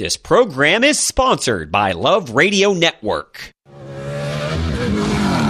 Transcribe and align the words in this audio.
This 0.00 0.16
program 0.16 0.82
is 0.82 0.98
sponsored 0.98 1.70
by 1.70 1.92
Love 1.92 2.30
Radio 2.30 2.72
Network. 2.72 3.52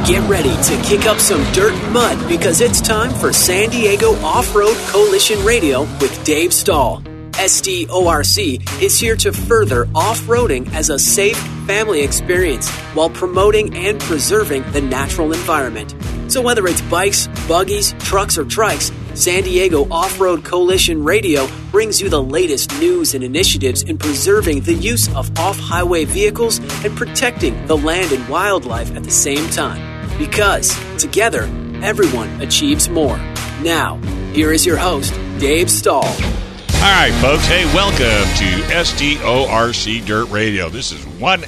Get 0.04 0.28
ready 0.28 0.50
to 0.50 0.82
kick 0.84 1.06
up 1.06 1.20
some 1.20 1.40
dirt 1.52 1.72
and 1.72 1.92
mud 1.92 2.28
because 2.28 2.60
it's 2.60 2.80
time 2.80 3.12
for 3.12 3.32
San 3.32 3.68
Diego 3.68 4.14
Off 4.24 4.52
Road 4.52 4.76
Coalition 4.88 5.38
Radio 5.44 5.82
with 5.82 6.24
Dave 6.24 6.52
Stahl. 6.52 7.00
SDORC 7.30 8.82
is 8.82 8.98
here 8.98 9.14
to 9.18 9.32
further 9.32 9.88
off 9.94 10.20
roading 10.22 10.68
as 10.74 10.90
a 10.90 10.98
safe 10.98 11.38
family 11.68 12.02
experience 12.02 12.68
while 12.92 13.10
promoting 13.10 13.76
and 13.76 14.00
preserving 14.00 14.68
the 14.72 14.80
natural 14.80 15.32
environment. 15.32 15.94
So, 16.30 16.40
whether 16.40 16.68
it's 16.68 16.80
bikes, 16.82 17.26
buggies, 17.48 17.92
trucks, 17.98 18.38
or 18.38 18.44
trikes, 18.44 18.92
San 19.16 19.42
Diego 19.42 19.88
Off 19.90 20.20
Road 20.20 20.44
Coalition 20.44 21.02
Radio 21.02 21.48
brings 21.72 22.00
you 22.00 22.08
the 22.08 22.22
latest 22.22 22.70
news 22.78 23.14
and 23.14 23.24
initiatives 23.24 23.82
in 23.82 23.98
preserving 23.98 24.60
the 24.60 24.74
use 24.74 25.12
of 25.16 25.36
off 25.40 25.58
highway 25.58 26.04
vehicles 26.04 26.58
and 26.84 26.96
protecting 26.96 27.66
the 27.66 27.76
land 27.76 28.12
and 28.12 28.28
wildlife 28.28 28.94
at 28.94 29.02
the 29.02 29.10
same 29.10 29.44
time. 29.50 29.80
Because, 30.18 30.78
together, 30.98 31.50
everyone 31.82 32.40
achieves 32.40 32.88
more. 32.88 33.16
Now, 33.60 33.96
here 34.32 34.52
is 34.52 34.64
your 34.64 34.76
host, 34.76 35.12
Dave 35.40 35.68
Stahl. 35.68 36.04
All 36.04 36.92
right, 36.94 37.12
folks. 37.20 37.44
Hey, 37.46 37.64
welcome 37.74 38.28
to 38.36 38.62
SDORC 38.72 40.06
Dirt 40.06 40.30
Radio. 40.30 40.68
This 40.68 40.92
is 40.92 41.04
one, 41.18 41.40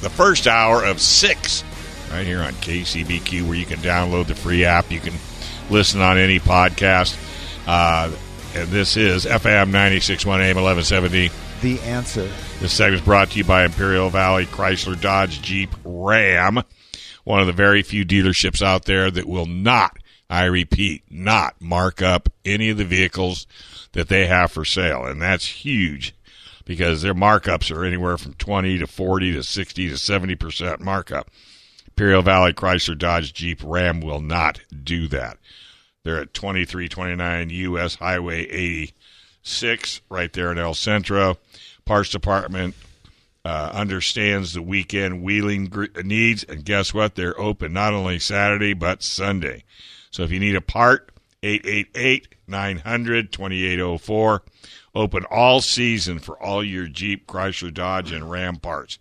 the 0.00 0.08
first 0.08 0.46
hour 0.46 0.82
of 0.82 1.02
six, 1.02 1.64
right 2.10 2.26
here 2.26 2.40
on 2.40 2.52
KCBQ, 2.54 3.46
where 3.46 3.56
you 3.56 3.66
can 3.66 3.78
download 3.78 4.26
the 4.26 4.34
free 4.34 4.64
app. 4.64 4.90
You 4.90 5.00
can 5.00 5.14
listen 5.70 6.00
on 6.00 6.18
any 6.18 6.38
podcast. 6.38 7.16
Uh, 7.66 8.10
and 8.54 8.68
this 8.68 8.96
is 8.96 9.24
FM 9.24 9.66
961 9.66 10.40
AM 10.40 10.56
1170. 10.56 11.30
The 11.62 11.80
answer. 11.82 12.28
This 12.58 12.72
segment 12.72 13.00
is 13.02 13.04
brought 13.04 13.30
to 13.30 13.38
you 13.38 13.44
by 13.44 13.64
Imperial 13.64 14.10
Valley 14.10 14.46
Chrysler 14.46 15.00
Dodge 15.00 15.40
Jeep 15.40 15.70
Ram, 15.84 16.62
one 17.24 17.40
of 17.40 17.46
the 17.46 17.52
very 17.52 17.82
few 17.82 18.04
dealerships 18.04 18.62
out 18.62 18.86
there 18.86 19.10
that 19.10 19.26
will 19.26 19.46
not, 19.46 19.96
I 20.28 20.44
repeat, 20.46 21.04
not 21.10 21.60
mark 21.60 22.02
up 22.02 22.28
any 22.44 22.70
of 22.70 22.78
the 22.78 22.84
vehicles 22.84 23.46
that 23.92 24.08
they 24.08 24.26
have 24.26 24.50
for 24.50 24.64
sale. 24.64 25.04
And 25.04 25.20
that's 25.20 25.46
huge 25.46 26.14
because 26.64 27.02
their 27.02 27.14
markups 27.14 27.74
are 27.74 27.84
anywhere 27.84 28.16
from 28.16 28.34
20 28.34 28.78
to 28.78 28.86
40 28.86 29.32
to 29.34 29.42
60 29.42 29.88
to 29.88 29.94
70% 29.94 30.80
markup. 30.80 31.28
Imperial 31.90 32.22
Valley 32.22 32.52
Chrysler 32.52 32.96
Dodge 32.96 33.32
Jeep 33.32 33.60
Ram 33.62 34.00
will 34.00 34.20
not 34.20 34.60
do 34.84 35.08
that. 35.08 35.38
They're 36.02 36.20
at 36.20 36.34
2329 36.34 37.50
US 37.50 37.96
Highway 37.96 38.46
86 38.46 40.00
right 40.08 40.32
there 40.32 40.50
in 40.52 40.58
El 40.58 40.74
Centro. 40.74 41.36
Parts 41.84 42.10
Department 42.10 42.74
uh, 43.44 43.70
understands 43.72 44.52
the 44.52 44.62
weekend 44.62 45.22
wheeling 45.22 45.66
gr- 45.66 45.86
needs, 46.02 46.44
and 46.44 46.64
guess 46.64 46.94
what? 46.94 47.14
They're 47.14 47.38
open 47.38 47.72
not 47.72 47.92
only 47.92 48.18
Saturday 48.18 48.74
but 48.74 49.02
Sunday. 49.02 49.64
So 50.10 50.22
if 50.22 50.30
you 50.30 50.40
need 50.40 50.56
a 50.56 50.60
part, 50.60 51.10
888 51.42 52.28
900 52.46 53.32
2804. 53.32 54.42
Open 54.94 55.24
all 55.30 55.60
season 55.60 56.18
for 56.18 56.40
all 56.42 56.64
your 56.64 56.86
Jeep, 56.88 57.26
Chrysler, 57.26 57.72
Dodge, 57.72 58.10
and 58.10 58.28
Ram 58.28 58.56
parts. 58.56 58.98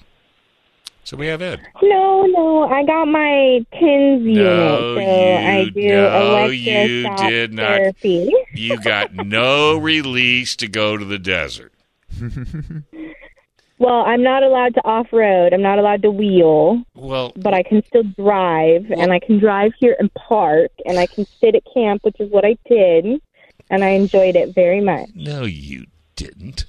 So 1.03 1.18
we 1.18 1.25
have 1.25 1.41
Ed. 1.41 1.59
No, 1.81 2.28
no, 2.28 2.69
I 2.72 2.84
got 2.85 3.06
my 3.07 3.66
TENS 3.74 4.22
unit, 4.22 4.35
No, 4.35 4.96
so 4.96 5.02
you, 5.02 5.47
I 5.47 5.69
do 5.74 5.88
no, 5.88 6.46
you 6.46 7.16
did 7.18 7.53
not. 7.53 7.66
therapy. 7.69 8.31
You 8.53 8.79
got 8.79 9.16
no 9.16 9.78
release 9.79 10.56
to 10.58 10.68
go 10.68 10.96
to 10.96 11.03
the 11.03 11.18
desert. 11.18 11.73
Well, 13.81 14.02
I'm 14.06 14.22
not 14.22 14.44
allowed 14.44 14.75
to 14.75 14.86
off 14.86 15.08
road. 15.12 15.53
I'm 15.53 15.64
not 15.64 15.80
allowed 15.80 16.03
to 16.03 16.12
wheel, 16.12 16.84
Well, 16.94 17.34
but 17.36 17.56
I 17.56 17.64
can 17.64 17.84
still 17.88 18.03
drive, 18.03 18.92
and 18.92 19.12
I 19.12 19.18
can 19.18 19.40
drive 19.40 19.72
here 19.80 19.96
and 19.97 20.14
park, 20.14 20.69
and 20.86 21.00
I 21.00 21.08
can 21.08 21.25
sit 21.40 21.56
at 21.56 21.64
camp, 21.74 22.03
which 22.03 22.20
is 22.20 22.30
what 22.30 22.46
I 22.46 22.58
did, 22.70 23.20
and 23.72 23.84
I 23.84 23.90
enjoyed 23.90 24.36
it 24.36 24.53
very 24.53 24.81
much. 24.81 25.09
no, 25.16 25.46
you 25.46 25.88
didn't. 26.16 26.66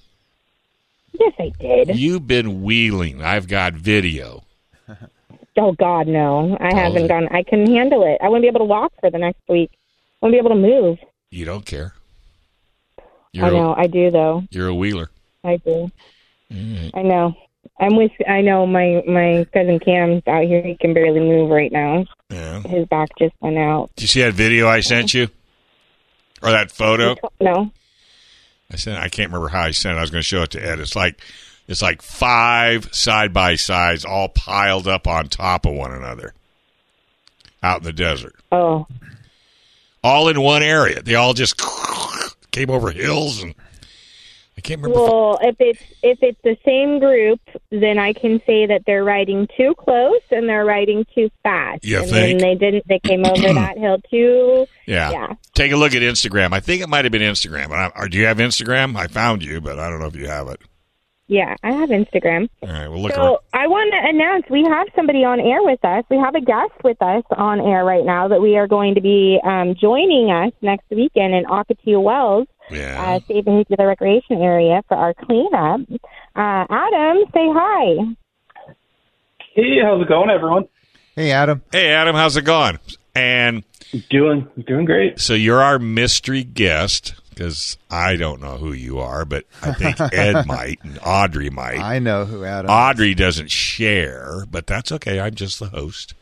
Yes, 1.12 1.34
I 1.39 1.53
did. 1.61 1.95
You've 1.99 2.27
been 2.27 2.62
wheeling. 2.62 3.21
I've 3.22 3.47
got 3.47 3.75
video. 3.75 4.45
Oh 5.55 5.72
God, 5.72 6.06
no, 6.06 6.55
I 6.61 6.71
Totally. 6.71 6.81
haven't 6.83 7.06
gone. 7.09 7.28
I 7.31 7.43
can 7.43 7.67
handle 7.71 8.05
it. 8.05 8.17
I 8.22 8.31
to 8.31 8.41
be 8.41 8.47
able 8.47 8.61
to 8.61 8.65
walk 8.65 8.91
for 9.01 9.11
the 9.11 9.19
next 9.19 9.43
week. 9.51 9.71
I 10.22 10.27
to 10.28 10.33
be 10.33 10.39
able 10.39 10.49
to 10.49 10.55
move. 10.56 10.99
You 11.31 11.45
don't 11.45 11.67
care. 11.67 11.93
You're 13.34 13.45
I 13.45 13.51
know. 13.51 13.75
I 13.77 13.87
do 13.87 14.11
though. 14.11 14.45
You're 14.51 14.69
a 14.69 14.75
wheeler. 14.75 15.11
I 15.45 15.59
do. 15.59 15.91
Mm-hmm. 16.53 16.97
I 16.99 17.03
know. 17.03 17.35
I'm 17.81 17.97
with. 17.97 18.13
I 18.29 18.41
know 18.43 18.67
my 18.67 19.03
my 19.07 19.47
cousin 19.53 19.79
Cam's 19.81 20.23
out 20.27 20.45
here. 20.45 20.63
He 20.63 20.77
can 20.77 20.95
barely 20.95 21.21
move 21.21 21.51
right 21.51 21.73
now. 21.73 22.05
Yeah. 22.29 22.61
His 22.61 22.87
back 22.87 23.09
just 23.19 23.35
went 23.41 23.59
out. 23.59 23.91
Did 23.97 24.03
you 24.03 24.09
see 24.09 24.23
that 24.23 24.35
video 24.35 24.69
I 24.69 24.81
sent 24.81 25.15
you? 25.15 25.29
Or 26.43 26.51
that 26.51 26.71
photo? 26.72 27.16
No. 27.41 27.71
I 28.71 28.77
sent. 28.77 28.99
I 28.99 29.09
can't 29.09 29.31
remember 29.31 29.49
how 29.49 29.63
I 29.63 29.71
sent 29.71 29.95
it. 29.97 29.99
I 29.99 30.01
was 30.03 30.10
going 30.10 30.21
to 30.22 30.27
show 30.27 30.43
it 30.43 30.51
to 30.51 30.65
Ed. 30.65 30.81
It's 30.81 30.97
like 30.97 31.21
it's 31.69 31.83
like 31.83 32.03
five 32.03 32.93
side 32.93 33.33
by 33.33 33.55
sides, 33.55 34.05
all 34.05 34.28
piled 34.28 34.89
up 34.89 35.07
on 35.07 35.28
top 35.28 35.65
of 35.65 35.75
one 35.75 35.93
another, 35.93 36.34
out 37.63 37.78
in 37.78 37.84
the 37.84 37.93
desert, 37.93 38.34
Oh, 38.51 38.87
all 40.03 40.28
in 40.28 40.41
one 40.41 40.63
area. 40.63 41.01
They 41.03 41.15
all 41.15 41.33
just 41.34 41.60
came 42.51 42.71
over 42.71 42.91
hills, 42.91 43.43
and 43.43 43.55
can't 44.62 44.80
remember. 44.82 45.03
well, 45.03 45.38
if 45.42 45.56
it's 45.59 45.82
if 46.03 46.18
it's 46.22 46.41
the 46.42 46.56
same 46.64 46.98
group, 46.98 47.41
then 47.70 47.98
I 47.98 48.12
can 48.12 48.41
say 48.47 48.66
that 48.66 48.82
they're 48.86 49.04
riding 49.04 49.48
too 49.56 49.74
close 49.76 50.22
and 50.30 50.48
they're 50.48 50.64
riding 50.64 51.04
too 51.14 51.28
fast. 51.42 51.84
You 51.84 51.98
and 51.98 52.10
think? 52.10 52.41
then 52.41 52.48
they 52.48 52.54
didn't. 52.54 52.88
They 52.88 52.98
came 52.98 53.24
over 53.24 53.41
that 53.54 53.76
hill 53.76 53.98
too. 54.10 54.66
yeah. 54.86 55.10
Yeah. 55.10 55.34
Take 55.54 55.72
a 55.72 55.76
look 55.76 55.94
at 55.94 56.03
Instagram. 56.03 56.53
I 56.53 56.60
think 56.60 56.82
it 56.82 56.88
might 56.88 57.04
have 57.04 57.12
been 57.12 57.22
Instagram. 57.22 57.70
I, 57.72 58.09
do 58.09 58.16
you 58.16 58.26
have 58.26 58.38
Instagram? 58.38 58.97
I 58.97 59.06
found 59.09 59.42
you, 59.44 59.60
but 59.60 59.78
I 59.78 59.91
don't 59.91 60.00
know 60.00 60.06
if 60.06 60.16
you 60.16 60.28
have 60.28 60.48
it. 60.48 60.60
Yeah, 61.28 61.56
I 61.62 61.72
have 61.72 61.88
Instagram. 61.88 62.48
All 62.62 62.68
right, 62.68 62.88
well 62.88 63.00
look. 63.00 63.14
So 63.14 63.38
I 63.54 63.66
want 63.66 63.91
to 63.94 64.09
announce 64.10 64.44
we 64.50 64.64
have 64.64 64.88
somebody 64.94 65.24
on 65.24 65.41
air 65.41 65.62
with 65.62 65.82
us. 65.82 66.04
We 66.10 66.18
have 66.18 66.34
a 66.34 66.42
guest 66.42 66.72
with 66.84 67.00
us 67.00 67.22
on 67.30 67.59
air 67.60 67.86
right 67.86 68.04
now 68.04 68.28
that 68.28 68.42
we 68.42 68.59
are 68.59 68.66
going 68.66 68.97
to 68.97 69.00
be 69.00 69.38
um, 69.42 69.74
joining 69.80 70.30
us 70.30 70.53
next 70.60 70.84
weekend 70.91 71.32
in 71.32 71.44
Ocotillo 71.47 72.03
Wells, 72.03 72.48
yeah. 72.70 73.03
uh, 73.16 73.20
Save 73.28 73.44
the 73.44 73.64
Recreation 73.78 74.41
Area 74.42 74.82
for 74.88 74.97
our 74.97 75.14
cleanup. 75.14 75.80
Uh, 76.34 76.64
Adam, 76.70 77.24
say 77.32 77.48
hi. 77.53 78.14
Hey, 79.54 79.78
how's 79.82 80.03
it 80.03 80.09
going, 80.09 80.30
everyone? 80.30 80.64
Hey, 81.14 81.30
Adam. 81.32 81.62
hey, 81.70 81.92
Adam, 81.92 82.14
how's 82.16 82.36
it 82.36 82.42
going? 82.42 82.78
And 83.14 83.64
Doing 84.09 84.48
doing 84.66 84.86
great. 84.86 85.20
so 85.20 85.34
you're 85.34 85.60
our 85.60 85.78
mystery 85.78 86.42
guest 86.44 87.14
because 87.28 87.76
I 87.91 88.16
don't 88.16 88.41
know 88.41 88.56
who 88.56 88.72
you 88.72 89.00
are, 89.00 89.26
but 89.26 89.44
I 89.60 89.72
think 89.72 90.00
Ed 90.14 90.47
might 90.47 90.78
and 90.82 90.98
Audrey 91.04 91.50
might. 91.50 91.78
I 91.78 91.98
know 91.98 92.24
who 92.24 92.42
Adam. 92.44 92.70
is. 92.70 92.70
Audrey 92.74 93.14
doesn't 93.14 93.50
share, 93.50 94.47
but 94.50 94.66
that's 94.66 94.92
okay. 94.92 95.20
I'm 95.20 95.34
just 95.34 95.59
the 95.60 95.66
host. 95.68 96.14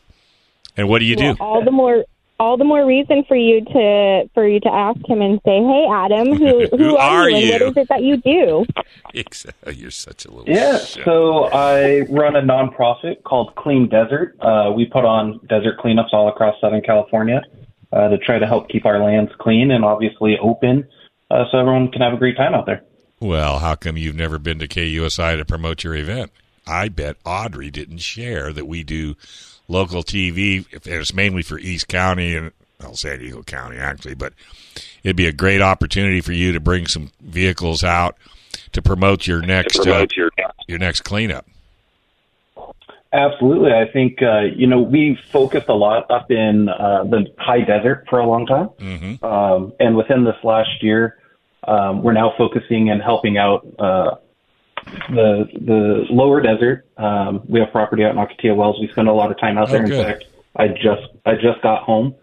And 0.75 0.89
what 0.89 0.99
do 0.99 1.05
you 1.05 1.15
Well, 1.17 1.33
do? 1.35 1.41
all 1.43 1.63
the 1.63 1.71
more 1.71 2.03
all 2.41 2.57
the 2.57 2.63
more 2.63 2.83
reason 2.87 3.23
for 3.27 3.35
you 3.37 3.63
to 3.63 4.29
for 4.33 4.47
you 4.47 4.59
to 4.61 4.67
ask 4.73 4.99
him 5.07 5.21
and 5.21 5.39
say, 5.45 5.59
"Hey, 5.61 5.87
Adam, 5.89 6.35
who 6.35 6.67
who, 6.71 6.77
Who 6.77 6.97
are 6.97 7.29
you, 7.29 7.37
you?" 7.37 7.53
and 7.53 7.61
what 7.63 7.77
is 7.77 7.77
it 7.77 7.87
that 7.89 8.01
you 8.01 8.17
do?" 8.17 8.65
You're 9.73 9.91
such 9.91 10.25
a 10.25 10.31
little 10.31 10.51
Yeah, 10.53 10.79
shit. 10.79 11.05
so 11.05 11.45
I 11.53 12.01
run 12.09 12.35
a 12.35 12.41
nonprofit 12.41 13.23
called 13.23 13.55
Clean 13.55 13.87
Desert. 13.87 14.35
Uh, 14.41 14.71
we 14.75 14.85
put 14.85 15.05
on 15.05 15.39
desert 15.47 15.77
cleanups 15.79 16.13
all 16.13 16.27
across 16.29 16.59
Southern 16.59 16.81
California 16.81 17.41
uh, 17.93 18.07
to 18.09 18.17
try 18.17 18.39
to 18.39 18.47
help 18.47 18.69
keep 18.69 18.85
our 18.85 18.99
lands 19.03 19.31
clean 19.39 19.69
and 19.71 19.85
obviously 19.85 20.37
open 20.41 20.87
uh, 21.29 21.43
so 21.51 21.59
everyone 21.59 21.91
can 21.91 22.01
have 22.01 22.13
a 22.13 22.17
great 22.17 22.35
time 22.37 22.53
out 22.55 22.65
there. 22.65 22.81
Well, 23.19 23.59
how 23.59 23.75
come 23.75 23.97
you've 23.97 24.15
never 24.15 24.39
been 24.39 24.57
to 24.59 24.67
KUSI 24.67 25.37
to 25.37 25.45
promote 25.45 25.83
your 25.83 25.93
event? 25.95 26.31
I 26.65 26.89
bet 26.89 27.17
Audrey 27.23 27.69
didn't 27.69 27.99
share 27.99 28.51
that 28.53 28.65
we 28.65 28.83
do 28.83 29.15
local 29.71 30.03
TV. 30.03 30.65
If 30.71 30.87
it's 30.87 31.13
mainly 31.13 31.41
for 31.41 31.57
East 31.57 31.87
County 31.87 32.35
and 32.35 32.51
well, 32.79 32.95
San 32.95 33.19
Diego 33.19 33.43
County 33.43 33.77
actually, 33.77 34.15
but 34.15 34.33
it'd 35.03 35.15
be 35.15 35.27
a 35.27 35.31
great 35.31 35.61
opportunity 35.61 36.21
for 36.21 36.33
you 36.33 36.51
to 36.51 36.59
bring 36.59 36.87
some 36.87 37.11
vehicles 37.21 37.83
out 37.83 38.17
to 38.73 38.81
promote 38.81 39.27
your 39.27 39.41
next 39.41 39.85
uh, 39.87 40.05
your 40.67 40.79
next 40.79 41.01
cleanup. 41.01 41.45
Absolutely. 43.13 43.73
I 43.73 43.91
think, 43.91 44.21
uh, 44.21 44.43
you 44.55 44.67
know, 44.67 44.79
we 44.79 45.19
focused 45.33 45.67
a 45.67 45.73
lot 45.73 46.09
up 46.09 46.31
in 46.31 46.69
uh, 46.69 47.03
the 47.03 47.25
high 47.37 47.59
desert 47.59 48.05
for 48.09 48.19
a 48.19 48.25
long 48.25 48.45
time. 48.45 48.69
Mm-hmm. 48.79 49.25
Um, 49.25 49.73
and 49.81 49.97
within 49.97 50.23
this 50.23 50.37
last 50.43 50.81
year, 50.81 51.17
um, 51.65 52.03
we're 52.03 52.13
now 52.13 52.33
focusing 52.37 52.89
and 52.89 53.01
helping 53.01 53.37
out 53.37 53.67
uh, 53.77 54.15
the 55.09 55.47
the 55.53 56.05
lower 56.09 56.41
desert. 56.41 56.85
Um, 56.97 57.41
we 57.47 57.59
have 57.59 57.71
property 57.71 58.03
out 58.03 58.11
in 58.11 58.17
Ocotillo 58.17 58.55
Wells. 58.55 58.77
We 58.79 58.87
spend 58.89 59.07
a 59.07 59.13
lot 59.13 59.31
of 59.31 59.39
time 59.39 59.57
out 59.57 59.69
there. 59.69 59.81
Oh. 59.81 59.85
In 59.85 60.05
fact, 60.05 60.25
I 60.55 60.67
just 60.69 61.07
I 61.25 61.35
just 61.35 61.61
got 61.61 61.83
home 61.83 62.15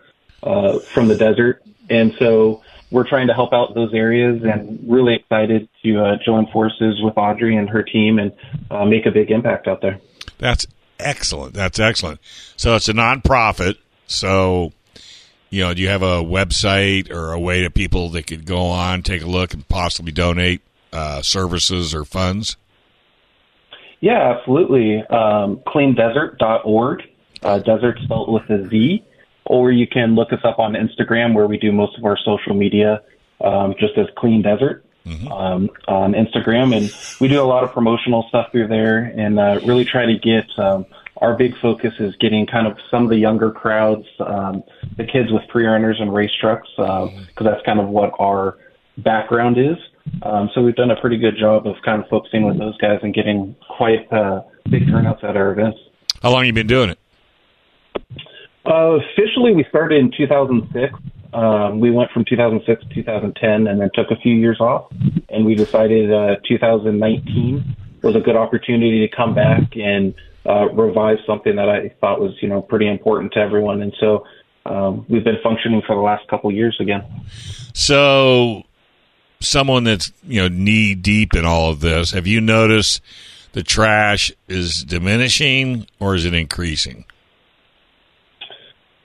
uh, 0.43 0.79
from 0.79 1.09
the 1.09 1.17
desert, 1.17 1.63
and 1.91 2.15
so 2.19 2.63
we're 2.91 3.09
trying 3.09 3.27
to 3.29 3.35
help 3.35 3.53
out 3.53 3.75
those 3.75 3.93
areas. 3.95 4.43
And 4.43 4.81
really 4.91 5.17
excited 5.17 5.69
to 5.85 6.05
uh, 6.05 6.17
join 6.25 6.47
forces 6.49 7.01
with 7.03 7.17
Audrey 7.17 7.57
and 7.57 7.69
her 7.69 7.83
team 7.83 8.19
and 8.19 8.33
uh, 8.71 8.85
make 8.85 9.07
a 9.07 9.11
big 9.11 9.31
impact 9.31 9.67
out 9.67 9.81
there. 9.81 10.01
That's 10.39 10.67
excellent. 10.99 11.55
That's 11.55 11.79
excellent. 11.79 12.21
So 12.57 12.77
it's 12.77 12.89
a 12.89 12.93
nonprofit. 12.93 13.77
So, 14.07 14.73
you 15.51 15.63
know, 15.63 15.75
do 15.75 15.83
you 15.83 15.89
have 15.89 16.03
a 16.03 16.23
website 16.23 17.11
or 17.11 17.33
a 17.33 17.39
way 17.39 17.63
that 17.63 17.75
people 17.75 18.09
that 18.11 18.27
could 18.27 18.47
go 18.47 18.67
on, 18.67 19.03
take 19.03 19.23
a 19.23 19.27
look, 19.27 19.53
and 19.53 19.67
possibly 19.69 20.13
donate 20.13 20.63
uh, 20.93 21.23
services 21.23 21.95
or 21.95 22.05
funds? 22.05 22.57
Yeah, 24.01 24.37
absolutely. 24.37 25.03
Um, 25.03 25.61
cleandesert.org, 25.67 27.03
uh, 27.43 27.59
desert 27.61 27.99
spelled 28.05 28.33
with 28.33 28.49
a 28.51 28.69
Z, 28.69 29.05
or 29.45 29.73
you 29.73 29.87
can 29.87 30.15
look 30.15 30.33
us 30.33 30.41
up 30.45 30.59
on 30.59 30.75
Instagram 30.75 31.35
where 31.35 31.47
we 31.47 31.59
do 31.59 31.73
most 31.73 31.99
of 31.99 32.05
our 32.05 32.17
social 32.25 32.55
media 32.55 33.03
um, 33.41 33.75
just 33.79 33.97
as 33.99 34.07
Clean 34.17 34.43
Desert 34.43 34.85
um, 35.31 35.71
on 35.89 36.13
Instagram. 36.13 36.77
And 36.77 36.93
we 37.21 37.29
do 37.29 37.43
a 37.43 37.45
lot 37.45 37.65
of 37.65 37.73
promotional 37.73 38.27
stuff 38.29 38.53
through 38.53 38.69
there 38.69 38.99
and 38.99 39.39
uh, 39.39 39.61
really 39.65 39.85
try 39.85 40.07
to 40.07 40.19
get 40.19 40.47
um, 40.59 40.87
our 41.17 41.35
big 41.35 41.59
focus 41.59 41.95
is 41.99 42.15
getting 42.17 42.47
kind 42.47 42.67
of 42.67 42.79
some 42.91 43.05
of 43.05 43.11
the 43.11 43.17
younger 43.17 43.51
crowds, 43.51 44.07
um, 44.21 44.63
the 44.97 45.05
kids 45.05 45.33
with 45.33 45.43
pre-runners 45.49 45.97
and 46.01 46.15
race 46.15 46.31
trucks, 46.41 46.69
because 46.77 47.23
that's 47.41 47.65
kind 47.65 47.81
of 47.81 47.89
what 47.89 48.13
our 48.21 48.59
background 48.99 49.59
is. 49.59 49.77
Um, 50.23 50.51
so 50.55 50.63
we've 50.63 50.77
done 50.77 50.91
a 50.91 51.01
pretty 51.01 51.17
good 51.17 51.37
job 51.39 51.67
of 51.67 51.77
kind 51.85 52.03
of 52.03 52.09
focusing 52.09 52.47
with 52.47 52.59
those 52.59 52.77
guys 52.79 52.99
and 53.03 53.15
getting 53.15 53.55
quite 53.77 54.11
uh, 54.13 54.43
big 54.71 54.87
turnouts 54.89 55.23
at 55.23 55.37
our 55.37 55.53
events. 55.53 55.79
How 56.23 56.31
long 56.31 56.41
have 56.41 56.47
you 56.47 56.53
been 56.53 56.67
doing 56.67 56.91
it? 56.91 56.99
Uh, 58.67 58.99
officially, 59.13 59.55
we 59.55 59.65
started 59.69 59.99
in 59.99 60.11
2006. 60.17 60.95
Um, 61.33 61.81
we 61.81 61.91
went 61.91 62.11
from 62.11 62.25
2006 62.25 62.83
to 62.83 62.95
2010 62.95 63.67
and 63.67 63.81
then 63.81 63.91
took 63.95 64.11
a 64.11 64.17
few 64.17 64.35
years 64.35 64.61
off. 64.61 64.91
And 65.29 65.45
we 65.45 65.55
decided 65.55 66.13
uh, 66.13 66.37
2019 66.47 67.77
was 68.03 68.15
a 68.15 68.21
good 68.21 68.37
opportunity 68.37 69.07
to 69.07 69.17
come 69.17 69.35
back 69.35 69.77
and 69.77 70.15
uh, 70.47 70.69
revive 70.73 71.19
something 71.27 71.57
that 71.57 71.69
I 71.69 71.95
thought 72.01 72.21
was, 72.21 72.33
you 72.41 72.49
know, 72.49 72.63
pretty 72.63 72.89
important 72.89 73.33
to 73.35 73.41
everyone. 73.41 73.83
And 73.83 73.95
so 74.01 74.25
um, 74.67 75.05
we've 75.09 75.25
been 75.25 75.39
functioning 75.43 75.83
for 75.87 75.95
the 75.95 76.03
last 76.03 76.27
couple 76.29 76.51
years 76.53 76.77
again. 76.81 77.05
So, 77.75 78.63
someone 79.41 79.85
that's 79.85 80.13
you 80.23 80.41
know 80.41 80.49
knee 80.49 80.95
deep 80.95 81.35
in 81.35 81.45
all 81.45 81.71
of 81.71 81.81
this, 81.81 82.13
have 82.13 82.27
you 82.27 82.41
noticed 82.41 83.01
the 83.53 83.63
trash 83.63 84.33
is 84.49 84.85
diminishing 84.85 85.87
or 86.01 86.15
is 86.15 86.25
it 86.25 86.35
increasing? 86.35 87.05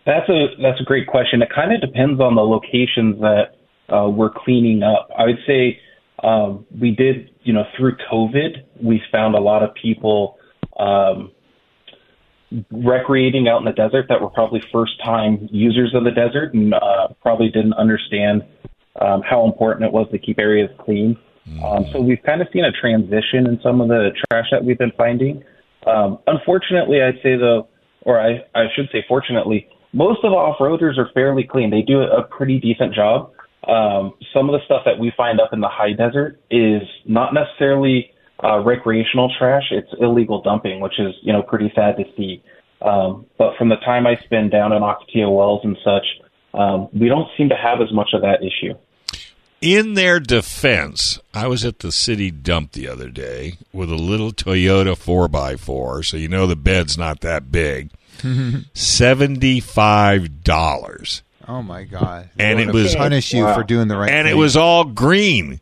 That's 0.06 0.28
a 0.30 0.48
that's 0.62 0.82
a 0.82 0.84
great 0.84 1.08
question. 1.08 1.42
It 1.42 1.50
kind 1.54 1.74
of 1.74 1.82
depends 1.82 2.20
on 2.20 2.36
the 2.36 2.42
locations 2.42 3.22
that 3.22 3.56
uh, 3.90 4.10
we're 4.10 4.32
cleaning 4.32 4.84
up. 4.84 5.10
I 5.18 5.26
would 5.26 5.40
say 5.48 5.80
um, 6.24 6.66
we 6.80 6.92
did, 6.92 7.32
you 7.44 7.54
know, 7.54 7.64
through 7.78 7.98
COVID, 8.12 8.64
we 8.82 9.02
found 9.12 9.36
a 9.36 9.40
lot 9.40 9.64
of 9.64 9.74
people 9.76 10.38
um, 10.78 11.32
recreating 12.72 13.48
out 13.48 13.60
in 13.60 13.66
the 13.66 13.72
desert 13.72 14.08
that 14.10 14.22
were 14.22 14.30
probably 14.30 14.62
first 14.72 14.94
time 15.04 15.48
users 15.52 15.94
of 15.96 16.04
the 16.04 16.12
desert 16.12 16.54
and 16.54 16.74
uh, 16.74 17.08
probably 17.22 17.50
didn't 17.50 17.74
understand 17.74 18.44
um, 19.02 19.22
how 19.28 19.46
important 19.46 19.86
it 19.86 19.92
was 19.92 20.08
to 20.12 20.20
keep 20.20 20.40
areas 20.40 20.70
clean. 20.80 21.18
Um, 21.64 21.86
so 21.92 22.02
we've 22.02 22.22
kind 22.26 22.42
of 22.42 22.48
seen 22.54 22.64
a 22.64 22.72
transition 22.72 23.48
in 23.48 23.60
some 23.62 23.82
of 23.82 23.90
the 23.90 24.12
trash 24.30 24.46
that 24.52 24.64
we've 24.64 24.78
been 24.78 24.94
finding. 24.98 25.44
Um, 25.86 26.20
unfortunately, 26.28 27.02
I'd 27.02 27.22
say 27.22 27.36
though, 27.36 27.68
or 28.02 28.20
I, 28.20 28.46
I 28.56 28.68
should 28.76 28.88
say 28.92 29.04
fortunately, 29.08 29.68
most 29.92 30.24
of 30.24 30.32
the 30.32 30.38
off-roaders 30.38 30.98
are 30.98 31.10
fairly 31.14 31.44
clean. 31.44 31.70
They 31.70 31.82
do 31.82 32.02
a 32.02 32.24
pretty 32.24 32.60
decent 32.60 32.96
job. 32.96 33.32
Um, 33.68 34.14
some 34.34 34.50
of 34.50 34.60
the 34.60 34.66
stuff 34.66 34.82
that 34.86 35.00
we 35.00 35.12
find 35.16 35.40
up 35.40 35.52
in 35.54 35.62
the 35.62 35.70
high 35.70 35.94
desert 35.94 36.40
is 36.50 36.82
not 37.06 37.34
necessarily 37.34 38.12
uh, 38.44 38.60
recreational 38.60 39.32
trash. 39.38 39.64
It's 39.72 39.90
illegal 40.00 40.42
dumping, 40.42 40.80
which 40.80 41.00
is 41.00 41.14
you 41.22 41.32
know 41.32 41.44
pretty 41.44 41.72
sad 41.76 41.96
to 41.98 42.04
see. 42.18 42.44
Um, 42.82 43.26
but 43.38 43.56
from 43.58 43.70
the 43.70 43.78
time 43.78 44.06
I 44.06 44.16
spend 44.26 44.52
down 44.52 44.74
in 44.74 44.82
Ocotillo 44.82 45.36
Wells 45.36 45.62
and 45.64 45.78
such, 45.84 46.06
um, 46.54 46.90
we 46.94 47.08
don't 47.08 47.28
seem 47.38 47.50
to 47.50 47.56
have 47.56 47.82
as 47.82 47.92
much 47.92 48.10
of 48.14 48.22
that 48.22 48.44
issue. 48.44 48.76
In 49.62 49.94
their 49.94 50.20
defense, 50.20 51.20
I 51.34 51.48
was 51.48 51.64
at 51.64 51.80
the 51.80 51.92
city 51.92 52.32
dump 52.32 52.74
the 52.74 52.88
other 52.90 53.10
day 53.10 53.54
with 53.72 53.90
a 53.90 53.96
little 53.96 54.32
Toyota 54.34 54.94
4x4, 54.98 56.04
so 56.06 56.18
you 56.18 56.28
know 56.28 56.46
the 56.48 56.56
bed's 56.58 56.98
not 56.98 57.22
that 57.22 57.50
big. 57.52 57.90
$75. 58.24 61.22
Oh 61.48 61.62
my 61.62 61.84
God! 61.84 62.30
And 62.40 62.60
it 62.60 62.72
was- 62.74 62.96
punish 62.96 63.34
you 63.34 63.46
for 63.54 63.64
doing 63.64 63.88
the 63.90 63.98
right 63.98 64.10
and 64.10 64.26
thing. 64.26 64.36
it 64.36 64.40
was 64.40 64.56
all 64.56 64.86
green. 64.86 65.60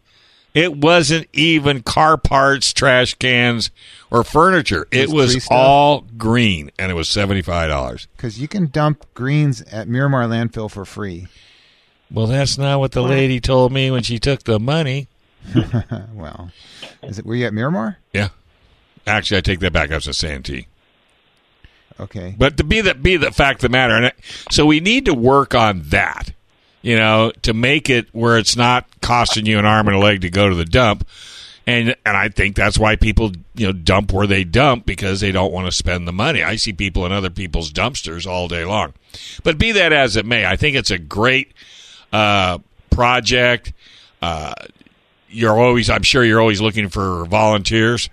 It 0.54 0.76
wasn't 0.78 1.28
even 1.34 1.82
car 1.82 2.18
parts, 2.18 2.74
trash 2.74 3.14
cans, 3.14 3.72
or 4.10 4.24
furniture. 4.24 4.86
It 4.92 5.04
Just 5.04 5.14
was 5.14 5.32
tree 5.32 5.40
stuff? 5.40 5.58
all 5.58 6.02
green, 6.18 6.72
and 6.78 6.92
it 6.92 6.96
was 6.96 7.08
$75. 7.08 8.08
because 8.18 8.40
you 8.40 8.48
can 8.50 8.68
dump 8.68 9.06
greens 9.14 9.62
at 9.64 9.88
Miramar 9.88 10.26
landfill 10.26 10.70
for 10.70 10.84
free. 10.84 11.28
Well, 12.12 12.28
that's 12.28 12.58
not 12.58 12.80
what 12.82 12.92
the 12.92 13.02
lady 13.02 13.40
told 13.40 13.72
me 13.72 13.90
when 13.90 14.04
she 14.04 14.20
took 14.20 14.44
the 14.44 14.60
money. 14.60 15.08
Well, 16.14 16.52
is 17.02 17.18
it? 17.18 17.26
Were 17.26 17.36
you 17.36 17.46
at 17.48 17.54
Miramar? 17.54 17.98
Yeah. 18.14 18.30
Actually, 19.08 19.38
I 19.38 19.42
take 19.42 19.60
that 19.62 19.74
back. 19.74 19.92
I 19.92 19.96
was 19.96 20.08
at 20.08 20.16
Santee. 20.16 20.68
Okay. 22.00 22.36
But 22.38 22.58
to 22.58 22.64
be 22.64 22.82
the 22.82 22.94
be 22.94 23.18
the 23.18 23.32
fact 23.32 23.60
of 23.60 23.62
the 23.64 23.70
matter, 23.70 23.96
and 23.96 24.06
it, 24.06 24.16
so 24.52 24.66
we 24.66 24.80
need 24.80 25.06
to 25.06 25.14
work 25.14 25.56
on 25.56 25.82
that. 25.86 26.34
You 26.82 26.98
know, 26.98 27.32
to 27.44 27.54
make 27.54 27.90
it 27.90 28.08
where 28.12 28.38
it's 28.38 28.56
not 28.56 28.86
costing 29.02 29.46
you 29.46 29.60
an 29.60 29.66
arm 29.66 29.88
and 29.88 29.96
a 29.96 30.00
leg 30.00 30.22
to 30.22 30.30
go 30.30 30.50
to 30.50 30.56
the 30.56 30.66
dump, 30.66 31.08
and 31.68 31.96
and 32.06 32.18
I 32.18 32.30
think 32.30 32.56
that's 32.56 32.80
why 32.80 32.96
people 32.96 33.34
you 33.54 33.68
know 33.68 33.72
dump 33.72 34.12
where 34.12 34.26
they 34.26 34.44
dump 34.44 34.86
because 34.86 35.20
they 35.20 35.32
don't 35.32 35.54
want 35.54 35.68
to 35.68 35.72
spend 35.72 36.08
the 36.08 36.12
money. 36.12 36.42
I 36.42 36.56
see 36.56 36.74
people 36.74 37.06
in 37.06 37.12
other 37.12 37.30
people's 37.30 37.72
dumpsters 37.72 38.26
all 38.26 38.48
day 38.48 38.66
long. 38.66 38.94
But 39.44 39.58
be 39.58 39.74
that 39.74 39.94
as 39.94 40.16
it 40.16 40.26
may, 40.26 40.46
I 40.46 40.56
think 40.56 40.76
it's 40.76 40.92
a 40.92 40.98
great 40.98 41.54
uh, 42.12 42.60
project. 42.90 43.74
Uh, 44.22 44.54
you're 45.30 45.58
always, 45.58 45.90
I'm 45.90 46.04
sure 46.04 46.24
you're 46.24 46.42
always 46.42 46.62
looking 46.62 46.90
for 46.90 47.26
volunteers. 47.26 48.10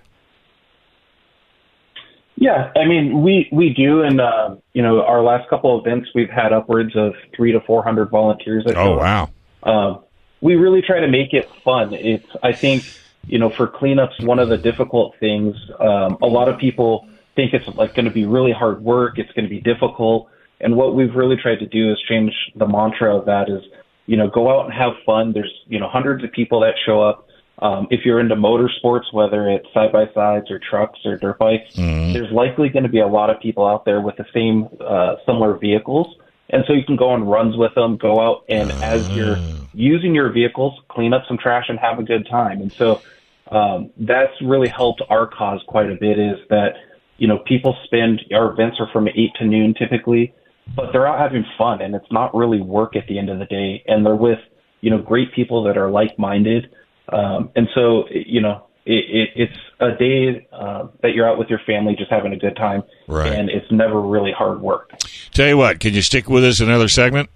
Yeah, 2.40 2.70
I 2.76 2.86
mean, 2.86 3.22
we 3.22 3.48
we 3.50 3.70
do, 3.70 4.02
and 4.02 4.20
uh, 4.20 4.56
you 4.72 4.80
know, 4.80 5.02
our 5.02 5.22
last 5.22 5.50
couple 5.50 5.76
of 5.76 5.84
events, 5.84 6.08
we've 6.14 6.30
had 6.30 6.52
upwards 6.52 6.94
of 6.94 7.14
three 7.36 7.50
to 7.50 7.60
four 7.60 7.82
hundred 7.82 8.10
volunteers. 8.10 8.64
That 8.64 8.76
Oh 8.76 8.96
wow! 8.96 9.30
Um, 9.64 10.04
we 10.40 10.54
really 10.54 10.80
try 10.80 11.00
to 11.00 11.08
make 11.08 11.32
it 11.32 11.50
fun. 11.64 11.92
It's, 11.92 12.28
I 12.40 12.52
think, 12.52 12.84
you 13.26 13.40
know, 13.40 13.50
for 13.50 13.66
cleanups, 13.66 14.24
one 14.24 14.38
of 14.38 14.48
the 14.48 14.56
difficult 14.56 15.16
things. 15.18 15.56
Um, 15.80 16.18
a 16.22 16.26
lot 16.26 16.48
of 16.48 16.58
people 16.58 17.08
think 17.34 17.54
it's 17.54 17.66
like 17.76 17.96
going 17.96 18.04
to 18.04 18.12
be 18.12 18.24
really 18.24 18.52
hard 18.52 18.82
work. 18.82 19.18
It's 19.18 19.32
going 19.32 19.44
to 19.44 19.50
be 19.50 19.60
difficult, 19.60 20.28
and 20.60 20.76
what 20.76 20.94
we've 20.94 21.14
really 21.16 21.36
tried 21.36 21.58
to 21.58 21.66
do 21.66 21.90
is 21.90 21.98
change 22.08 22.32
the 22.54 22.68
mantra 22.68 23.16
of 23.16 23.26
that. 23.26 23.48
Is 23.48 23.62
you 24.06 24.16
know, 24.16 24.30
go 24.30 24.48
out 24.48 24.66
and 24.66 24.74
have 24.74 24.92
fun. 25.04 25.32
There's 25.32 25.52
you 25.66 25.80
know 25.80 25.88
hundreds 25.88 26.22
of 26.22 26.30
people 26.30 26.60
that 26.60 26.74
show 26.86 27.02
up. 27.02 27.27
Um, 27.60 27.88
if 27.90 28.04
you're 28.04 28.20
into 28.20 28.36
motorsports, 28.36 29.12
whether 29.12 29.48
it's 29.48 29.66
side 29.74 29.90
by 29.92 30.06
sides 30.14 30.50
or 30.50 30.60
trucks 30.60 31.00
or 31.04 31.16
dirt 31.16 31.38
bikes, 31.38 31.76
there's 32.12 32.30
likely 32.30 32.68
going 32.68 32.84
to 32.84 32.88
be 32.88 33.00
a 33.00 33.06
lot 33.06 33.30
of 33.30 33.40
people 33.40 33.66
out 33.66 33.84
there 33.84 34.00
with 34.00 34.16
the 34.16 34.26
same 34.32 34.68
uh, 34.80 35.16
similar 35.26 35.56
vehicles. 35.56 36.06
And 36.50 36.64
so 36.66 36.72
you 36.72 36.84
can 36.84 36.96
go 36.96 37.10
on 37.10 37.24
runs 37.24 37.56
with 37.56 37.74
them, 37.74 37.96
go 37.96 38.20
out 38.20 38.44
and 38.48 38.70
as 38.72 39.08
you're 39.10 39.36
using 39.74 40.14
your 40.14 40.30
vehicles, 40.30 40.80
clean 40.88 41.12
up 41.12 41.24
some 41.28 41.36
trash 41.36 41.66
and 41.68 41.78
have 41.78 41.98
a 41.98 42.02
good 42.02 42.26
time. 42.30 42.62
And 42.62 42.72
so 42.72 43.02
um, 43.50 43.90
that's 43.98 44.32
really 44.40 44.68
helped 44.68 45.02
our 45.10 45.26
cause 45.26 45.60
quite 45.66 45.90
a 45.90 45.94
bit 45.94 46.18
is 46.18 46.38
that, 46.48 46.74
you 47.18 47.26
know, 47.26 47.38
people 47.38 47.76
spend, 47.84 48.22
our 48.32 48.52
events 48.52 48.78
are 48.80 48.88
from 48.92 49.08
8 49.08 49.14
to 49.40 49.44
noon 49.44 49.74
typically, 49.74 50.34
but 50.74 50.92
they're 50.92 51.06
out 51.06 51.18
having 51.18 51.44
fun 51.56 51.82
and 51.82 51.94
it's 51.94 52.10
not 52.10 52.34
really 52.34 52.60
work 52.60 52.96
at 52.96 53.06
the 53.08 53.18
end 53.18 53.28
of 53.28 53.38
the 53.38 53.46
day. 53.46 53.82
And 53.86 54.06
they're 54.06 54.16
with, 54.16 54.38
you 54.80 54.90
know, 54.90 54.98
great 54.98 55.34
people 55.34 55.64
that 55.64 55.76
are 55.76 55.90
like 55.90 56.18
minded. 56.18 56.70
Um, 57.08 57.50
and 57.56 57.68
so, 57.74 58.04
you 58.10 58.40
know, 58.40 58.66
it, 58.84 59.04
it, 59.08 59.28
it's 59.36 59.58
a 59.80 59.92
day 59.98 60.48
uh, 60.52 60.88
that 61.02 61.12
you're 61.12 61.28
out 61.28 61.38
with 61.38 61.48
your 61.48 61.60
family 61.66 61.94
just 61.96 62.10
having 62.10 62.32
a 62.32 62.38
good 62.38 62.56
time. 62.56 62.82
Right. 63.06 63.32
And 63.32 63.50
it's 63.50 63.70
never 63.70 64.00
really 64.00 64.32
hard 64.32 64.60
work. 64.60 64.98
Tell 65.32 65.48
you 65.48 65.56
what, 65.56 65.80
can 65.80 65.94
you 65.94 66.02
stick 66.02 66.28
with 66.28 66.44
us 66.44 66.60
another 66.60 66.88
segment? 66.88 67.30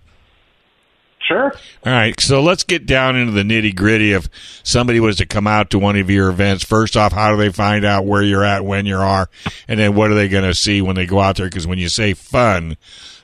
Sure. 1.29 1.53
All 1.87 1.93
right, 1.93 2.19
so 2.19 2.43
let's 2.43 2.65
get 2.65 2.85
down 2.85 3.17
into 3.17 3.33
the 3.33 3.43
nitty 3.43 3.77
gritty. 3.77 4.13
If 4.13 4.29
somebody 4.65 4.99
was 4.99 5.19
to 5.19 5.27
come 5.27 5.47
out 5.47 5.71
to 5.71 5.79
one 5.79 5.97
of 5.97 6.11
your 6.11 6.29
events, 6.29 6.65
first 6.65 6.97
off, 6.97 7.13
how 7.13 7.31
do 7.31 7.37
they 7.37 7.51
find 7.51 7.85
out 7.85 8.05
where 8.05 8.23
you're 8.23 8.45
at, 8.45 8.65
when 8.65 8.87
you 8.87 8.97
are, 8.97 9.31
and 9.69 9.79
then 9.79 9.95
what 9.95 10.11
are 10.11 10.15
they 10.15 10.29
going 10.29 10.45
to 10.45 10.55
see 10.55 10.83
when 10.83 10.97
they 10.97 11.07
go 11.07 11.21
out 11.21 11.37
there? 11.37 11.47
Because 11.47 11.67
when 11.67 11.79
you 11.79 11.89
say 11.89 12.13
fun, 12.15 12.77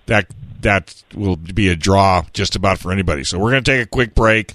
that 0.07 0.29
that 0.61 1.03
will 1.15 1.37
be 1.37 1.69
a 1.69 1.77
draw 1.77 2.25
just 2.33 2.55
about 2.55 2.79
for 2.79 2.93
anybody. 2.93 3.25
So 3.25 3.39
we're 3.39 3.51
going 3.51 3.65
to 3.65 3.71
take 3.71 3.85
a 3.85 3.89
quick 3.89 4.15
break. 4.15 4.53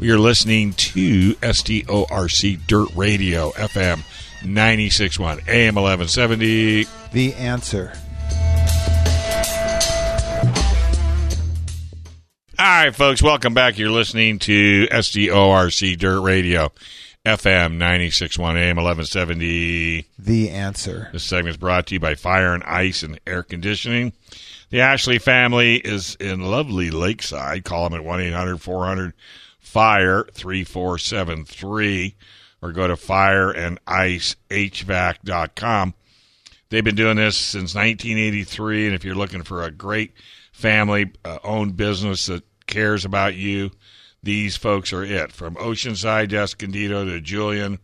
You're 0.00 0.18
listening 0.18 0.72
to 0.72 1.34
SDORC 1.36 2.66
Dirt 2.66 2.88
Radio 2.96 3.50
FM 3.50 4.02
96.1 4.42 5.46
AM 5.48 5.76
1170. 5.76 6.86
The 7.12 7.34
answer. 7.34 7.92
All 12.58 12.66
right, 12.66 12.94
folks, 12.94 13.22
welcome 13.22 13.54
back. 13.54 13.78
You're 13.78 13.90
listening 13.90 14.40
to 14.40 14.88
SDORC 14.88 15.96
Dirt 15.96 16.20
Radio, 16.22 16.72
FM 17.24 17.76
96.1 17.78 18.56
AM 18.56 18.76
1170. 18.76 20.06
The 20.18 20.50
answer. 20.50 21.08
This 21.12 21.22
segment 21.22 21.50
is 21.54 21.56
brought 21.56 21.86
to 21.86 21.94
you 21.94 22.00
by 22.00 22.16
Fire 22.16 22.52
and 22.52 22.64
Ice 22.64 23.04
and 23.04 23.20
Air 23.28 23.44
Conditioning. 23.44 24.12
The 24.70 24.80
Ashley 24.80 25.20
family 25.20 25.76
is 25.76 26.16
in 26.16 26.40
lovely 26.40 26.90
Lakeside. 26.90 27.64
Call 27.64 27.88
them 27.88 28.00
at 28.00 28.04
1 28.04 28.20
800 28.22 28.60
400 28.60 29.14
FIRE 29.74 30.24
3473 30.32 32.16
or 32.62 32.70
go 32.70 32.86
to 32.86 32.94
fireandicehvac.com. 32.94 35.94
They've 36.68 36.84
been 36.84 36.94
doing 36.94 37.16
this 37.16 37.36
since 37.36 37.74
1983, 37.74 38.86
and 38.86 38.94
if 38.94 39.04
you're 39.04 39.16
looking 39.16 39.42
for 39.42 39.64
a 39.64 39.72
great 39.72 40.12
family 40.52 41.10
uh, 41.24 41.38
owned 41.42 41.76
business 41.76 42.26
that 42.26 42.44
cares 42.68 43.04
about 43.04 43.34
you, 43.34 43.72
these 44.22 44.56
folks 44.56 44.92
are 44.92 45.02
it. 45.02 45.32
From 45.32 45.56
Oceanside 45.56 46.28
to 46.28 46.38
Escondido 46.38 47.04
to 47.04 47.20
Julian, 47.20 47.80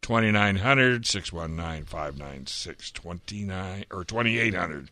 2900, 0.00 1.04
619 1.04 1.84
596 1.84 2.92
29 2.92 3.84
or 3.90 4.04
2800. 4.04 4.90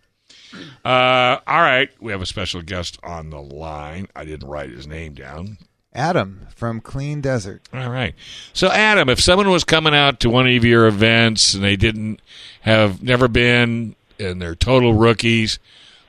Uh, 0.85 1.39
all 1.47 1.61
right, 1.61 1.89
we 2.01 2.11
have 2.11 2.21
a 2.21 2.27
special 2.27 2.63
guest 2.63 2.99
on 3.05 3.31
the 3.31 3.41
line. 3.41 4.09
I 4.17 4.25
didn't 4.25 4.49
write 4.49 4.71
his 4.71 4.89
name 4.89 5.15
down. 5.15 5.59
Adam 5.93 6.49
from 6.53 6.81
Clean 6.81 7.21
Desert. 7.21 7.63
All 7.73 7.91
right. 7.91 8.17
So, 8.53 8.69
Adam, 8.73 9.09
if 9.09 9.21
someone 9.21 9.49
was 9.49 9.63
coming 9.63 9.95
out 9.95 10.19
to 10.21 10.31
one 10.31 10.49
of 10.49 10.65
your 10.65 10.89
events 10.89 11.55
and 11.55 11.63
they 11.63 11.77
didn't 11.77 12.21
have 12.63 13.05
never 13.05 13.29
been 13.29 13.95
and 14.19 14.43
they're 14.43 14.57
total 14.57 14.95
rookies, 14.95 15.61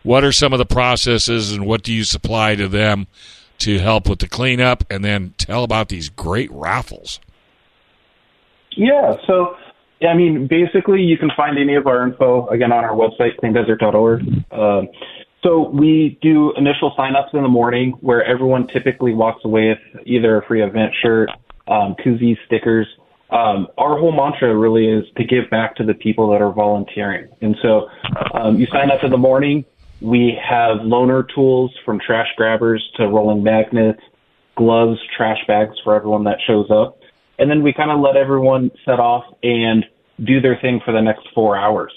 what 0.02 0.24
are 0.24 0.32
some 0.32 0.52
of 0.52 0.58
the 0.58 0.66
processes 0.66 1.52
and 1.52 1.68
what 1.68 1.84
do 1.84 1.94
you 1.94 2.06
supply 2.06 2.56
to 2.56 2.68
them 2.68 3.06
to 3.60 3.80
help 3.80 4.10
with 4.10 4.20
the 4.20 4.28
cleanup? 4.28 4.84
And 4.90 5.04
then 5.04 5.34
tell 5.38 5.64
about 5.64 5.90
these 5.90 6.10
great 6.10 6.52
raffles. 6.52 7.20
Yeah, 8.72 9.16
so 9.26 9.56
I 10.02 10.14
mean, 10.14 10.48
basically, 10.48 11.02
you 11.02 11.18
can 11.18 11.32
find 11.36 11.58
any 11.58 11.76
of 11.76 11.88
our 11.88 12.04
info 12.04 12.48
again 12.48 12.72
on 12.72 12.84
our 12.84 12.94
website, 12.94 13.40
cleandesert.org. 13.42 14.22
Um, 14.52 14.90
so 15.44 15.70
we 15.70 16.20
do 16.22 16.54
initial 16.56 16.94
signups 16.98 17.34
in 17.34 17.42
the 17.42 17.50
morning, 17.50 17.92
where 18.02 18.24
everyone 18.24 18.68
typically 18.68 19.14
walks 19.14 19.44
away 19.46 19.70
with 19.70 20.08
either 20.08 20.38
a 20.38 20.46
free 20.46 20.64
event 20.64 20.94
shirt, 21.02 21.30
um, 21.68 21.96
koozies, 22.04 22.38
stickers. 22.46 22.88
Um, 23.30 23.68
our 23.78 23.98
whole 23.98 24.12
mantra 24.12 24.56
really 24.56 24.88
is 24.88 25.06
to 25.18 25.24
give 25.24 25.50
back 25.50 25.76
to 25.78 25.84
the 25.84 25.94
people 25.94 26.32
that 26.32 26.42
are 26.42 26.52
volunteering, 26.52 27.28
and 27.42 27.58
so 27.62 27.90
um, 28.34 28.58
you 28.58 28.68
sign 28.68 28.90
up 28.90 29.04
in 29.04 29.12
the 29.12 29.18
morning. 29.18 29.66
We 30.02 30.40
have 30.44 30.78
loaner 30.80 31.24
tools 31.34 31.74
from 31.86 32.00
trash 32.00 32.28
grabbers 32.38 32.88
to 32.98 33.08
rolling 33.08 33.44
magnets, 33.44 34.02
gloves, 34.56 35.00
trash 35.16 35.40
bags 35.48 35.76
for 35.84 35.96
everyone 35.96 36.24
that 36.26 36.38
shows 36.46 36.70
up 36.70 36.98
and 37.40 37.50
then 37.50 37.64
we 37.64 37.74
kind 37.74 37.92
of 37.92 38.00
let 38.00 38.16
everyone 38.16 38.72
set 38.86 39.00
off 39.00 39.26
and 39.44 39.86
do 40.24 40.42
their 40.42 40.58
thing 40.60 40.82
for 40.84 40.92
the 40.92 41.02
next 41.02 41.28
four 41.34 41.56
hours. 41.56 41.94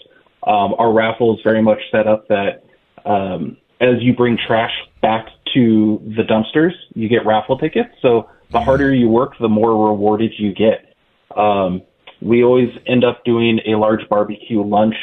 Um, 0.46 0.74
our 0.78 0.92
raffle 0.92 1.34
is 1.34 1.40
very 1.42 1.62
much 1.62 1.80
set 1.90 2.06
up 2.06 2.28
that 2.28 2.64
um, 3.04 3.56
as 3.80 4.00
you 4.00 4.14
bring 4.14 4.38
trash 4.46 4.72
back 5.00 5.26
to 5.54 6.00
the 6.16 6.22
dumpsters, 6.22 6.72
you 6.94 7.08
get 7.08 7.24
raffle 7.24 7.58
tickets. 7.58 7.90
So 8.02 8.28
the 8.50 8.60
harder 8.60 8.94
you 8.94 9.08
work, 9.08 9.32
the 9.40 9.48
more 9.48 9.88
rewarded 9.88 10.32
you 10.38 10.54
get. 10.54 10.94
Um, 11.36 11.82
we 12.20 12.44
always 12.44 12.68
end 12.86 13.04
up 13.04 13.24
doing 13.24 13.60
a 13.66 13.76
large 13.76 14.06
barbecue 14.08 14.62
lunch 14.62 14.96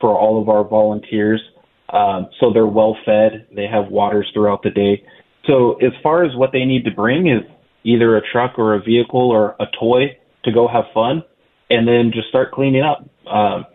for 0.00 0.18
all 0.18 0.40
of 0.40 0.48
our 0.48 0.64
volunteers. 0.64 1.42
Um, 1.92 2.28
so 2.40 2.52
they're 2.52 2.66
well 2.66 2.96
fed. 3.04 3.46
They 3.54 3.66
have 3.66 3.88
waters 3.88 4.28
throughout 4.32 4.62
the 4.62 4.70
day. 4.70 5.04
So 5.46 5.74
as 5.74 5.92
far 6.02 6.24
as 6.24 6.34
what 6.36 6.50
they 6.52 6.64
need 6.64 6.84
to 6.84 6.90
bring 6.90 7.26
is 7.28 7.42
either 7.84 8.16
a 8.16 8.22
truck 8.32 8.58
or 8.58 8.74
a 8.74 8.80
vehicle 8.82 9.30
or 9.30 9.56
a 9.60 9.66
toy 9.78 10.16
to 10.44 10.52
go 10.52 10.68
have 10.68 10.84
fun 10.94 11.22
and 11.68 11.86
then 11.86 12.10
just 12.14 12.28
start 12.28 12.52
cleaning 12.52 12.82
up. 12.82 13.08
Um, 13.26 13.66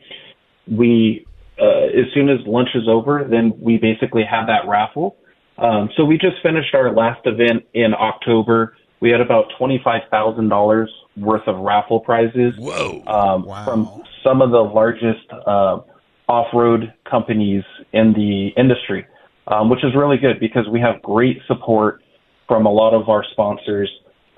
we, 0.67 1.25
uh, 1.59 1.87
as 1.87 2.05
soon 2.13 2.29
as 2.29 2.39
lunch 2.45 2.69
is 2.75 2.87
over, 2.87 3.25
then 3.29 3.53
we 3.59 3.77
basically 3.77 4.23
have 4.29 4.47
that 4.47 4.67
raffle. 4.67 5.17
Um, 5.57 5.89
so 5.97 6.05
we 6.05 6.17
just 6.17 6.37
finished 6.43 6.73
our 6.73 6.93
last 6.93 7.21
event 7.25 7.65
in 7.73 7.93
October. 7.93 8.75
We 8.99 9.09
had 9.11 9.21
about 9.21 9.45
$25,000 9.59 10.87
worth 11.17 11.47
of 11.47 11.57
raffle 11.59 11.99
prizes 11.99 12.53
Whoa. 12.57 13.03
um, 13.07 13.45
Wow. 13.45 13.65
from 13.65 14.03
some 14.23 14.41
of 14.41 14.51
the 14.51 14.59
largest 14.59 15.25
uh, 15.45 15.79
off-road 16.27 16.93
companies 17.09 17.63
in 17.93 18.13
the 18.13 18.49
industry, 18.57 19.05
um, 19.47 19.69
which 19.69 19.83
is 19.83 19.95
really 19.95 20.17
good 20.17 20.39
because 20.39 20.67
we 20.71 20.79
have 20.79 21.01
great 21.01 21.37
support 21.47 22.01
from 22.47 22.65
a 22.65 22.71
lot 22.71 22.93
of 22.93 23.09
our 23.09 23.23
sponsors. 23.31 23.89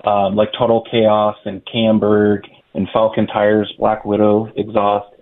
um, 0.04 0.34
like 0.34 0.48
Total 0.58 0.82
Chaos 0.90 1.36
and 1.44 1.62
Camburg 1.66 2.40
and 2.74 2.88
Falcon 2.92 3.26
Tires, 3.26 3.72
Black 3.78 4.04
Widow 4.04 4.50
exhaust. 4.56 5.14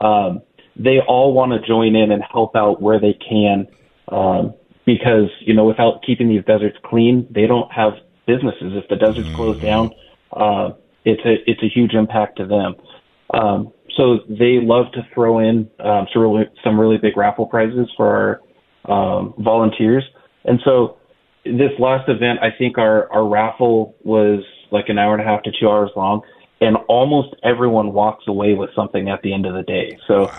Um, 0.00 0.42
they 0.76 0.98
all 1.00 1.32
want 1.32 1.52
to 1.52 1.66
join 1.66 1.96
in 1.96 2.12
and 2.12 2.22
help 2.30 2.54
out 2.54 2.82
where 2.82 3.00
they 3.00 3.14
can 3.14 3.66
um, 4.08 4.54
because 4.84 5.30
you 5.40 5.54
know 5.54 5.64
without 5.64 6.02
keeping 6.06 6.28
these 6.28 6.44
deserts 6.44 6.76
clean, 6.84 7.26
they 7.30 7.46
don't 7.46 7.70
have 7.72 7.94
businesses. 8.26 8.72
If 8.74 8.88
the 8.88 8.96
deserts 8.96 9.28
close 9.34 9.60
down, 9.60 9.92
uh, 10.32 10.70
it's 11.04 11.22
a 11.24 11.50
it's 11.50 11.62
a 11.62 11.68
huge 11.68 11.94
impact 11.94 12.36
to 12.38 12.46
them. 12.46 12.74
Um, 13.32 13.72
so 13.96 14.18
they 14.28 14.60
love 14.60 14.92
to 14.92 15.06
throw 15.14 15.38
in 15.38 15.70
um, 15.80 16.06
some 16.12 16.22
really 16.22 16.44
some 16.62 16.78
really 16.78 16.98
big 16.98 17.16
raffle 17.16 17.46
prizes 17.46 17.88
for 17.96 18.40
our 18.86 19.18
um, 19.18 19.34
volunteers, 19.38 20.04
and 20.44 20.60
so 20.64 20.98
this 21.44 21.72
last 21.78 22.08
event, 22.08 22.40
I 22.42 22.50
think 22.56 22.78
our 22.78 23.10
our 23.12 23.26
raffle 23.26 23.96
was 24.02 24.42
like 24.70 24.88
an 24.88 24.98
hour 24.98 25.12
and 25.14 25.22
a 25.22 25.24
half 25.24 25.42
to 25.44 25.52
two 25.58 25.68
hours 25.68 25.90
long, 25.96 26.22
and 26.60 26.76
almost 26.88 27.34
everyone 27.42 27.92
walks 27.92 28.24
away 28.26 28.54
with 28.54 28.70
something 28.74 29.08
at 29.08 29.22
the 29.22 29.32
end 29.32 29.46
of 29.46 29.54
the 29.54 29.62
day. 29.62 29.98
So, 30.06 30.30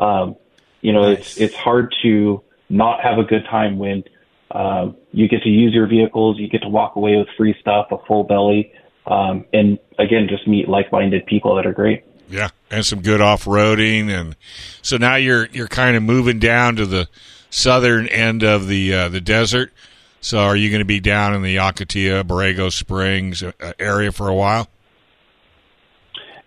um, 0.00 0.36
you 0.80 0.92
know, 0.92 1.02
Nice. 1.02 1.18
it's 1.18 1.38
it's 1.38 1.54
hard 1.54 1.94
to 2.02 2.42
not 2.68 3.00
have 3.00 3.18
a 3.18 3.24
good 3.24 3.44
time 3.48 3.78
when 3.78 4.04
um, 4.50 4.96
you 5.12 5.28
get 5.28 5.42
to 5.42 5.48
use 5.48 5.72
your 5.72 5.86
vehicles, 5.86 6.38
you 6.38 6.48
get 6.48 6.62
to 6.62 6.68
walk 6.68 6.96
away 6.96 7.16
with 7.16 7.28
free 7.36 7.54
stuff, 7.60 7.88
a 7.90 7.98
full 8.06 8.24
belly, 8.24 8.72
um, 9.06 9.44
and 9.52 9.78
again, 9.98 10.26
just 10.28 10.46
meet 10.46 10.68
like-minded 10.68 11.26
people 11.26 11.54
that 11.56 11.66
are 11.66 11.72
great. 11.72 12.04
Yeah, 12.28 12.48
and 12.70 12.84
some 12.84 13.02
good 13.02 13.20
off-roading, 13.20 14.08
and 14.08 14.36
so 14.82 14.96
now 14.96 15.14
you're 15.14 15.46
you're 15.52 15.68
kind 15.68 15.96
of 15.96 16.02
moving 16.02 16.38
down 16.38 16.76
to 16.76 16.86
the 16.86 17.08
southern 17.50 18.08
end 18.08 18.42
of 18.42 18.66
the 18.66 18.92
uh, 18.92 19.08
the 19.08 19.20
desert. 19.20 19.72
So, 20.20 20.38
are 20.38 20.56
you 20.56 20.70
going 20.70 20.80
to 20.80 20.84
be 20.84 20.98
down 20.98 21.34
in 21.34 21.42
the 21.42 21.56
Yakutia, 21.56 22.24
Borrego 22.24 22.72
Springs 22.72 23.44
uh, 23.44 23.52
area 23.78 24.10
for 24.10 24.28
a 24.28 24.34
while? 24.34 24.68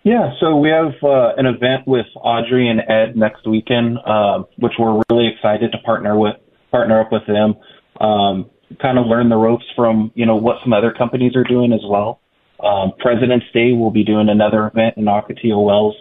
Yeah, 0.02 0.32
so 0.40 0.56
we 0.56 0.70
have 0.70 0.92
uh, 1.02 1.34
an 1.36 1.46
event 1.46 1.86
with 1.86 2.06
Audrey 2.16 2.68
and 2.68 2.80
Ed 2.80 3.16
next 3.16 3.46
weekend, 3.46 3.98
um, 4.06 4.46
which 4.56 4.72
we're 4.78 5.02
really 5.10 5.28
excited 5.28 5.72
to 5.72 5.78
partner 5.78 6.18
with, 6.18 6.36
partner 6.70 7.00
up 7.00 7.12
with 7.12 7.26
them, 7.26 7.56
um, 8.00 8.50
kind 8.80 8.98
of 8.98 9.06
learn 9.06 9.28
the 9.28 9.36
ropes 9.36 9.64
from 9.76 10.10
you 10.14 10.24
know 10.26 10.36
what 10.36 10.56
some 10.62 10.72
other 10.72 10.90
companies 10.90 11.36
are 11.36 11.44
doing 11.44 11.72
as 11.72 11.82
well. 11.84 12.20
Um, 12.62 12.92
President's 12.98 13.46
Day 13.52 13.72
we'll 13.72 13.90
be 13.90 14.04
doing 14.04 14.28
another 14.28 14.66
event 14.66 14.96
in 14.96 15.04
Ocotillo 15.04 15.64
Wells 15.64 15.94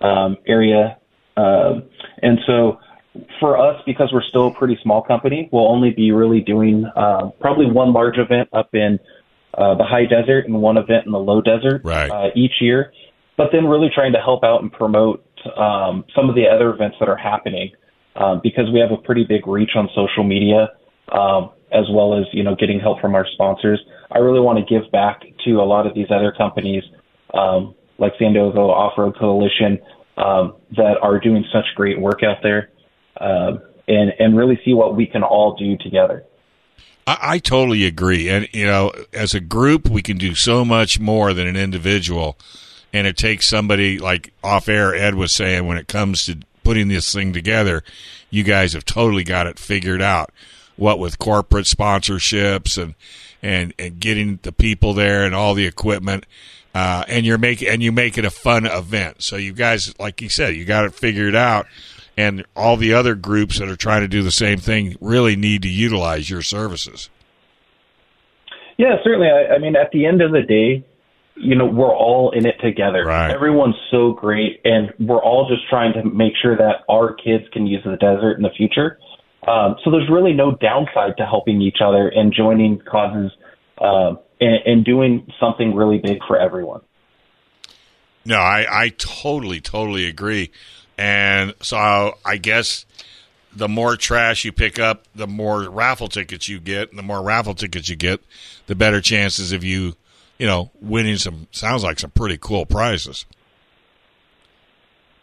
um, 0.00 0.36
area, 0.46 0.98
um, 1.36 1.84
and 2.22 2.38
so 2.46 2.78
for 3.40 3.58
us 3.58 3.80
because 3.86 4.10
we're 4.12 4.22
still 4.22 4.48
a 4.48 4.54
pretty 4.54 4.78
small 4.82 5.02
company, 5.02 5.48
we'll 5.52 5.68
only 5.68 5.90
be 5.90 6.12
really 6.12 6.40
doing 6.40 6.84
uh, 6.96 7.30
probably 7.40 7.66
one 7.66 7.92
large 7.92 8.18
event 8.18 8.48
up 8.52 8.74
in 8.74 8.98
uh, 9.54 9.74
the 9.74 9.84
high 9.84 10.06
desert 10.06 10.46
and 10.46 10.62
one 10.62 10.76
event 10.76 11.06
in 11.06 11.12
the 11.12 11.18
low 11.18 11.40
desert 11.40 11.82
Right. 11.84 12.08
uh, 12.08 12.28
each 12.36 12.54
year 12.60 12.92
but 13.40 13.48
then 13.52 13.64
really 13.64 13.88
trying 13.94 14.12
to 14.12 14.18
help 14.18 14.44
out 14.44 14.60
and 14.60 14.70
promote 14.70 15.24
um, 15.56 16.04
some 16.14 16.28
of 16.28 16.34
the 16.34 16.44
other 16.46 16.74
events 16.74 16.94
that 17.00 17.08
are 17.08 17.16
happening 17.16 17.72
um, 18.16 18.38
because 18.42 18.66
we 18.70 18.78
have 18.78 18.90
a 18.90 18.98
pretty 18.98 19.24
big 19.24 19.46
reach 19.46 19.70
on 19.76 19.88
social 19.94 20.22
media 20.22 20.68
um, 21.12 21.48
as 21.72 21.86
well 21.90 22.12
as 22.12 22.26
you 22.34 22.42
know 22.42 22.54
getting 22.54 22.78
help 22.78 23.00
from 23.00 23.14
our 23.14 23.26
sponsors. 23.32 23.80
I 24.12 24.18
really 24.18 24.40
want 24.40 24.58
to 24.58 24.64
give 24.64 24.90
back 24.90 25.22
to 25.44 25.50
a 25.60 25.64
lot 25.64 25.86
of 25.86 25.94
these 25.94 26.08
other 26.10 26.32
companies 26.36 26.82
um, 27.34 27.74
like 27.98 28.12
San 28.18 28.32
Diego 28.32 28.70
Off 28.70 28.94
Road 28.98 29.16
Coalition 29.18 29.78
um, 30.16 30.56
that 30.76 30.96
are 31.02 31.18
doing 31.20 31.44
such 31.52 31.64
great 31.76 32.00
work 32.00 32.22
out 32.22 32.38
there 32.42 32.70
um, 33.20 33.60
and 33.86 34.12
and 34.18 34.36
really 34.36 34.58
see 34.64 34.74
what 34.74 34.96
we 34.96 35.06
can 35.06 35.22
all 35.22 35.56
do 35.56 35.76
together. 35.78 36.24
I, 37.06 37.18
I 37.22 37.38
totally 37.38 37.84
agree, 37.84 38.28
and 38.28 38.48
you 38.52 38.66
know, 38.66 38.92
as 39.12 39.34
a 39.34 39.40
group, 39.40 39.88
we 39.88 40.02
can 40.02 40.18
do 40.18 40.34
so 40.34 40.64
much 40.64 40.98
more 40.98 41.32
than 41.32 41.46
an 41.46 41.56
individual. 41.56 42.38
And 42.92 43.06
it 43.06 43.16
takes 43.16 43.46
somebody 43.46 44.00
like 44.00 44.32
off 44.42 44.68
air. 44.68 44.92
Ed 44.92 45.14
was 45.14 45.30
saying 45.30 45.64
when 45.64 45.78
it 45.78 45.86
comes 45.86 46.24
to 46.26 46.40
putting 46.64 46.88
this 46.88 47.12
thing 47.12 47.32
together, 47.32 47.84
you 48.30 48.42
guys 48.42 48.72
have 48.72 48.84
totally 48.84 49.22
got 49.22 49.46
it 49.46 49.60
figured 49.60 50.02
out. 50.02 50.32
What 50.74 50.98
with 50.98 51.18
corporate 51.18 51.66
sponsorships 51.66 52.82
and 52.82 52.96
and 53.42 53.74
and 53.78 54.00
getting 54.00 54.38
the 54.42 54.52
people 54.52 54.94
there 54.94 55.24
and 55.24 55.34
all 55.34 55.54
the 55.54 55.66
equipment, 55.66 56.26
uh, 56.74 57.04
and 57.08 57.24
you're 57.26 57.38
making 57.38 57.68
and 57.68 57.82
you 57.82 57.92
make 57.92 58.18
it 58.18 58.24
a 58.24 58.30
fun 58.30 58.66
event. 58.66 59.22
So 59.22 59.36
you 59.36 59.52
guys, 59.52 59.98
like 59.98 60.20
you 60.20 60.28
said, 60.28 60.54
you 60.56 60.64
got 60.64 60.84
it 60.84 60.94
figured 60.94 61.34
out. 61.34 61.66
And 62.16 62.44
all 62.54 62.76
the 62.76 62.92
other 62.92 63.14
groups 63.14 63.60
that 63.60 63.68
are 63.68 63.76
trying 63.76 64.02
to 64.02 64.08
do 64.08 64.22
the 64.22 64.32
same 64.32 64.58
thing 64.58 64.96
really 65.00 65.36
need 65.36 65.62
to 65.62 65.68
utilize 65.68 66.28
your 66.28 66.42
services. 66.42 67.08
Yeah, 68.76 68.96
certainly. 69.02 69.28
I, 69.28 69.54
I 69.54 69.58
mean, 69.58 69.74
at 69.76 69.90
the 69.90 70.04
end 70.04 70.20
of 70.20 70.32
the 70.32 70.42
day, 70.42 70.84
you 71.36 71.54
know, 71.54 71.64
we're 71.66 71.94
all 71.94 72.32
in 72.32 72.46
it 72.46 72.56
together. 72.62 73.04
Right. 73.04 73.30
Everyone's 73.30 73.76
so 73.90 74.12
great, 74.12 74.60
and 74.64 74.92
we're 74.98 75.22
all 75.22 75.48
just 75.48 75.68
trying 75.70 75.94
to 75.94 76.04
make 76.04 76.34
sure 76.40 76.56
that 76.56 76.84
our 76.88 77.14
kids 77.14 77.44
can 77.52 77.66
use 77.66 77.82
the 77.84 77.96
desert 77.96 78.36
in 78.36 78.42
the 78.42 78.50
future. 78.56 78.98
Um, 79.46 79.76
so 79.82 79.90
there's 79.90 80.08
really 80.10 80.32
no 80.32 80.52
downside 80.52 81.16
to 81.16 81.24
helping 81.24 81.62
each 81.62 81.78
other 81.82 82.08
and 82.08 82.32
joining 82.32 82.78
causes 82.78 83.32
um, 83.78 84.18
and, 84.40 84.58
and 84.66 84.84
doing 84.84 85.30
something 85.40 85.74
really 85.74 85.98
big 85.98 86.18
for 86.26 86.38
everyone. 86.38 86.82
No, 88.24 88.36
I, 88.36 88.66
I 88.68 88.88
totally, 88.90 89.60
totally 89.60 90.04
agree. 90.06 90.50
And 90.98 91.54
so 91.62 92.18
I 92.24 92.36
guess 92.36 92.84
the 93.54 93.68
more 93.68 93.96
trash 93.96 94.44
you 94.44 94.52
pick 94.52 94.78
up, 94.78 95.06
the 95.14 95.26
more 95.26 95.68
raffle 95.70 96.08
tickets 96.08 96.48
you 96.48 96.60
get. 96.60 96.90
And 96.90 96.98
the 96.98 97.02
more 97.02 97.22
raffle 97.22 97.54
tickets 97.54 97.88
you 97.88 97.96
get, 97.96 98.20
the 98.66 98.74
better 98.74 99.00
chances 99.00 99.52
of 99.52 99.64
you, 99.64 99.94
you 100.38 100.46
know, 100.46 100.70
winning 100.80 101.16
some, 101.16 101.46
sounds 101.50 101.82
like 101.82 101.98
some 101.98 102.10
pretty 102.10 102.36
cool 102.38 102.66
prizes. 102.66 103.24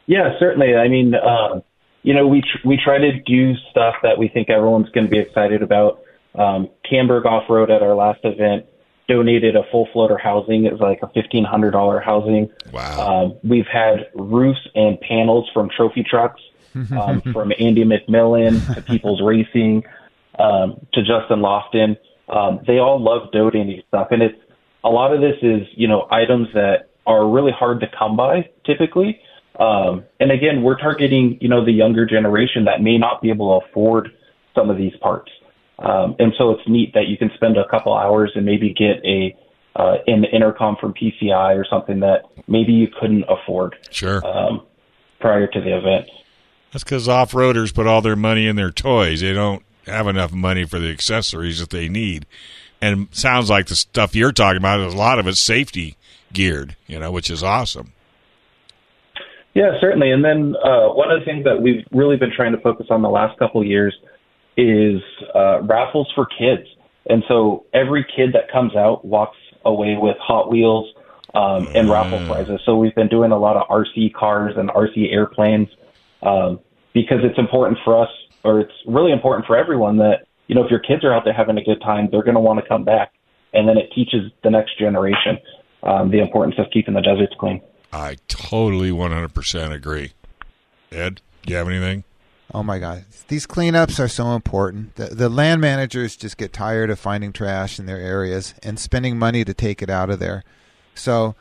Yeah, 0.08 0.38
certainly. 0.40 0.76
I 0.76 0.88
mean, 0.88 1.14
um, 1.16 1.64
you 2.08 2.14
know, 2.14 2.26
we 2.26 2.40
tr- 2.40 2.66
we 2.66 2.78
try 2.82 2.98
to 2.98 3.20
do 3.20 3.54
stuff 3.70 3.96
that 4.02 4.18
we 4.18 4.30
think 4.30 4.50
everyone's 4.50 4.88
going 4.92 5.06
to 5.06 5.12
be 5.12 5.20
excited 5.20 5.62
about. 5.62 6.00
Um, 6.36 6.70
Camburg 6.90 7.26
Off 7.26 7.50
Road 7.50 7.70
at 7.70 7.84
our 7.84 7.96
last 7.96 8.22
event 8.24 8.66
donated 9.10 9.58
a 9.58 9.64
full 9.72 9.90
floater 9.92 10.18
housing. 10.18 10.64
It 10.64 10.72
was 10.72 10.80
like 10.80 11.00
a 11.02 11.10
fifteen 11.10 11.44
hundred 11.44 11.72
dollar 11.72 12.00
housing. 12.00 12.50
Wow. 12.72 13.26
Um, 13.26 13.38
we've 13.44 13.68
had 13.68 14.08
roofs 14.16 14.66
and 14.74 14.98
panels 15.02 15.50
from 15.54 15.70
trophy 15.70 16.02
trucks, 16.02 16.40
um, 16.98 17.22
from 17.34 17.52
Andy 17.60 17.84
McMillin 17.84 18.74
to 18.74 18.82
People's 18.84 19.22
Racing 19.22 19.84
um, 20.40 20.80
to 20.94 21.02
Justin 21.02 21.40
Lofton. 21.40 21.98
Um, 22.30 22.62
they 22.66 22.80
all 22.80 23.04
love 23.04 23.34
donating 23.34 23.84
stuff, 23.90 24.08
and 24.12 24.24
it's 24.24 24.40
a 24.86 24.90
lot 24.90 25.14
of 25.14 25.20
this 25.20 25.36
is 25.42 25.68
you 25.76 25.90
know 25.90 26.08
items 26.10 26.48
that 26.54 26.90
are 27.06 27.28
really 27.28 27.52
hard 27.52 27.82
to 27.82 27.88
come 28.00 28.16
by 28.16 28.50
typically. 28.66 29.20
Um, 29.60 30.04
and 30.20 30.32
again, 30.32 30.62
we're 30.62 30.78
targeting 30.78 31.38
you 31.42 31.50
know 31.50 31.66
the 31.66 31.72
younger 31.72 32.06
generation 32.06 32.66
that 32.66 32.82
may 32.82 32.98
not 32.98 33.22
be 33.22 33.30
able 33.30 33.60
to 33.60 33.66
afford 33.66 34.10
some 34.56 34.70
of 34.70 34.78
these 34.78 34.96
parts. 35.02 35.32
Um, 35.80 36.16
and 36.20 36.34
so 36.38 36.52
it's 36.52 36.68
neat 36.68 36.94
that 36.94 37.08
you 37.08 37.18
can 37.18 37.30
spend 37.36 37.58
a 37.58 37.68
couple 37.68 37.94
hours 37.94 38.32
and 38.36 38.46
maybe 38.46 38.74
get 38.74 39.04
a 39.06 39.36
uh, 39.76 39.98
an 40.08 40.26
intercom 40.26 40.76
from 40.80 40.94
PCI 40.94 41.56
or 41.56 41.66
something 41.70 42.00
that 42.00 42.24
maybe 42.48 42.74
you 42.74 42.88
couldn't 43.00 43.26
afford 43.30 43.76
Sure. 43.92 44.26
um, 44.26 44.66
prior 45.20 45.46
to 45.46 45.62
the 45.62 45.78
event. 45.78 46.10
That's 46.72 46.84
because 46.84 47.08
off 47.08 47.32
roaders 47.32 47.74
put 47.74 47.86
all 47.86 48.02
their 48.02 48.16
money 48.16 48.48
in 48.48 48.56
their 48.56 48.72
toys. 48.72 49.22
They 49.22 49.34
don't 49.34 49.64
have 49.86 50.08
enough 50.08 50.34
money 50.34 50.66
for 50.66 50.80
the 50.80 50.90
accessories 50.90 51.60
that 51.60 51.70
they 51.70 51.90
need. 51.90 52.26
And 52.82 53.08
sounds 53.12 53.50
like 53.50 53.68
the 53.68 53.76
stuff 53.76 54.16
you're 54.16 54.32
talking 54.32 54.58
about, 54.58 54.80
is 54.82 54.94
a 54.94 54.98
lot 54.98 55.20
of 55.20 55.28
it's 55.28 55.40
safety 55.40 55.96
geared, 56.34 56.76
you 56.88 57.00
know, 57.00 57.12
which 57.12 57.30
is 57.30 57.44
awesome. 57.44 57.94
Yeah, 59.58 59.72
certainly. 59.82 60.12
And 60.12 60.24
then 60.24 60.54
uh, 60.64 60.94
one 60.94 61.10
of 61.10 61.20
the 61.20 61.26
things 61.26 61.44
that 61.46 61.60
we've 61.60 61.84
really 61.92 62.16
been 62.16 62.30
trying 62.30 62.52
to 62.52 62.62
focus 62.62 62.86
on 62.92 63.02
the 63.02 63.10
last 63.10 63.40
couple 63.40 63.60
of 63.60 63.66
years 63.66 63.96
is 64.56 65.02
uh, 65.34 65.64
raffles 65.64 66.08
for 66.14 66.28
kids. 66.28 66.68
And 67.10 67.24
so 67.28 67.66
every 67.74 68.06
kid 68.16 68.34
that 68.34 68.52
comes 68.54 68.76
out 68.76 69.04
walks 69.04 69.38
away 69.66 69.96
with 70.00 70.16
Hot 70.22 70.52
Wheels 70.52 70.94
um, 71.34 71.70
and 71.74 71.90
raffle 71.90 72.22
prizes. 72.28 72.62
So 72.68 72.78
we've 72.78 72.94
been 72.94 73.08
doing 73.08 73.32
a 73.32 73.40
lot 73.40 73.58
of 73.58 73.68
RC 73.68 74.14
cars 74.14 74.54
and 74.56 74.70
RC 74.70 75.12
airplanes 75.12 75.70
um, 76.22 76.60
because 76.94 77.22
it's 77.24 77.40
important 77.40 77.80
for 77.84 78.00
us, 78.00 78.10
or 78.44 78.60
it's 78.60 78.74
really 78.86 79.12
important 79.12 79.48
for 79.48 79.58
everyone 79.58 79.98
that 79.98 80.28
you 80.46 80.54
know 80.54 80.64
if 80.64 80.70
your 80.70 80.80
kids 80.80 81.04
are 81.04 81.12
out 81.12 81.24
there 81.26 81.34
having 81.34 81.58
a 81.58 81.64
good 81.64 81.82
time, 81.82 82.10
they're 82.12 82.24
going 82.24 82.36
to 82.36 82.42
want 82.42 82.60
to 82.60 82.68
come 82.68 82.84
back, 82.84 83.14
and 83.54 83.68
then 83.68 83.78
it 83.78 83.90
teaches 83.96 84.32
the 84.44 84.52
next 84.52 84.78
generation 84.78 85.40
um, 85.82 86.12
the 86.12 86.20
importance 86.20 86.56
of 86.60 86.68
keeping 86.72 86.94
the 86.94 87.02
deserts 87.02 87.34
clean. 87.40 87.60
I 87.98 88.18
totally 88.28 88.92
100% 88.92 89.72
agree. 89.72 90.14
Ed, 90.92 91.22
do 91.44 91.52
you 91.52 91.58
have 91.58 91.68
anything? 91.68 92.04
Oh 92.54 92.62
my 92.64 92.78
God, 92.78 93.06
these 93.28 93.48
cleanups 93.48 94.00
are 94.00 94.08
so 94.08 94.34
important. 94.36 94.96
The, 94.96 95.08
the 95.08 95.30
land 95.30 95.60
managers 95.62 96.16
just 96.16 96.38
get 96.38 96.54
tired 96.54 96.90
of 96.90 97.00
finding 97.00 97.34
trash 97.34 97.80
in 97.80 97.88
their 97.88 97.98
areas 97.98 98.54
and 98.64 98.80
spending 98.80 99.18
money 99.18 99.44
to 99.44 99.54
take 99.54 99.82
it 99.82 99.90
out 99.90 100.10
of 100.10 100.20
there. 100.20 100.44
So 100.94 101.36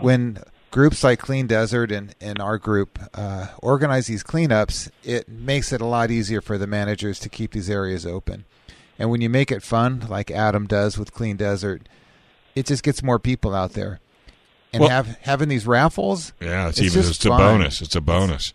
when 0.00 0.42
groups 0.72 1.04
like 1.04 1.20
Clean 1.20 1.46
Desert 1.46 1.92
and, 1.92 2.14
and 2.20 2.40
our 2.40 2.58
group 2.58 2.98
uh, 3.14 3.46
organize 3.62 4.08
these 4.08 4.24
cleanups, 4.24 4.90
it 5.04 5.28
makes 5.28 5.72
it 5.72 5.80
a 5.80 5.86
lot 5.86 6.10
easier 6.10 6.40
for 6.40 6.58
the 6.58 6.66
managers 6.66 7.20
to 7.20 7.28
keep 7.28 7.52
these 7.52 7.70
areas 7.70 8.04
open. 8.04 8.44
And 8.98 9.10
when 9.10 9.20
you 9.20 9.30
make 9.30 9.52
it 9.52 9.62
fun, 9.62 10.06
like 10.08 10.30
Adam 10.30 10.66
does 10.66 10.98
with 10.98 11.14
Clean 11.14 11.36
Desert, 11.36 11.88
it 12.56 12.66
just 12.66 12.82
gets 12.82 13.02
more 13.02 13.20
people 13.20 13.54
out 13.54 13.72
there. 13.72 14.00
And 14.72 14.80
Well- 14.80 14.90
have 14.90 15.18
having 15.22 15.48
these 15.48 15.66
raffles, 15.66 16.32
Yeah, 16.40 16.68
it's, 16.68 16.78
It's 16.78 16.92
even 16.92 17.02
just 17.02 17.16
it's 17.16 17.24
a 17.26 17.30
bonus. 17.30 17.82
It's 17.82 17.96
a 17.96 18.00
bonus. 18.00 18.52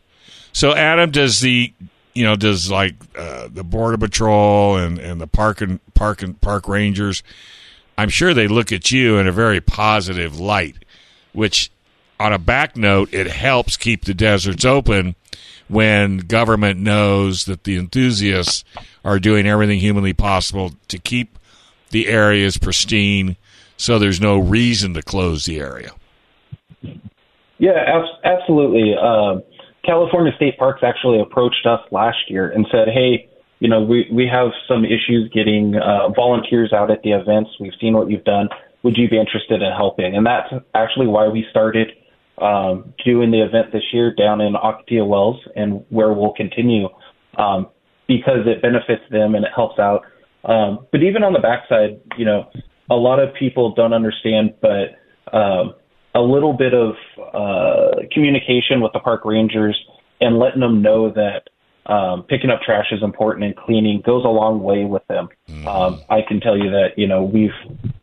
So 0.53 0.73
Adam, 0.73 1.11
does 1.11 1.41
the 1.41 1.73
you 2.13 2.23
know 2.23 2.35
does 2.35 2.71
like 2.71 2.95
uh, 3.17 3.49
the 3.51 3.63
border 3.63 3.97
patrol 3.97 4.77
and 4.77 4.97
and 4.97 5.19
the 5.19 5.27
park 5.27 5.61
and 5.61 5.79
park 5.93 6.21
and 6.21 6.39
park 6.39 6.67
rangers? 6.67 7.21
I'm 7.97 8.09
sure 8.09 8.33
they 8.33 8.47
look 8.47 8.71
at 8.71 8.91
you 8.91 9.17
in 9.17 9.27
a 9.27 9.31
very 9.31 9.59
positive 9.61 10.39
light, 10.39 10.75
which 11.33 11.71
on 12.19 12.31
a 12.31 12.39
back 12.39 12.77
note, 12.77 13.13
it 13.13 13.27
helps 13.27 13.75
keep 13.75 14.05
the 14.05 14.13
deserts 14.13 14.63
open 14.63 15.15
when 15.67 16.19
government 16.19 16.79
knows 16.79 17.45
that 17.45 17.63
the 17.63 17.75
enthusiasts 17.77 18.63
are 19.03 19.19
doing 19.19 19.45
everything 19.47 19.79
humanly 19.79 20.13
possible 20.13 20.73
to 20.87 20.97
keep 20.97 21.37
the 21.89 22.07
areas 22.07 22.57
pristine 22.57 23.35
so 23.77 23.99
there's 23.99 24.21
no 24.21 24.37
reason 24.37 24.93
to 24.93 25.01
close 25.01 25.45
the 25.45 25.59
area. 25.59 25.91
Yeah, 27.57 27.71
abs- 27.87 28.19
absolutely. 28.23 28.95
Uh, 28.95 29.39
California 29.85 30.33
State 30.35 30.57
Parks 30.57 30.81
actually 30.83 31.19
approached 31.19 31.65
us 31.65 31.79
last 31.91 32.17
year 32.29 32.49
and 32.49 32.65
said, 32.71 32.87
"Hey, 32.89 33.29
you 33.59 33.69
know, 33.69 33.81
we 33.81 34.07
we 34.11 34.27
have 34.27 34.49
some 34.67 34.83
issues 34.83 35.29
getting 35.33 35.75
uh, 35.75 36.09
volunteers 36.09 36.73
out 36.73 36.91
at 36.91 37.01
the 37.03 37.11
events. 37.11 37.51
We've 37.59 37.73
seen 37.79 37.93
what 37.93 38.09
you've 38.09 38.23
done. 38.23 38.49
Would 38.83 38.97
you 38.97 39.09
be 39.09 39.19
interested 39.19 39.61
in 39.61 39.71
helping?" 39.71 40.15
And 40.15 40.25
that's 40.25 40.53
actually 40.73 41.07
why 41.07 41.27
we 41.27 41.45
started 41.49 41.91
um, 42.41 42.93
doing 43.05 43.31
the 43.31 43.41
event 43.41 43.71
this 43.71 43.83
year 43.93 44.13
down 44.13 44.41
in 44.41 44.53
Ocotillo 44.53 45.07
Wells, 45.07 45.39
and 45.55 45.85
where 45.89 46.11
we'll 46.13 46.33
continue 46.33 46.89
um, 47.37 47.67
because 48.07 48.45
it 48.45 48.61
benefits 48.61 49.03
them 49.09 49.35
and 49.35 49.45
it 49.45 49.51
helps 49.55 49.79
out. 49.79 50.01
Um, 50.43 50.85
but 50.91 51.01
even 51.01 51.23
on 51.23 51.33
the 51.33 51.39
backside, 51.39 51.99
you 52.17 52.25
know, 52.25 52.49
a 52.89 52.95
lot 52.95 53.19
of 53.19 53.33
people 53.33 53.73
don't 53.73 53.93
understand, 53.93 54.53
but 54.61 55.35
um, 55.35 55.73
a 56.15 56.21
little 56.21 56.53
bit 56.53 56.73
of 56.73 56.95
uh, 57.33 58.01
communication 58.11 58.81
with 58.81 58.93
the 58.93 58.99
park 58.99 59.25
rangers 59.25 59.77
and 60.21 60.39
letting 60.39 60.61
them 60.61 60.81
know 60.81 61.11
that 61.11 61.49
um, 61.91 62.23
picking 62.23 62.49
up 62.49 62.61
trash 62.61 62.87
is 62.91 63.03
important 63.03 63.45
and 63.45 63.55
cleaning 63.55 64.01
goes 64.03 64.23
a 64.25 64.29
long 64.29 64.63
way 64.63 64.85
with 64.85 65.05
them. 65.07 65.27
Um, 65.67 66.01
I 66.09 66.21
can 66.27 66.39
tell 66.39 66.57
you 66.57 66.71
that 66.71 66.97
you 66.97 67.05
know 67.05 67.23
we've 67.23 67.53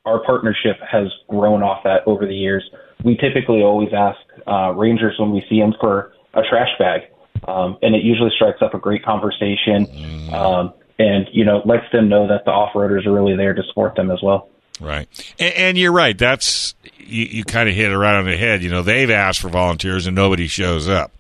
our 0.05 0.23
partnership 0.25 0.77
has 0.89 1.09
grown 1.29 1.63
off 1.63 1.83
that 1.85 2.07
over 2.07 2.27
the 2.27 2.35
years. 2.35 2.63
We 3.03 3.17
typically 3.17 3.63
always 3.63 3.89
ask 3.93 4.19
uh, 4.47 4.73
rangers 4.77 5.17
when 5.19 5.33
we 5.33 5.45
see 5.49 5.59
them 5.59 5.75
for 5.81 6.13
a 6.35 6.43
trash 6.49 6.71
bag, 6.79 7.03
um, 7.49 7.79
and 7.83 7.97
it 7.97 8.05
usually 8.05 8.31
strikes 8.37 8.63
up 8.63 8.75
a 8.75 8.79
great 8.79 9.05
conversation. 9.05 9.87
Um, 10.33 10.75
and 10.99 11.27
you 11.33 11.45
know 11.45 11.63
lets 11.65 11.91
them 11.91 12.09
know 12.09 12.29
that 12.29 12.45
the 12.45 12.51
off-roaders 12.51 13.07
are 13.07 13.13
really 13.13 13.35
there 13.35 13.55
to 13.55 13.63
support 13.69 13.97
them 13.97 14.11
as 14.11 14.21
well. 14.23 14.49
Right. 14.81 15.09
And, 15.39 15.55
and 15.55 15.79
you're 15.79 15.93
right. 15.93 16.17
That's 16.17 16.75
you, 16.99 17.25
you 17.25 17.45
kind 17.45 17.69
of 17.69 17.75
hit 17.75 17.91
it 17.93 17.97
right 17.99 18.17
on 18.19 18.25
the 18.25 18.37
head. 18.37 18.63
You 18.63 18.71
know, 18.71 18.83
they've 18.83 19.11
asked 19.11 19.41
for 19.41 19.49
volunteers 19.49 20.07
and 20.07 20.17
nobody 20.17 20.47
shows 20.47 20.89
up. 20.89 21.13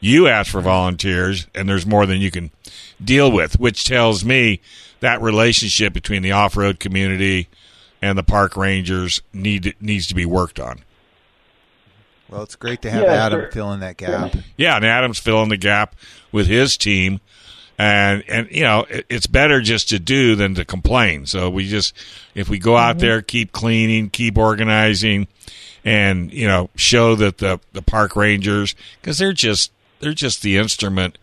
You 0.00 0.28
ask 0.28 0.50
for 0.52 0.60
volunteers 0.60 1.46
and 1.54 1.68
there's 1.68 1.86
more 1.86 2.04
than 2.06 2.20
you 2.20 2.30
can 2.30 2.50
deal 3.02 3.30
with, 3.32 3.58
which 3.58 3.84
tells 3.84 4.24
me 4.24 4.60
that 5.00 5.20
relationship 5.22 5.92
between 5.92 6.22
the 6.22 6.32
off-road 6.32 6.78
community 6.80 7.48
and 8.02 8.18
the 8.18 8.22
park 8.22 8.56
rangers 8.56 9.22
need 9.32 9.74
needs 9.80 10.06
to 10.08 10.14
be 10.14 10.26
worked 10.26 10.60
on. 10.60 10.80
well, 12.28 12.42
it's 12.42 12.56
great 12.56 12.82
to 12.82 12.90
have 12.90 13.04
Yeah, 13.04 13.26
Adam 13.26 13.40
sure. 13.40 13.50
fill 13.52 13.72
in 13.72 13.80
that 13.80 13.96
gap. 13.96 14.34
Yeah, 14.56 14.76
and 14.76 14.84
Adam's 14.84 15.18
filling 15.18 15.48
the 15.48 15.56
gap 15.56 15.94
with 16.32 16.46
his 16.46 16.76
team, 16.76 17.20
and 17.78 18.24
and 18.28 18.48
you 18.50 18.62
know 18.62 18.86
it, 18.88 19.06
it's 19.08 19.26
better 19.26 19.60
just 19.60 19.88
to 19.90 19.98
do 19.98 20.34
than 20.34 20.54
to 20.54 20.64
complain. 20.64 21.26
So 21.26 21.50
we 21.50 21.68
just 21.68 21.94
if 22.34 22.48
we 22.48 22.58
go 22.58 22.76
out 22.76 22.98
there, 22.98 23.22
keep 23.22 23.52
cleaning, 23.52 24.10
keep 24.10 24.38
organizing, 24.38 25.28
and 25.84 26.32
you 26.32 26.46
know 26.46 26.70
show 26.74 27.14
that 27.16 27.38
the 27.38 27.60
the 27.72 27.82
park 27.82 28.16
rangers 28.16 28.74
because 29.00 29.18
they're 29.18 29.32
just 29.32 29.72
they're 30.00 30.14
just 30.14 30.42
the 30.42 30.56
instrument 30.56 31.18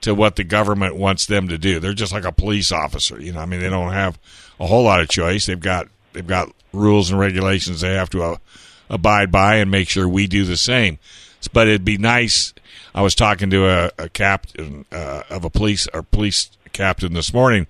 to 0.00 0.14
what 0.14 0.36
the 0.36 0.44
government 0.44 0.96
wants 0.96 1.26
them 1.26 1.48
to 1.48 1.58
do. 1.58 1.80
They're 1.80 1.92
just 1.92 2.12
like 2.12 2.24
a 2.24 2.32
police 2.32 2.72
officer. 2.72 3.20
You 3.20 3.32
know, 3.32 3.40
I 3.40 3.46
mean 3.46 3.60
they 3.60 3.70
don't 3.70 3.92
have 3.92 4.18
a 4.60 4.66
whole 4.66 4.84
lot 4.84 5.00
of 5.00 5.08
choice. 5.08 5.46
They've 5.46 5.58
got 5.58 5.88
they've 6.12 6.26
got 6.26 6.52
rules 6.72 7.10
and 7.10 7.18
regulations 7.18 7.80
they 7.80 7.94
have 7.94 8.10
to 8.10 8.22
uh, 8.22 8.36
abide 8.90 9.30
by 9.30 9.56
and 9.56 9.70
make 9.70 9.88
sure 9.88 10.08
we 10.08 10.26
do 10.26 10.44
the 10.44 10.56
same. 10.56 10.98
But 11.52 11.68
it'd 11.68 11.84
be 11.84 11.98
nice. 11.98 12.52
I 12.94 13.02
was 13.02 13.14
talking 13.14 13.50
to 13.50 13.66
a, 13.66 13.90
a 13.98 14.08
captain 14.08 14.84
uh, 14.90 15.22
of 15.30 15.44
a 15.44 15.50
police 15.50 15.86
or 15.92 16.02
police 16.02 16.50
captain 16.72 17.12
this 17.12 17.32
morning, 17.32 17.66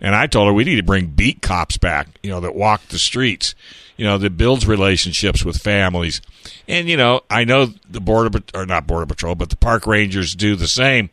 and 0.00 0.14
I 0.14 0.26
told 0.26 0.48
her 0.48 0.52
we 0.52 0.64
need 0.64 0.76
to 0.76 0.82
bring 0.82 1.06
beat 1.06 1.42
cops 1.42 1.76
back. 1.76 2.08
You 2.22 2.30
know 2.30 2.40
that 2.40 2.54
walk 2.54 2.88
the 2.88 2.98
streets. 2.98 3.54
You 3.96 4.06
know 4.06 4.18
that 4.18 4.36
builds 4.36 4.66
relationships 4.66 5.44
with 5.44 5.58
families, 5.58 6.20
and 6.66 6.88
you 6.88 6.96
know 6.96 7.22
I 7.30 7.44
know 7.44 7.66
the 7.88 8.00
border 8.00 8.40
or 8.54 8.66
not 8.66 8.86
border 8.86 9.06
patrol, 9.06 9.34
but 9.34 9.50
the 9.50 9.56
park 9.56 9.86
rangers 9.86 10.34
do 10.34 10.56
the 10.56 10.68
same. 10.68 11.10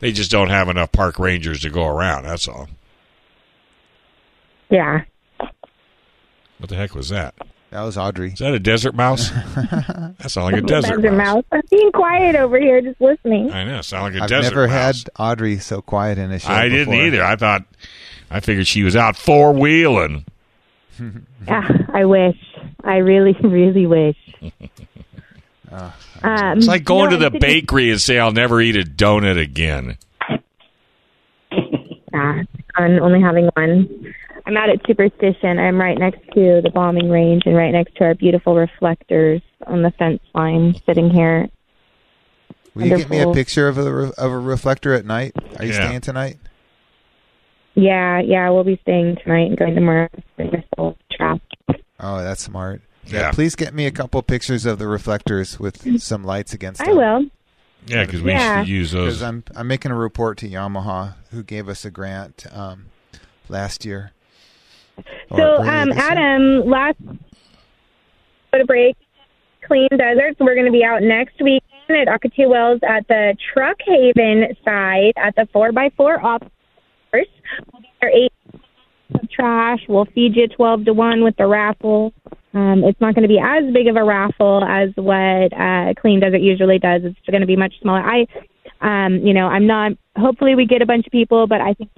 They 0.00 0.12
just 0.12 0.30
don't 0.30 0.50
have 0.50 0.68
enough 0.68 0.92
park 0.92 1.18
rangers 1.18 1.62
to 1.62 1.70
go 1.70 1.86
around. 1.86 2.24
That's 2.24 2.48
all. 2.48 2.68
Yeah. 4.70 5.04
What 6.58 6.68
the 6.68 6.76
heck 6.76 6.94
was 6.94 7.08
that? 7.10 7.34
That 7.70 7.82
was 7.82 7.98
Audrey. 7.98 8.32
Is 8.32 8.38
that 8.38 8.54
a 8.54 8.58
desert 8.60 8.94
mouse? 8.94 9.30
that 9.56 10.14
sounds 10.28 10.36
like 10.52 10.54
a 10.54 10.60
desert 10.62 10.96
Desert 10.96 11.12
mouse. 11.12 11.34
mouse. 11.36 11.44
I'm 11.52 11.62
being 11.70 11.90
quiet 11.92 12.36
over 12.36 12.58
here, 12.58 12.80
just 12.80 13.00
listening. 13.00 13.50
I 13.50 13.64
know, 13.64 13.80
sound 13.82 14.04
like 14.14 14.20
a 14.20 14.24
I've 14.24 14.30
desert 14.30 14.50
never 14.54 14.68
mouse. 14.68 15.02
had 15.02 15.10
Audrey 15.18 15.58
so 15.58 15.82
quiet 15.82 16.16
in 16.18 16.30
a 16.32 16.38
show. 16.38 16.48
I 16.48 16.68
didn't 16.68 16.94
either. 16.94 17.22
I 17.24 17.36
thought, 17.36 17.64
I 18.30 18.40
figured 18.40 18.66
she 18.66 18.82
was 18.84 18.94
out 18.96 19.16
four 19.16 19.52
wheeling. 19.52 20.24
Ah, 21.48 21.70
I 21.92 22.04
wish. 22.06 22.36
I 22.82 22.96
really, 22.96 23.36
really 23.42 23.86
wish. 23.86 24.16
um, 25.70 25.92
It's 26.58 26.66
like 26.66 26.82
going 26.84 27.10
no, 27.10 27.18
to 27.18 27.30
the 27.30 27.38
bakery 27.38 27.90
and 27.92 28.00
say, 28.00 28.18
"I'll 28.18 28.32
never 28.32 28.60
eat 28.60 28.74
a 28.76 28.82
donut 28.82 29.38
again." 29.40 29.98
Yeah, 32.12 32.42
I'm 32.76 33.02
only 33.02 33.20
having 33.20 33.48
one. 33.54 34.14
I'm 34.46 34.56
out 34.56 34.70
at 34.70 34.78
Superstition. 34.86 35.58
I'm 35.58 35.78
right 35.80 35.98
next 35.98 36.20
to 36.34 36.60
the 36.62 36.70
bombing 36.72 37.10
range 37.10 37.42
and 37.46 37.56
right 37.56 37.72
next 37.72 37.96
to 37.96 38.04
our 38.04 38.14
beautiful 38.14 38.54
reflectors 38.54 39.42
on 39.66 39.82
the 39.82 39.90
fence 39.98 40.20
line, 40.34 40.74
sitting 40.86 41.10
here. 41.10 41.48
Will 42.74 42.86
you 42.86 42.96
get 42.98 43.10
me 43.10 43.20
a 43.20 43.32
picture 43.32 43.66
of 43.68 43.78
a 43.78 43.92
re- 43.92 44.12
of 44.16 44.30
a 44.30 44.38
reflector 44.38 44.92
at 44.94 45.04
night? 45.04 45.32
Are 45.58 45.64
you 45.64 45.72
Yeah. 45.72 45.86
staying 45.86 46.00
tonight? 46.02 46.36
Yeah, 47.74 48.20
yeah, 48.20 48.48
we'll 48.50 48.64
be 48.64 48.78
staying 48.82 49.16
tonight 49.22 49.48
and 49.48 49.56
going 49.58 49.74
tomorrow. 49.74 50.08
Bring 50.36 50.54
us 50.54 50.64
all. 50.78 50.96
Oh, 51.98 52.22
that's 52.22 52.42
smart. 52.42 52.82
Yeah. 53.06 53.30
Please 53.32 53.54
get 53.56 53.74
me 53.74 53.86
a 53.86 53.90
couple 53.90 54.20
pictures 54.22 54.66
of 54.66 54.78
the 54.78 54.86
reflectors 54.86 55.58
with 55.58 56.00
some 56.02 56.22
lights 56.24 56.52
against 56.52 56.80
them. 56.80 56.90
I 56.90 56.92
will. 56.92 57.24
Yeah, 57.86 58.04
because 58.04 58.20
we 58.22 58.32
Yeah. 58.32 58.58
used 58.62 58.66
to 58.66 58.72
use 58.72 58.92
Because. 58.92 59.22
I'm 59.22 59.44
I'm 59.56 59.66
making 59.68 59.90
a 59.90 59.96
report 59.96 60.38
to 60.38 60.48
Yamaha, 60.48 61.14
who 61.32 61.42
gave 61.42 61.68
us 61.68 61.84
a 61.84 61.90
grant 61.90 62.46
um, 62.52 62.86
last 63.48 63.84
year. 63.84 64.12
So, 65.36 65.56
um. 65.62 65.92
Adam, 65.92 66.68
last 66.68 66.98
go 68.52 68.58
to 68.58 68.64
break, 68.64 68.96
clean 69.66 69.88
deserts. 69.96 70.38
We're 70.40 70.54
going 70.54 70.66
to 70.66 70.72
be 70.72 70.84
out 70.84 71.02
next 71.02 71.40
weekend 71.42 71.62
at 71.90 72.08
Ocotillo 72.08 72.50
Wells 72.50 72.80
at 72.88 73.06
the 73.08 73.36
Truck 73.52 73.76
Haven 73.84 74.56
side 74.64 75.12
at 75.16 75.34
the 75.36 75.48
four 75.52 75.68
x 75.76 75.94
four 75.96 76.24
off 76.24 76.42
course. 77.10 77.26
We'll 77.72 77.82
be 77.82 77.88
there 78.00 78.10
eight 78.10 78.32
of 79.14 79.30
trash. 79.30 79.80
We'll 79.88 80.06
feed 80.06 80.36
you 80.36 80.48
twelve 80.48 80.84
to 80.86 80.92
one 80.92 81.22
with 81.22 81.36
the 81.36 81.46
raffle. 81.46 82.12
Um, 82.54 82.84
it's 82.84 83.00
not 83.00 83.14
going 83.14 83.22
to 83.22 83.28
be 83.28 83.38
as 83.38 83.70
big 83.72 83.86
of 83.86 83.96
a 83.96 84.04
raffle 84.04 84.64
as 84.64 84.88
what 84.96 85.52
uh, 85.52 85.92
Clean 86.00 86.20
Desert 86.20 86.40
usually 86.40 86.78
does. 86.78 87.02
It's 87.04 87.18
going 87.30 87.42
to 87.42 87.46
be 87.46 87.56
much 87.56 87.74
smaller. 87.82 88.00
I, 88.00 88.26
um, 88.80 89.18
you 89.18 89.34
know, 89.34 89.46
I'm 89.46 89.66
not. 89.66 89.92
Hopefully, 90.16 90.54
we 90.54 90.64
get 90.66 90.80
a 90.80 90.86
bunch 90.86 91.06
of 91.06 91.12
people, 91.12 91.46
but 91.46 91.60
I 91.60 91.74
think 91.74 91.90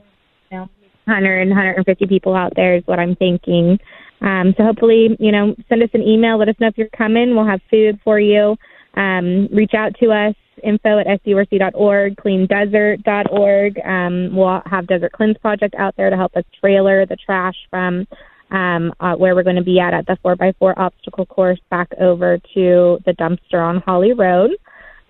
you 0.50 0.56
know, 0.56 0.68
100 1.08 1.48
150 1.48 2.06
people 2.06 2.34
out 2.34 2.52
there 2.54 2.76
is 2.76 2.82
what 2.86 2.98
I'm 2.98 3.16
thinking. 3.16 3.78
Um, 4.20 4.54
so 4.56 4.64
hopefully, 4.64 5.16
you 5.18 5.32
know, 5.32 5.54
send 5.68 5.82
us 5.82 5.90
an 5.94 6.02
email. 6.02 6.38
Let 6.38 6.48
us 6.48 6.56
know 6.60 6.68
if 6.68 6.76
you're 6.76 6.88
coming. 6.88 7.34
We'll 7.34 7.46
have 7.46 7.60
food 7.70 7.98
for 8.04 8.18
you. 8.18 8.56
Um, 8.94 9.48
reach 9.52 9.74
out 9.74 9.94
to 10.00 10.10
us, 10.10 10.34
info 10.62 10.98
at 10.98 11.06
sdrc.org, 11.06 12.16
cleandesert.org. 12.16 13.80
Um, 13.84 14.36
we'll 14.36 14.60
have 14.66 14.86
Desert 14.86 15.12
Cleanse 15.12 15.38
Project 15.38 15.74
out 15.76 15.94
there 15.96 16.10
to 16.10 16.16
help 16.16 16.36
us 16.36 16.44
trailer 16.60 17.06
the 17.06 17.16
trash 17.16 17.54
from 17.70 18.06
um, 18.50 18.92
uh, 18.98 19.14
where 19.14 19.34
we're 19.34 19.42
going 19.42 19.56
to 19.56 19.62
be 19.62 19.78
at 19.78 19.94
at 19.94 20.06
the 20.06 20.16
4x4 20.24 20.74
obstacle 20.76 21.26
course 21.26 21.60
back 21.70 21.88
over 22.00 22.38
to 22.54 22.98
the 23.04 23.12
dumpster 23.12 23.62
on 23.62 23.82
Holly 23.82 24.12
Road. 24.12 24.50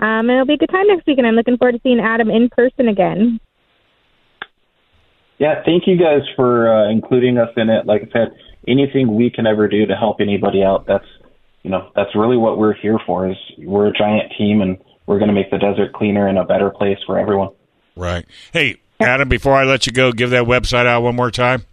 Um, 0.01 0.29
and 0.29 0.33
it'll 0.33 0.47
be 0.47 0.55
a 0.55 0.59
good 0.59 0.71
time 0.71 0.87
next 0.87 1.07
week, 1.07 1.19
and 1.19 1.27
I'm 1.27 1.35
looking 1.35 1.57
forward 1.57 1.73
to 1.73 1.81
seeing 1.83 2.01
Adam 2.01 2.31
in 2.31 2.49
person 2.51 2.89
again. 2.89 3.41
Yeah, 5.39 5.63
thank 5.65 5.87
you 5.87 5.97
guys 5.97 6.23
for 6.35 6.69
uh, 6.69 6.91
including 6.91 7.39
us 7.39 7.51
in 7.57 7.71
it. 7.71 7.87
Like 7.87 8.03
I 8.03 8.13
said, 8.13 8.37
anything 8.67 9.15
we 9.15 9.31
can 9.31 9.47
ever 9.47 9.69
do 9.69 9.87
to 9.87 9.95
help 9.95 10.21
anybody 10.21 10.63
out, 10.63 10.87
that's 10.87 11.07
you 11.63 11.71
know 11.71 11.91
that's 11.95 12.15
really 12.15 12.37
what 12.37 12.59
we're 12.59 12.75
here 12.75 12.99
for. 13.07 13.31
Is 13.31 13.37
we're 13.59 13.87
a 13.87 13.93
giant 13.93 14.33
team 14.37 14.61
and 14.61 14.79
we're 15.07 15.19
going 15.19 15.29
to 15.29 15.35
make 15.35 15.51
the 15.51 15.59
desert 15.59 15.93
cleaner 15.93 16.27
and 16.27 16.39
a 16.39 16.45
better 16.45 16.71
place 16.71 16.99
for 17.07 17.19
everyone. 17.19 17.51
Right. 17.97 18.27
Hey, 18.53 18.81
Adam. 19.01 19.29
Before 19.29 19.55
I 19.55 19.65
let 19.65 19.87
you 19.87 19.93
go, 19.93 20.13
give 20.13 20.31
that 20.31 20.45
website 20.45 20.87
out 20.87 21.03
one 21.03 21.17
more 21.17 21.31
time. 21.31 21.65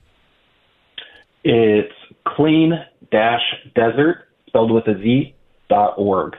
It's 1.44 1.94
clean 2.26 2.74
desert, 3.12 4.28
spelled 4.48 4.72
with 4.72 4.88
a 4.88 4.98
Z, 5.02 5.36
dot 5.70 5.96
org. 5.98 6.36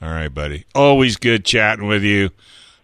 All 0.00 0.10
right, 0.10 0.32
buddy. 0.32 0.64
Always 0.74 1.16
good 1.16 1.44
chatting 1.44 1.86
with 1.86 2.02
you. 2.02 2.30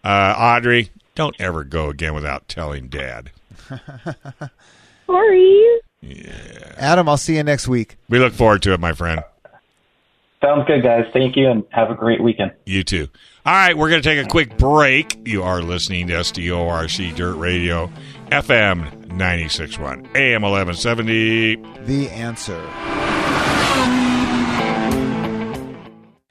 Uh, 0.02 0.34
Audrey, 0.36 0.90
don't 1.14 1.36
ever 1.38 1.64
go 1.64 1.88
again 1.88 2.14
without 2.14 2.48
telling 2.48 2.88
Dad. 2.88 3.30
Sorry. 5.06 5.80
Adam, 6.76 7.08
I'll 7.08 7.16
see 7.16 7.36
you 7.36 7.42
next 7.42 7.68
week. 7.68 7.96
We 8.08 8.18
look 8.18 8.32
forward 8.32 8.62
to 8.62 8.72
it, 8.72 8.80
my 8.80 8.92
friend. 8.92 9.22
Sounds 10.42 10.66
good, 10.66 10.82
guys. 10.82 11.06
Thank 11.12 11.36
you, 11.36 11.50
and 11.50 11.64
have 11.70 11.90
a 11.90 11.94
great 11.94 12.22
weekend. 12.22 12.52
You 12.66 12.84
too. 12.84 13.08
All 13.46 13.54
right, 13.54 13.76
we're 13.76 13.88
going 13.88 14.02
to 14.02 14.08
take 14.08 14.24
a 14.24 14.28
quick 14.28 14.58
break. 14.58 15.26
You 15.26 15.42
are 15.42 15.62
listening 15.62 16.08
to 16.08 16.14
SDORC 16.14 17.14
Dirt 17.14 17.36
Radio, 17.36 17.90
FM 18.26 19.06
961, 19.08 20.08
AM 20.14 20.42
1170. 20.42 21.56
The 21.84 22.10
answer. 22.10 22.60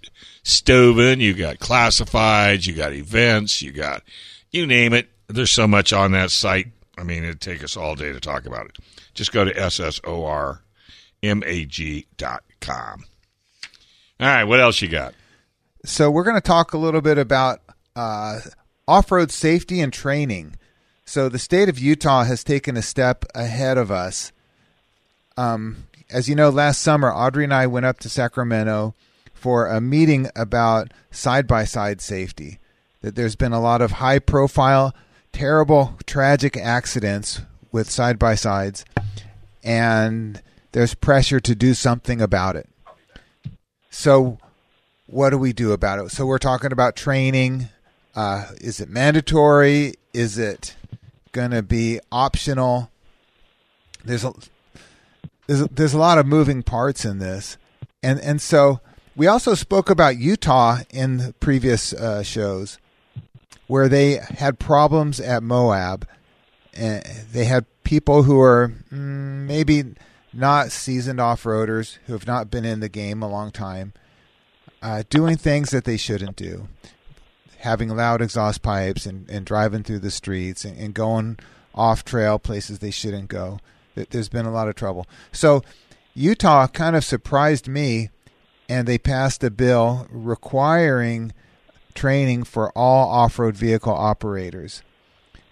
Stovin. 0.44 1.20
You 1.20 1.34
got 1.34 1.58
classifieds. 1.58 2.66
You 2.66 2.74
got 2.74 2.92
events. 2.92 3.62
You 3.62 3.72
got 3.72 4.02
you 4.50 4.66
name 4.66 4.92
it. 4.92 5.08
There's 5.28 5.50
so 5.50 5.66
much 5.66 5.92
on 5.92 6.12
that 6.12 6.30
site. 6.30 6.68
I 6.98 7.02
mean, 7.02 7.24
it'd 7.24 7.40
take 7.40 7.62
us 7.64 7.76
all 7.76 7.94
day 7.94 8.12
to 8.12 8.20
talk 8.20 8.46
about 8.46 8.66
it. 8.66 8.76
Just 9.14 9.32
go 9.32 9.44
to 9.44 9.52
ssormag.com. 9.54 10.54
All 14.20 14.26
right, 14.26 14.44
what 14.44 14.60
else 14.60 14.82
you 14.82 14.88
got? 14.88 15.14
So 15.84 16.10
we're 16.10 16.24
going 16.24 16.36
to 16.36 16.42
talk 16.42 16.74
a 16.74 16.78
little 16.78 17.00
bit 17.00 17.16
about 17.16 17.60
uh, 17.96 18.40
off-road 18.86 19.30
safety 19.30 19.80
and 19.80 19.92
training. 19.92 20.56
So 21.06 21.28
the 21.28 21.38
state 21.38 21.68
of 21.70 21.78
Utah 21.78 22.24
has 22.24 22.44
taken 22.44 22.76
a 22.76 22.82
step 22.82 23.24
ahead 23.34 23.78
of 23.78 23.90
us. 23.90 24.30
Um, 25.38 25.86
as 26.12 26.28
you 26.28 26.34
know, 26.34 26.50
last 26.50 26.80
summer, 26.80 27.12
Audrey 27.12 27.44
and 27.44 27.54
I 27.54 27.66
went 27.66 27.86
up 27.86 27.98
to 28.00 28.08
Sacramento 28.08 28.94
for 29.32 29.66
a 29.66 29.80
meeting 29.80 30.28
about 30.36 30.92
side 31.10 31.46
by 31.46 31.64
side 31.64 32.00
safety. 32.00 32.58
That 33.00 33.14
there's 33.14 33.36
been 33.36 33.52
a 33.52 33.60
lot 33.60 33.80
of 33.80 33.92
high 33.92 34.18
profile, 34.18 34.94
terrible, 35.32 35.96
tragic 36.06 36.56
accidents 36.56 37.40
with 37.72 37.90
side 37.90 38.18
by 38.18 38.34
sides, 38.34 38.84
and 39.62 40.42
there's 40.72 40.94
pressure 40.94 41.40
to 41.40 41.54
do 41.54 41.72
something 41.72 42.20
about 42.20 42.56
it. 42.56 42.68
So, 43.88 44.38
what 45.06 45.30
do 45.30 45.38
we 45.38 45.52
do 45.52 45.72
about 45.72 45.98
it? 45.98 46.10
So, 46.10 46.26
we're 46.26 46.38
talking 46.38 46.72
about 46.72 46.94
training. 46.94 47.68
Uh, 48.14 48.48
is 48.60 48.80
it 48.80 48.90
mandatory? 48.90 49.94
Is 50.12 50.36
it 50.36 50.76
going 51.32 51.52
to 51.52 51.62
be 51.62 52.00
optional? 52.12 52.90
There's 54.04 54.24
a 54.24 54.32
there's 55.50 55.66
there's 55.68 55.94
a 55.94 55.98
lot 55.98 56.18
of 56.18 56.26
moving 56.26 56.62
parts 56.62 57.04
in 57.04 57.18
this, 57.18 57.58
and 58.04 58.20
and 58.20 58.40
so 58.40 58.78
we 59.16 59.26
also 59.26 59.54
spoke 59.54 59.90
about 59.90 60.16
Utah 60.16 60.78
in 60.90 61.34
previous 61.40 61.92
uh, 61.92 62.22
shows, 62.22 62.78
where 63.66 63.88
they 63.88 64.20
had 64.38 64.60
problems 64.60 65.18
at 65.18 65.42
Moab, 65.42 66.06
and 66.72 67.02
they 67.32 67.46
had 67.46 67.66
people 67.82 68.22
who 68.22 68.40
are 68.40 68.72
mm, 68.92 69.46
maybe 69.46 69.96
not 70.32 70.70
seasoned 70.70 71.20
off 71.20 71.42
roaders 71.42 71.98
who 72.06 72.12
have 72.12 72.28
not 72.28 72.48
been 72.48 72.64
in 72.64 72.78
the 72.78 72.88
game 72.88 73.20
a 73.20 73.28
long 73.28 73.50
time, 73.50 73.92
uh, 74.80 75.02
doing 75.10 75.36
things 75.36 75.70
that 75.70 75.82
they 75.82 75.96
shouldn't 75.96 76.36
do, 76.36 76.68
having 77.58 77.88
loud 77.88 78.22
exhaust 78.22 78.62
pipes 78.62 79.04
and, 79.04 79.28
and 79.28 79.46
driving 79.46 79.82
through 79.82 79.98
the 79.98 80.12
streets 80.12 80.64
and, 80.64 80.78
and 80.78 80.94
going 80.94 81.40
off 81.74 82.04
trail 82.04 82.38
places 82.38 82.78
they 82.78 82.92
shouldn't 82.92 83.26
go 83.26 83.58
there's 83.94 84.28
been 84.28 84.46
a 84.46 84.52
lot 84.52 84.68
of 84.68 84.74
trouble. 84.74 85.06
So 85.32 85.62
Utah 86.14 86.66
kind 86.66 86.96
of 86.96 87.04
surprised 87.04 87.68
me, 87.68 88.10
and 88.68 88.86
they 88.86 88.98
passed 88.98 89.44
a 89.44 89.50
bill 89.50 90.06
requiring 90.10 91.32
training 91.94 92.44
for 92.44 92.70
all 92.70 93.08
off 93.10 93.38
road 93.38 93.56
vehicle 93.56 93.92
operators. 93.92 94.82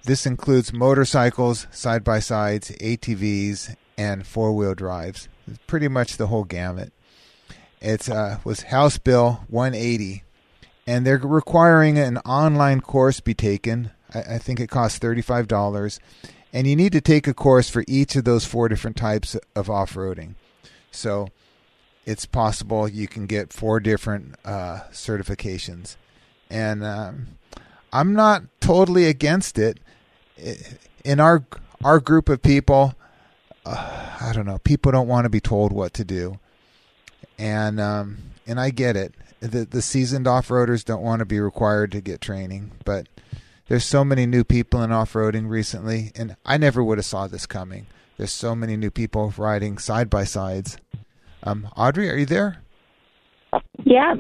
This 0.05 0.27
includes 0.27 0.73
motorcycles, 0.73 1.67
side 1.71 2.03
by 2.05 2.21
sides, 2.21 2.71
ATVs, 2.81 3.77
and 3.97 4.27
four 4.27 4.53
wheel 4.53 4.75
drives. 4.75 5.29
It's 5.47 5.59
pretty 5.67 5.89
much 5.89 6.17
the 6.17 6.29
whole 6.29 6.45
gamut. 6.45 6.93
It 7.81 8.09
uh, 8.09 8.39
was 8.45 8.63
House 8.63 8.99
Bill 8.99 9.45
180, 9.49 10.25
and 10.87 11.07
they're 11.07 11.19
requiring 11.19 11.99
an 11.99 12.19
online 12.19 12.81
course 12.81 13.21
be 13.21 13.35
taken. 13.35 13.91
I, 14.15 14.21
I 14.21 14.39
think 14.39 14.61
it 14.61 14.71
costs 14.71 14.99
$35 14.99 15.99
and 16.53 16.67
you 16.67 16.77
need 16.77 16.93
to 16.93 17.01
take 17.01 17.27
a 17.27 17.35
course 17.35 17.69
for 17.69 17.85
each 17.87 18.17
of 18.17 18.25
those 18.25 18.45
four 18.45 18.69
different 18.69 18.97
types 18.97 19.37
of 19.55 19.69
off-roading. 19.69 20.35
So 20.91 21.29
it's 22.07 22.25
possible 22.25 22.89
you 22.89 23.07
can 23.07 23.27
get 23.27 23.53
four 23.53 23.81
different 23.81 24.35
uh, 24.45 24.81
certifications, 24.91 25.97
and 26.49 26.83
um, 26.83 27.27
I'm 27.93 28.15
not 28.15 28.45
totally 28.61 29.05
against 29.07 29.59
it. 29.59 29.79
In 31.05 31.21
our 31.21 31.45
our 31.85 32.01
group 32.01 32.29
of 32.29 32.43
people, 32.43 32.95
uh, 33.67 34.17
I 34.21 34.33
don't 34.33 34.47
know. 34.47 34.59
People 34.59 34.93
don't 34.93 35.09
want 35.09 35.25
to 35.25 35.31
be 35.31 35.41
told 35.41 35.73
what 35.73 35.93
to 35.95 36.05
do, 36.05 36.39
and 37.39 37.79
um, 37.79 38.19
and 38.47 38.59
I 38.59 38.71
get 38.71 38.97
it. 38.97 39.15
The 39.41 39.65
the 39.65 39.83
seasoned 39.83 40.27
off 40.27 40.49
roaders 40.49 40.85
don't 40.85 41.03
want 41.03 41.21
to 41.21 41.27
be 41.27 41.41
required 41.41 41.93
to 41.93 42.01
get 42.01 42.21
training, 42.21 42.73
but 42.85 43.07
there's 43.69 43.85
so 43.85 44.05
many 44.05 44.27
new 44.27 44.45
people 44.45 44.83
in 44.83 44.91
off-roading 44.91 45.49
recently, 45.49 46.11
and 46.17 46.37
I 46.45 46.57
never 46.57 46.83
would 46.83 46.99
have 46.99 47.05
saw 47.05 47.27
this 47.27 47.47
coming. 47.47 47.87
There's 48.17 48.33
so 48.33 48.55
many 48.55 48.77
new 48.77 48.91
people 48.91 49.33
riding 49.37 49.79
side 49.79 50.11
by 50.11 50.25
sides. 50.25 50.79
Um, 51.43 51.69
Audrey, 51.77 52.11
are 52.11 52.17
you 52.17 52.27
there? 52.27 52.63
Yeah. 53.85 54.15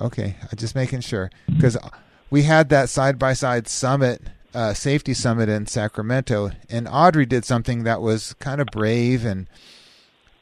Okay, 0.00 0.36
I'm 0.42 0.58
just 0.58 0.74
making 0.74 1.00
sure 1.00 1.30
because 1.46 1.76
we 2.30 2.42
had 2.42 2.68
that 2.70 2.88
side 2.88 3.18
by 3.18 3.32
side 3.32 3.68
summit, 3.68 4.22
uh, 4.54 4.74
safety 4.74 5.14
summit 5.14 5.48
in 5.48 5.66
Sacramento, 5.66 6.50
and 6.68 6.88
Audrey 6.88 7.26
did 7.26 7.44
something 7.44 7.84
that 7.84 8.00
was 8.00 8.34
kind 8.34 8.60
of 8.60 8.66
brave, 8.68 9.24
and 9.24 9.48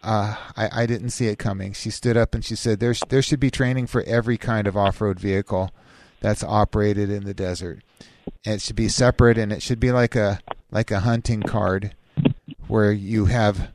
uh, 0.03 0.37
I, 0.57 0.83
I 0.83 0.87
didn't 0.87 1.11
see 1.11 1.27
it 1.27 1.39
coming. 1.39 1.75
She 1.75 1.91
stood 1.91 2.17
up 2.17 2.35
and 2.35 2.45
she 2.45 2.57
said, 2.57 2.81
"There, 2.81 2.95
there 3.09 3.23
should 3.23 3.41
be 3.41 3.51
training 3.51 3.89
for 3.89 4.03
every 4.05 4.39
kind 4.39 4.67
of 4.67 4.77
off-road 4.77 5.21
vehicle 5.21 5.71
that's 6.21 6.43
operated 6.43 7.11
in 7.11 7.25
the 7.25 7.35
desert." 7.35 7.83
It 8.45 8.61
should 8.61 8.77
be 8.77 8.89
separate 8.89 9.39
and 9.39 9.53
it 9.53 9.63
should 9.63 9.81
be 9.81 9.93
like 9.93 10.17
a 10.17 10.41
like 10.71 10.91
a 10.91 11.01
hunting 11.01 11.43
card 11.43 11.95
where 12.67 12.93
you 12.93 13.27
have 13.27 13.71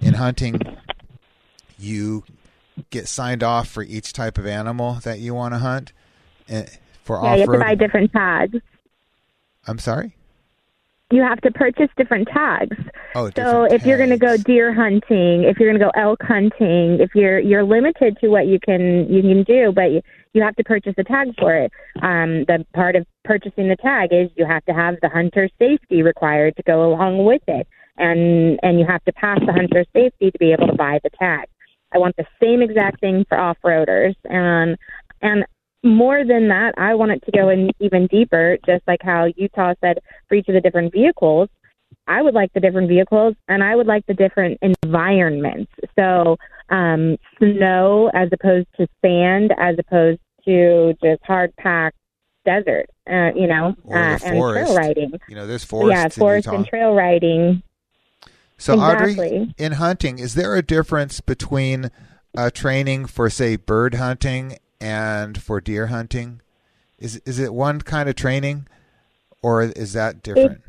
in 0.00 0.14
hunting 0.14 0.60
you 1.78 2.24
get 2.90 3.08
signed 3.08 3.42
off 3.42 3.68
for 3.68 3.82
each 3.82 4.12
type 4.12 4.38
of 4.38 4.46
animal 4.46 4.94
that 5.04 5.18
you 5.20 5.34
want 5.34 5.54
to 5.54 5.58
hunt. 5.58 5.92
And 6.48 6.68
for 7.04 7.20
Yeah, 7.22 7.34
you 7.34 7.40
have 7.40 7.52
to 7.52 7.58
buy 7.58 7.74
different 7.74 8.12
tags. 8.12 8.58
I'm 9.66 9.78
sorry. 9.78 10.14
You 11.10 11.22
have 11.22 11.40
to 11.40 11.50
purchase 11.50 11.88
different 11.96 12.28
tags. 12.28 12.76
Oh, 13.14 13.30
So 13.34 13.64
if 13.64 13.86
you're 13.86 13.96
going 13.96 14.10
to 14.10 14.18
go 14.18 14.36
deer 14.36 14.74
hunting, 14.74 15.44
if 15.44 15.58
you're 15.58 15.70
going 15.70 15.78
to 15.78 15.84
go 15.84 15.90
elk 16.00 16.22
hunting, 16.22 17.00
if 17.00 17.14
you're 17.14 17.38
you're 17.38 17.64
limited 17.64 18.18
to 18.20 18.28
what 18.28 18.46
you 18.46 18.60
can 18.60 19.10
you 19.10 19.22
can 19.22 19.42
do, 19.44 19.72
but 19.72 19.90
you, 19.90 20.02
you 20.32 20.42
have 20.42 20.56
to 20.56 20.64
purchase 20.64 20.94
a 20.98 21.04
tag 21.04 21.28
for 21.38 21.54
it. 21.54 21.72
Um, 22.02 22.44
the 22.44 22.64
part 22.74 22.96
of 22.96 23.06
purchasing 23.24 23.68
the 23.68 23.76
tag 23.76 24.10
is 24.12 24.30
you 24.36 24.46
have 24.46 24.64
to 24.66 24.72
have 24.72 24.96
the 25.02 25.08
hunter 25.08 25.48
safety 25.58 26.02
required 26.02 26.56
to 26.56 26.62
go 26.62 26.84
along 26.84 27.24
with 27.24 27.42
it, 27.46 27.66
and 27.96 28.58
and 28.62 28.78
you 28.78 28.86
have 28.86 29.04
to 29.04 29.12
pass 29.12 29.38
the 29.44 29.52
hunter 29.52 29.84
safety 29.92 30.30
to 30.30 30.38
be 30.38 30.52
able 30.52 30.66
to 30.66 30.74
buy 30.74 30.98
the 31.02 31.10
tag. 31.18 31.48
I 31.92 31.98
want 31.98 32.16
the 32.16 32.26
same 32.42 32.62
exact 32.62 33.00
thing 33.00 33.24
for 33.28 33.38
off 33.38 33.58
roaders, 33.64 34.14
and 34.24 34.76
and 35.22 35.44
more 35.84 36.24
than 36.24 36.48
that, 36.48 36.74
I 36.76 36.94
want 36.94 37.12
it 37.12 37.22
to 37.24 37.32
go 37.32 37.48
in 37.50 37.70
even 37.78 38.06
deeper, 38.08 38.58
just 38.66 38.82
like 38.86 39.00
how 39.02 39.26
Utah 39.36 39.74
said 39.80 39.98
for 40.28 40.34
each 40.34 40.48
of 40.48 40.54
the 40.54 40.60
different 40.60 40.92
vehicles. 40.92 41.48
I 42.06 42.22
would 42.22 42.34
like 42.34 42.52
the 42.52 42.60
different 42.60 42.88
vehicles 42.88 43.34
and 43.48 43.62
I 43.62 43.76
would 43.76 43.86
like 43.86 44.04
the 44.06 44.14
different 44.14 44.58
environments. 44.62 45.70
So, 45.96 46.36
um, 46.70 47.16
snow 47.38 48.10
as 48.14 48.28
opposed 48.32 48.68
to 48.76 48.86
sand, 49.02 49.52
as 49.58 49.76
opposed 49.78 50.20
to 50.44 50.94
just 51.02 51.22
hard 51.24 51.54
packed 51.56 51.96
desert, 52.44 52.88
uh, 53.10 53.30
you 53.34 53.46
know, 53.46 53.74
uh, 53.90 53.94
and 53.94 54.20
trail 54.20 54.74
riding. 54.74 55.12
You 55.28 55.34
know, 55.34 55.46
there's 55.46 55.64
forests 55.64 55.98
yeah, 55.98 56.04
in 56.04 56.10
forest 56.10 56.46
Utah. 56.46 56.56
and 56.56 56.66
trail 56.66 56.94
riding. 56.94 57.62
So, 58.56 58.80
Audrey, 58.80 59.54
in 59.56 59.72
hunting, 59.72 60.18
is 60.18 60.34
there 60.34 60.56
a 60.56 60.62
difference 60.62 61.20
between 61.20 61.90
uh, 62.36 62.50
training 62.50 63.06
for, 63.06 63.30
say, 63.30 63.54
bird 63.56 63.94
hunting 63.94 64.58
and 64.80 65.40
for 65.40 65.60
deer 65.60 65.86
hunting? 65.88 66.40
Is 66.98 67.16
is 67.24 67.38
it 67.38 67.54
one 67.54 67.80
kind 67.82 68.08
of 68.08 68.16
training, 68.16 68.66
or 69.42 69.62
is 69.62 69.92
that 69.92 70.22
different? 70.22 70.62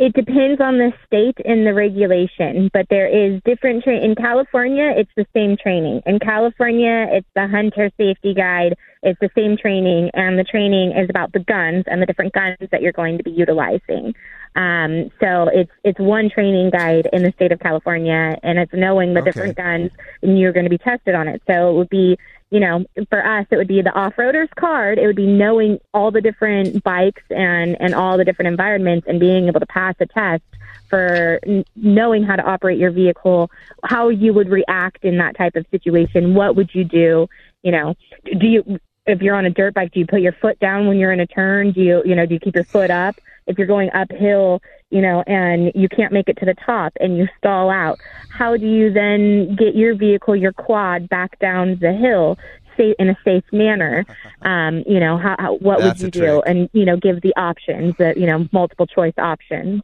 It 0.00 0.14
depends 0.14 0.62
on 0.62 0.78
the 0.78 0.94
state 1.04 1.36
and 1.44 1.66
the 1.66 1.74
regulation, 1.74 2.70
but 2.72 2.86
there 2.88 3.06
is 3.06 3.38
different 3.44 3.84
tra- 3.84 4.00
in 4.00 4.14
California. 4.14 4.94
It's 4.96 5.10
the 5.14 5.26
same 5.36 5.58
training. 5.62 6.00
In 6.06 6.18
California, 6.18 7.06
it's 7.10 7.28
the 7.34 7.46
hunter 7.46 7.90
safety 7.98 8.32
guide. 8.32 8.76
It's 9.02 9.20
the 9.20 9.28
same 9.36 9.58
training, 9.58 10.08
and 10.14 10.38
the 10.38 10.44
training 10.44 10.92
is 10.92 11.10
about 11.10 11.34
the 11.34 11.40
guns 11.40 11.84
and 11.86 12.00
the 12.00 12.06
different 12.06 12.32
guns 12.32 12.56
that 12.72 12.80
you're 12.80 12.92
going 12.92 13.18
to 13.18 13.24
be 13.24 13.30
utilizing. 13.30 14.14
Um, 14.56 15.10
so 15.20 15.48
it's 15.52 15.70
it's 15.84 15.98
one 15.98 16.28
training 16.28 16.70
guide 16.70 17.08
in 17.12 17.22
the 17.22 17.32
state 17.32 17.52
of 17.52 17.60
California, 17.60 18.36
and 18.42 18.58
it's 18.58 18.72
knowing 18.72 19.14
the 19.14 19.20
Okay. 19.20 19.30
different 19.30 19.56
guns, 19.56 19.90
and 20.22 20.38
you're 20.38 20.52
going 20.52 20.64
to 20.64 20.70
be 20.70 20.78
tested 20.78 21.14
on 21.14 21.28
it. 21.28 21.42
So 21.46 21.70
it 21.70 21.74
would 21.74 21.90
be 21.90 22.18
you 22.50 22.58
know, 22.58 22.84
for 23.08 23.24
us, 23.24 23.46
it 23.50 23.56
would 23.56 23.68
be 23.68 23.80
the 23.80 23.94
off-roader's 23.94 24.48
card. 24.58 24.98
It 24.98 25.06
would 25.06 25.14
be 25.14 25.26
knowing 25.26 25.78
all 25.94 26.10
the 26.10 26.20
different 26.20 26.82
bikes 26.82 27.22
and 27.30 27.80
and 27.80 27.94
all 27.94 28.18
the 28.18 28.24
different 28.24 28.48
environments 28.48 29.06
and 29.06 29.20
being 29.20 29.46
able 29.46 29.60
to 29.60 29.66
pass 29.66 29.94
a 30.00 30.06
test 30.06 30.42
for 30.88 31.38
n- 31.46 31.64
knowing 31.76 32.24
how 32.24 32.34
to 32.34 32.42
operate 32.42 32.76
your 32.78 32.90
vehicle, 32.90 33.50
how 33.84 34.08
you 34.08 34.34
would 34.34 34.48
react 34.48 35.04
in 35.04 35.18
that 35.18 35.36
type 35.36 35.54
of 35.54 35.64
situation. 35.70 36.34
What 36.34 36.56
would 36.56 36.74
you 36.74 36.82
do? 36.82 37.28
You 37.62 37.70
know, 37.70 37.94
do 38.24 38.46
you 38.48 38.80
if 39.10 39.22
you're 39.22 39.36
on 39.36 39.46
a 39.46 39.50
dirt 39.50 39.74
bike, 39.74 39.92
do 39.92 40.00
you 40.00 40.06
put 40.06 40.20
your 40.20 40.32
foot 40.32 40.58
down 40.58 40.86
when 40.86 40.98
you're 40.98 41.12
in 41.12 41.20
a 41.20 41.26
turn? 41.26 41.72
Do 41.72 41.80
you 41.80 42.02
you 42.04 42.14
know 42.14 42.26
do 42.26 42.34
you 42.34 42.40
keep 42.40 42.54
your 42.54 42.64
foot 42.64 42.90
up? 42.90 43.16
If 43.46 43.58
you're 43.58 43.66
going 43.66 43.90
uphill, 43.92 44.62
you 44.90 45.00
know, 45.00 45.24
and 45.26 45.72
you 45.74 45.88
can't 45.88 46.12
make 46.12 46.28
it 46.28 46.36
to 46.38 46.44
the 46.44 46.54
top 46.54 46.92
and 47.00 47.16
you 47.16 47.26
stall 47.38 47.70
out, 47.70 47.98
how 48.28 48.56
do 48.56 48.66
you 48.66 48.92
then 48.92 49.56
get 49.56 49.74
your 49.74 49.94
vehicle, 49.94 50.36
your 50.36 50.52
quad, 50.52 51.08
back 51.08 51.38
down 51.38 51.78
the 51.80 51.92
hill 51.92 52.38
safe 52.76 52.94
in 52.98 53.08
a 53.08 53.16
safe 53.24 53.44
manner? 53.52 54.04
Um, 54.42 54.84
you 54.86 55.00
know, 55.00 55.18
how, 55.18 55.36
how 55.38 55.56
what 55.56 55.80
That's 55.80 56.02
would 56.02 56.16
you 56.16 56.22
do? 56.22 56.40
And 56.40 56.70
you 56.72 56.86
know, 56.86 56.96
give 56.96 57.20
the 57.20 57.34
options, 57.36 57.94
that 57.98 58.16
you 58.16 58.26
know, 58.26 58.48
multiple 58.52 58.86
choice 58.86 59.12
options. 59.18 59.82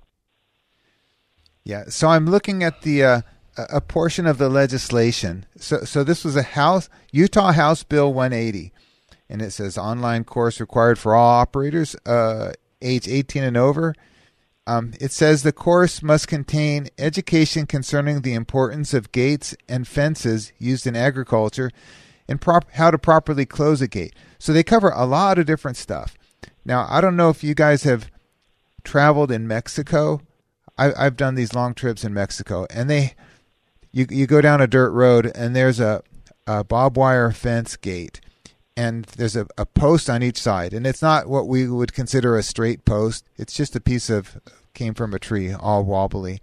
Yeah. 1.62 1.84
So 1.90 2.08
I'm 2.08 2.24
looking 2.24 2.62
at 2.62 2.80
the 2.80 3.04
uh, 3.04 3.20
a 3.58 3.66
a 3.70 3.80
portion 3.80 4.26
of 4.26 4.38
the 4.38 4.48
legislation. 4.48 5.46
So 5.56 5.80
so 5.84 6.04
this 6.04 6.24
was 6.24 6.36
a 6.36 6.42
House 6.42 6.88
Utah 7.10 7.52
House 7.52 7.82
Bill 7.82 8.12
180, 8.12 8.72
and 9.28 9.42
it 9.42 9.50
says 9.50 9.76
online 9.76 10.24
course 10.24 10.60
required 10.60 10.98
for 10.98 11.14
all 11.14 11.40
operators 11.40 11.96
uh, 12.06 12.52
age 12.80 13.08
18 13.08 13.42
and 13.42 13.56
over. 13.56 13.94
Um, 14.66 14.94
it 15.00 15.12
says 15.12 15.42
the 15.42 15.52
course 15.52 16.02
must 16.02 16.26
contain 16.26 16.88
education 16.98 17.66
concerning 17.66 18.22
the 18.22 18.34
importance 18.34 18.92
of 18.92 19.12
gates 19.12 19.54
and 19.68 19.86
fences 19.86 20.52
used 20.58 20.86
in 20.86 20.96
agriculture 20.96 21.70
and 22.28 22.40
prop- 22.40 22.70
how 22.72 22.90
to 22.90 22.98
properly 22.98 23.46
close 23.46 23.80
a 23.80 23.86
gate. 23.86 24.14
So 24.38 24.52
they 24.52 24.64
cover 24.64 24.90
a 24.90 25.06
lot 25.06 25.38
of 25.38 25.46
different 25.46 25.76
stuff. 25.76 26.16
Now, 26.64 26.86
I 26.90 27.00
don't 27.00 27.16
know 27.16 27.30
if 27.30 27.44
you 27.44 27.54
guys 27.54 27.84
have 27.84 28.10
traveled 28.82 29.30
in 29.30 29.46
Mexico. 29.46 30.20
I, 30.76 30.92
I've 30.96 31.16
done 31.16 31.36
these 31.36 31.54
long 31.54 31.74
trips 31.74 32.02
in 32.04 32.12
Mexico, 32.12 32.66
and 32.70 32.90
they 32.90 33.14
you 33.92 34.06
you 34.10 34.26
go 34.26 34.40
down 34.40 34.60
a 34.60 34.66
dirt 34.66 34.90
road, 34.90 35.30
and 35.34 35.54
there's 35.54 35.80
a, 35.80 36.02
a 36.46 36.64
barbed 36.64 36.96
wire 36.96 37.30
fence 37.30 37.76
gate, 37.76 38.20
and 38.76 39.04
there's 39.16 39.36
a, 39.36 39.46
a 39.56 39.64
post 39.66 40.10
on 40.10 40.22
each 40.22 40.40
side, 40.40 40.72
and 40.74 40.86
it's 40.86 41.02
not 41.02 41.28
what 41.28 41.48
we 41.48 41.68
would 41.68 41.92
consider 41.94 42.36
a 42.36 42.42
straight 42.42 42.84
post. 42.84 43.24
It's 43.36 43.54
just 43.54 43.74
a 43.76 43.80
piece 43.80 44.10
of 44.10 44.40
came 44.74 44.94
from 44.94 45.14
a 45.14 45.18
tree, 45.18 45.52
all 45.52 45.84
wobbly, 45.84 46.40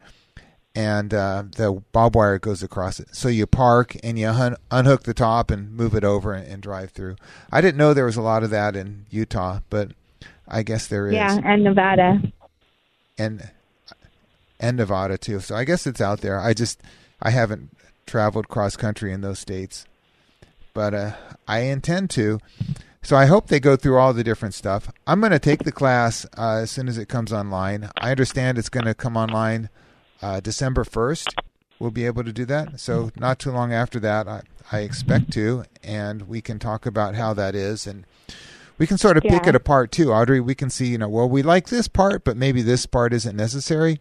and 0.76 1.13
uh, 1.13 1.43
the 1.56 1.84
barbed 1.91 2.15
wire 2.15 2.39
goes 2.39 2.63
across 2.63 3.00
it. 3.00 3.15
So 3.15 3.28
you 3.30 3.46
park 3.46 3.96
and 4.04 4.17
you 4.17 4.28
un- 4.30 4.56
unhook 4.72 5.04
the 5.04 5.13
top 5.13 5.52
and 5.52 5.72
move 5.72 5.93
it 5.93 6.04
over 6.04 6.34
and, 6.34 6.48
and 6.48 6.62
drive 6.63 6.89
through. 6.91 7.15
I 7.52 7.62
didn't 7.62 7.78
know 7.78 7.93
there 7.93 8.06
was 8.06 8.17
a 8.17 8.22
lot 8.24 8.43
of 8.43 8.50
that 8.50 8.76
in 8.76 9.06
Utah, 9.12 9.60
but 9.69 9.91
I 10.48 10.63
guess 10.63 10.88
there 10.88 11.08
is 11.08 11.13
Yeah, 11.13 11.39
and 11.43 11.63
Nevada. 11.63 12.22
and 13.17 13.52
and 14.60 14.78
Nevada 14.78 15.17
too. 15.17 15.39
So 15.39 15.56
I 15.56 15.63
guess 15.63 15.86
it's 15.86 16.02
out 16.02 16.22
there. 16.22 16.39
I 16.39 16.54
just 16.54 16.82
I 17.22 17.30
haven't 17.30 17.69
traveled 18.08 18.48
cross 18.48 18.76
country 18.76 19.13
in 19.13 19.22
those 19.22 19.39
states, 19.39 19.86
but 20.74 20.94
uh, 20.94 21.12
I 21.48 21.60
intend 21.60 22.10
to. 22.12 22.40
So 23.02 23.16
I 23.16 23.26
hope 23.26 23.48
they 23.48 23.60
go 23.60 23.76
through 23.76 23.98
all 23.98 24.14
the 24.14 24.24
different 24.24 24.54
stuff. 24.54 24.92
I'm 25.06 25.20
going 25.20 25.34
to 25.34 25.40
take 25.40 25.64
the 25.64 25.72
class 25.72 26.26
uh, 26.38 26.60
as 26.62 26.72
soon 26.72 26.88
as 26.88 26.98
it 26.98 27.10
comes 27.10 27.34
online. 27.34 27.90
I 27.98 28.12
understand 28.12 28.58
it's 28.58 28.70
going 28.70 28.86
to 28.86 28.94
come 28.94 29.18
online 29.18 29.70
uh, 30.22 30.40
December 30.40 30.84
1st. 30.84 31.34
We'll 31.80 31.92
be 31.92 32.06
able 32.06 32.24
to 32.24 32.32
do 32.32 32.46
that. 32.46 32.80
So 32.80 33.12
not 33.18 33.40
too 33.40 33.52
long 33.52 33.74
after 33.74 34.00
that, 34.00 34.28
I, 34.28 34.44
I 34.72 34.80
expect 34.80 35.34
to, 35.34 35.66
and 35.84 36.30
we 36.30 36.42
can 36.42 36.60
talk 36.60 36.86
about 36.86 37.16
how 37.16 37.34
that 37.34 37.56
is 37.56 37.86
and 37.86 38.06
we 38.78 38.88
can 38.88 38.98
sort 38.98 39.18
of 39.18 39.24
pick 39.24 39.46
it 39.46 39.56
apart 39.56 39.92
too, 39.92 40.12
Audrey. 40.12 40.40
We 40.40 40.56
can 40.56 40.70
see, 40.70 40.88
you 40.88 40.98
know, 40.98 41.08
well, 41.08 41.30
we 41.30 41.44
like 41.44 41.70
this 41.70 41.88
part, 41.88 42.24
but 42.24 42.36
maybe 42.36 42.62
this 42.62 42.86
part 42.86 43.14
isn't 43.14 43.36
necessary. 43.36 44.00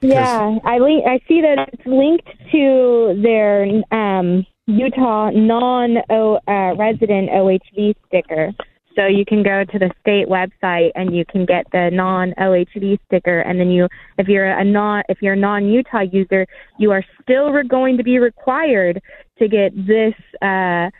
Yeah, 0.00 0.58
I 0.64 0.78
link, 0.78 1.04
I 1.06 1.20
see 1.28 1.40
that 1.42 1.70
it's 1.72 1.86
linked 1.86 2.28
to 2.50 3.20
their 3.22 3.64
um, 3.92 4.44
Utah 4.66 5.30
non 5.30 5.96
uh, 6.08 6.74
resident 6.76 7.30
OHV 7.30 7.94
sticker. 8.06 8.52
So 8.94 9.06
you 9.06 9.24
can 9.24 9.42
go 9.42 9.64
to 9.64 9.78
the 9.78 9.90
state 10.00 10.28
website 10.28 10.90
and 10.94 11.16
you 11.16 11.24
can 11.24 11.46
get 11.46 11.66
the 11.72 11.90
non 11.92 12.34
OHV 12.38 12.98
sticker, 13.06 13.40
and 13.40 13.58
then 13.58 13.70
you, 13.70 13.88
if 14.18 14.28
you're 14.28 14.50
a 14.50 14.64
non, 14.64 15.02
if 15.08 15.22
you're 15.22 15.32
a 15.32 15.36
non 15.36 15.66
Utah 15.66 16.02
user, 16.02 16.46
you 16.78 16.90
are 16.92 17.04
still 17.22 17.50
going 17.64 17.96
to 17.96 18.04
be 18.04 18.18
required 18.18 19.00
to 19.38 19.48
get 19.48 19.74
this 19.74 20.14
uh, 20.42 20.90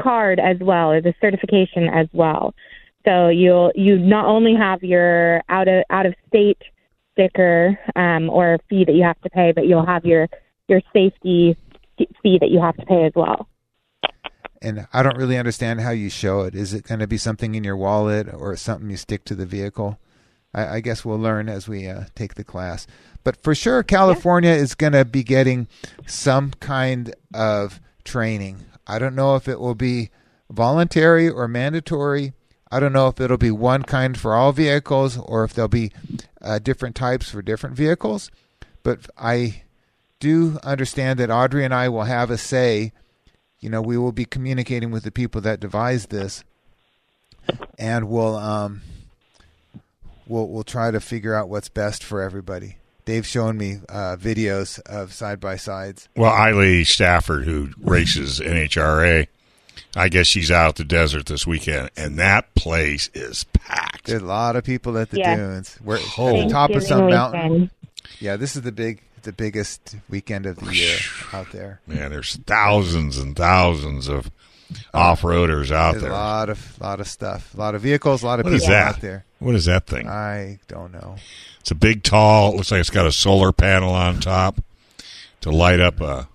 card 0.00 0.40
as 0.40 0.56
well, 0.60 0.90
or 0.90 1.00
the 1.00 1.14
certification 1.20 1.88
as 1.88 2.08
well. 2.12 2.54
So 3.04 3.28
you'll 3.28 3.72
you 3.74 3.98
not 3.98 4.26
only 4.26 4.54
have 4.54 4.82
your 4.82 5.42
out 5.48 5.68
of 5.68 5.84
out 5.90 6.06
of 6.06 6.14
state 6.28 6.58
sticker 7.12 7.78
um, 7.96 8.30
or 8.30 8.58
fee 8.68 8.84
that 8.84 8.94
you 8.94 9.02
have 9.02 9.20
to 9.20 9.30
pay, 9.30 9.52
but 9.52 9.66
you'll 9.66 9.86
have 9.86 10.04
your 10.04 10.28
your 10.68 10.80
safety 10.92 11.56
fee 11.96 12.38
that 12.40 12.50
you 12.50 12.60
have 12.60 12.76
to 12.76 12.86
pay 12.86 13.04
as 13.04 13.12
well. 13.14 13.48
And 14.60 14.86
I 14.92 15.02
don't 15.02 15.16
really 15.16 15.38
understand 15.38 15.80
how 15.80 15.90
you 15.90 16.08
show 16.08 16.42
it. 16.42 16.54
Is 16.54 16.72
it 16.72 16.84
going 16.84 17.00
to 17.00 17.08
be 17.08 17.18
something 17.18 17.54
in 17.54 17.64
your 17.64 17.76
wallet 17.76 18.28
or 18.32 18.54
something 18.56 18.90
you 18.90 18.96
stick 18.96 19.24
to 19.24 19.34
the 19.34 19.46
vehicle? 19.46 19.98
I, 20.54 20.76
I 20.76 20.80
guess 20.80 21.04
we'll 21.04 21.18
learn 21.18 21.48
as 21.48 21.68
we 21.68 21.88
uh, 21.88 22.04
take 22.14 22.34
the 22.34 22.44
class. 22.44 22.86
But 23.24 23.42
for 23.42 23.54
sure, 23.54 23.82
California 23.82 24.50
is 24.50 24.74
going 24.74 24.92
to 24.92 25.04
be 25.04 25.22
getting 25.22 25.68
some 26.06 26.52
kind 26.52 27.14
of 27.34 27.80
training. 28.04 28.64
I 28.86 28.98
don't 28.98 29.14
know 29.14 29.36
if 29.36 29.48
it 29.48 29.60
will 29.60 29.74
be 29.74 30.10
voluntary 30.50 31.28
or 31.28 31.48
mandatory. 31.48 32.32
I 32.70 32.80
don't 32.80 32.92
know 32.92 33.08
if 33.08 33.20
it'll 33.20 33.36
be 33.36 33.50
one 33.50 33.82
kind 33.82 34.18
for 34.18 34.34
all 34.34 34.52
vehicles 34.52 35.18
or 35.18 35.44
if 35.44 35.52
there'll 35.54 35.68
be 35.68 35.92
uh, 36.40 36.58
different 36.58 36.96
types 36.96 37.30
for 37.30 37.42
different 37.42 37.76
vehicles. 37.76 38.30
But 38.82 39.08
I 39.16 39.61
do 40.22 40.58
understand 40.62 41.18
that 41.18 41.30
Audrey 41.30 41.64
and 41.64 41.74
I 41.74 41.88
will 41.88 42.04
have 42.04 42.30
a 42.30 42.38
say. 42.38 42.92
You 43.60 43.68
know, 43.70 43.82
we 43.82 43.98
will 43.98 44.12
be 44.12 44.24
communicating 44.24 44.90
with 44.90 45.02
the 45.04 45.10
people 45.10 45.40
that 45.42 45.58
devised 45.60 46.10
this, 46.10 46.42
and 47.78 48.08
we'll 48.08 48.36
um, 48.36 48.82
we'll 50.26 50.48
we'll 50.48 50.64
try 50.64 50.90
to 50.90 51.00
figure 51.00 51.34
out 51.34 51.48
what's 51.48 51.68
best 51.68 52.02
for 52.02 52.22
everybody. 52.22 52.76
Dave's 53.04 53.28
shown 53.28 53.56
me 53.58 53.78
uh, 53.88 54.16
videos 54.16 54.80
of 54.86 55.12
side 55.12 55.40
by 55.40 55.56
sides. 55.56 56.08
Well, 56.16 56.32
Eileen 56.32 56.84
Stafford, 56.84 57.44
who 57.44 57.70
races 57.80 58.38
NHRA, 58.40 59.26
I 59.96 60.08
guess 60.08 60.26
she's 60.28 60.50
out 60.52 60.68
at 60.70 60.76
the 60.76 60.84
desert 60.84 61.26
this 61.26 61.44
weekend, 61.46 61.90
and 61.96 62.16
that 62.18 62.54
place 62.54 63.10
is 63.14 63.44
packed. 63.52 64.06
There's 64.06 64.22
a 64.22 64.26
lot 64.26 64.54
of 64.56 64.62
people 64.64 64.96
at 64.98 65.10
the 65.10 65.18
Yeah. 65.18 65.34
dunes. 65.36 65.78
We're 65.84 65.96
at 65.96 66.02
the 66.02 66.48
top 66.50 66.70
of 66.70 66.82
some 66.84 67.08
mountain. 67.08 67.50
weekend. 67.50 67.70
Yeah, 68.20 68.36
this 68.36 68.54
is 68.56 68.62
the 68.62 68.72
big, 68.72 69.02
the 69.22 69.32
biggest 69.32 69.96
weekend 70.08 70.46
of 70.46 70.56
the 70.56 70.74
year 70.74 70.98
out 71.32 71.50
there. 71.52 71.80
Man, 71.86 72.10
there's 72.10 72.36
thousands 72.46 73.18
and 73.18 73.36
thousands 73.36 74.08
of 74.08 74.30
off-roaders 74.94 75.70
out 75.70 75.92
There's 75.92 76.02
there. 76.04 76.10
a 76.12 76.14
lot 76.14 76.48
of, 76.48 76.80
lot 76.80 77.00
of 77.00 77.06
stuff, 77.08 77.54
a 77.54 77.58
lot 77.58 77.74
of 77.74 77.82
vehicles, 77.82 78.22
a 78.22 78.26
lot 78.26 78.40
of 78.40 78.44
What 78.44 78.54
is 78.54 78.62
people 78.62 78.74
that? 78.74 78.86
out 78.96 79.00
there. 79.00 79.24
What 79.38 79.54
is 79.54 79.64
that 79.66 79.86
thing? 79.86 80.08
I 80.08 80.60
don't 80.68 80.92
know. 80.92 81.16
It's 81.60 81.70
a 81.70 81.74
big, 81.74 82.02
tall. 82.02 82.56
Looks 82.56 82.70
like 82.70 82.80
it's 82.80 82.90
got 82.90 83.06
a 83.06 83.12
solar 83.12 83.52
panel 83.52 83.90
on 83.92 84.20
top 84.20 84.60
to 85.42 85.50
light 85.50 85.80
up 85.80 86.00
a, 86.00 86.28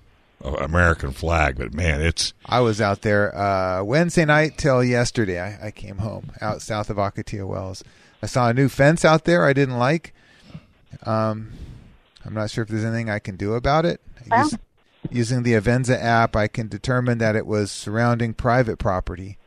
a 0.43 0.49
American 0.49 1.11
flag. 1.11 1.57
But 1.57 1.73
man, 1.73 2.01
it's 2.01 2.33
I 2.45 2.59
was 2.59 2.79
out 2.79 3.01
there 3.01 3.35
uh, 3.35 3.83
Wednesday 3.83 4.25
night 4.25 4.57
till 4.57 4.83
yesterday. 4.83 5.39
I, 5.39 5.67
I 5.67 5.71
came 5.71 5.97
home 5.97 6.31
out 6.41 6.61
south 6.61 6.89
of 6.89 6.97
Ocotillo 6.97 7.47
Wells. 7.47 7.83
I 8.21 8.25
saw 8.27 8.49
a 8.49 8.53
new 8.53 8.69
fence 8.69 9.03
out 9.05 9.25
there 9.25 9.45
I 9.45 9.53
didn't 9.53 9.77
like. 9.79 10.13
Um, 11.03 11.51
I'm 12.27 12.33
not 12.33 12.49
sure 12.51 12.61
if 12.63 12.67
there's 12.69 12.83
anything 12.83 13.09
I 13.09 13.19
can 13.19 13.37
do 13.37 13.53
about 13.53 13.85
it. 13.85 14.01
Use- 14.35 14.57
using 15.09 15.43
the 15.43 15.53
Avenza 15.53 15.97
app, 15.99 16.35
I 16.35 16.47
can 16.47 16.67
determine 16.67 17.17
that 17.19 17.35
it 17.37 17.45
was 17.47 17.71
surrounding 17.71 18.33
private 18.33 18.77
property. 18.77 19.37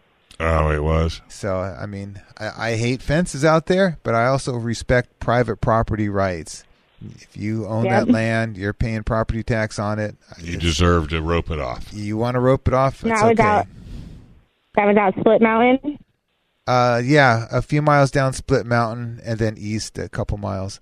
oh, 0.41 0.70
it 0.70 0.83
was. 0.83 1.20
So, 1.28 1.59
I 1.61 1.85
mean, 1.85 2.22
I, 2.39 2.70
I 2.70 2.76
hate 2.76 3.03
fences 3.03 3.45
out 3.45 3.66
there, 3.66 3.99
but 4.03 4.14
I 4.14 4.24
also 4.26 4.55
respect 4.57 5.20
private 5.20 5.61
property 5.61 6.09
rights. 6.09 6.64
If 7.03 7.37
you 7.37 7.66
own 7.66 7.85
Yeah. 7.85 8.01
that 8.05 8.11
land, 8.11 8.57
you're 8.57 8.72
paying 8.72 9.03
property 9.03 9.43
tax 9.43 9.78
on 9.78 9.99
it. 9.99 10.16
You 10.39 10.55
It's- 10.55 10.62
deserve 10.62 11.09
to 11.11 11.20
rope 11.20 11.51
it 11.51 11.61
off. 11.61 11.93
you 11.93 12.16
want 12.16 12.35
to 12.37 12.41
rope 12.41 12.66
it 12.68 12.72
off? 12.74 13.05
It's 13.05 13.20
That 13.20 13.22
was 13.28 13.39
okay. 13.39 13.43
out. 13.43 13.66
That 14.76 14.87
was 14.87 14.97
out 14.97 15.14
Split 15.20 15.43
Mountain. 15.43 15.99
Uh, 16.66 17.03
yeah, 17.05 17.47
a 17.51 17.61
few 17.61 17.83
miles 17.83 18.11
down 18.11 18.33
Split 18.33 18.64
Mountain, 18.64 19.20
and 19.24 19.39
then 19.39 19.57
east 19.59 19.99
a 19.99 20.09
couple 20.09 20.39
miles. 20.39 20.81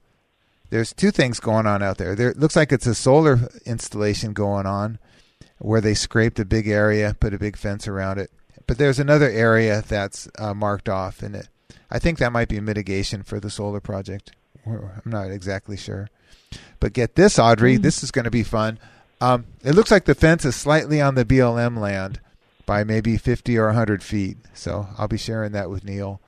There's 0.71 0.93
two 0.93 1.11
things 1.11 1.41
going 1.41 1.67
on 1.67 1.83
out 1.83 1.99
there. 1.99 2.15
There 2.15 2.31
it 2.31 2.39
looks 2.39 2.57
like 2.57 2.73
it's 2.73 2.87
a 2.87 2.95
solar 2.95 3.49
installation 3.65 4.33
going 4.33 4.67
on, 4.67 4.99
where 5.59 5.81
they 5.81 5.95
scraped 5.95 6.39
a 6.39 6.45
big 6.45 6.69
area, 6.69 7.17
put 7.19 7.35
a 7.35 7.39
big 7.39 7.57
fence 7.57 7.89
around 7.89 8.19
it. 8.19 8.31
But 8.67 8.77
there's 8.79 8.99
another 8.99 9.31
area 9.31 9.83
that's 9.87 10.29
uh, 10.39 10.53
marked 10.55 10.89
off, 10.89 11.23
and 11.23 11.35
it. 11.35 11.49
I 11.91 11.99
think 11.99 12.19
that 12.19 12.33
might 12.33 12.49
be 12.49 12.61
mitigation 12.61 13.23
for 13.23 13.41
the 13.41 13.49
solar 13.51 13.81
project. 13.81 14.33
I'm 14.67 15.01
not 15.07 15.31
exactly 15.31 15.79
sure. 15.79 16.11
But 16.81 16.93
get 16.93 17.15
this, 17.15 17.39
Audrey, 17.39 17.77
this 17.79 18.03
is 18.03 18.11
going 18.11 18.27
to 18.27 18.31
be 18.31 18.43
fun. 18.43 18.79
Um, 19.23 19.47
it 19.65 19.75
looks 19.75 19.91
like 19.91 20.05
the 20.05 20.15
fence 20.15 20.45
is 20.45 20.55
slightly 20.55 21.01
on 21.01 21.15
the 21.15 21.25
BLM 21.25 21.79
land 21.79 22.21
by 22.67 22.85
maybe 22.85 23.17
50 23.17 23.57
or 23.57 23.67
100 23.69 24.03
feet. 24.03 24.37
So 24.53 24.87
I'll 24.99 25.09
be 25.09 25.17
sharing 25.17 25.53
that 25.53 25.71
with 25.71 25.83
Neil 25.85 26.21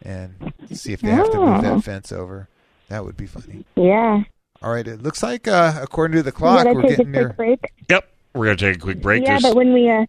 and 0.00 0.54
see 0.72 0.94
if 0.94 1.02
they 1.02 1.10
have 1.10 1.30
to 1.30 1.38
move 1.38 1.58
Oh. 1.58 1.60
that 1.60 1.84
fence 1.84 2.10
over. 2.10 2.48
That 2.92 3.06
would 3.06 3.16
be 3.16 3.24
funny. 3.26 3.64
Yeah. 3.74 4.22
All 4.60 4.70
right. 4.70 4.86
It 4.86 5.02
looks 5.02 5.22
like, 5.22 5.48
uh, 5.48 5.78
according 5.80 6.16
to 6.18 6.22
the 6.22 6.28
We 6.28 6.32
clock, 6.32 6.64
gotta 6.64 6.74
we're 6.74 6.82
take 6.82 6.90
a 6.92 6.96
getting 6.98 7.12
quick 7.14 7.22
near. 7.24 7.32
break. 7.32 7.72
Yep, 7.88 8.08
we're 8.34 8.44
gonna 8.44 8.56
take 8.58 8.76
a 8.76 8.80
quick 8.80 9.00
break. 9.00 9.22
Yeah, 9.24 9.36
Just- 9.38 9.44
but 9.44 9.56
when 9.56 9.72
we 9.72 9.88
uh, 9.90 10.04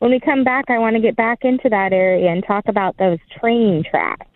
when 0.00 0.10
we 0.10 0.18
come 0.18 0.42
back, 0.42 0.64
I 0.68 0.78
want 0.78 0.96
to 0.96 1.00
get 1.00 1.14
back 1.14 1.38
into 1.44 1.68
that 1.68 1.92
area 1.92 2.28
and 2.28 2.44
talk 2.44 2.64
about 2.66 2.96
those 2.96 3.18
train 3.38 3.84
tracks. 3.88 4.26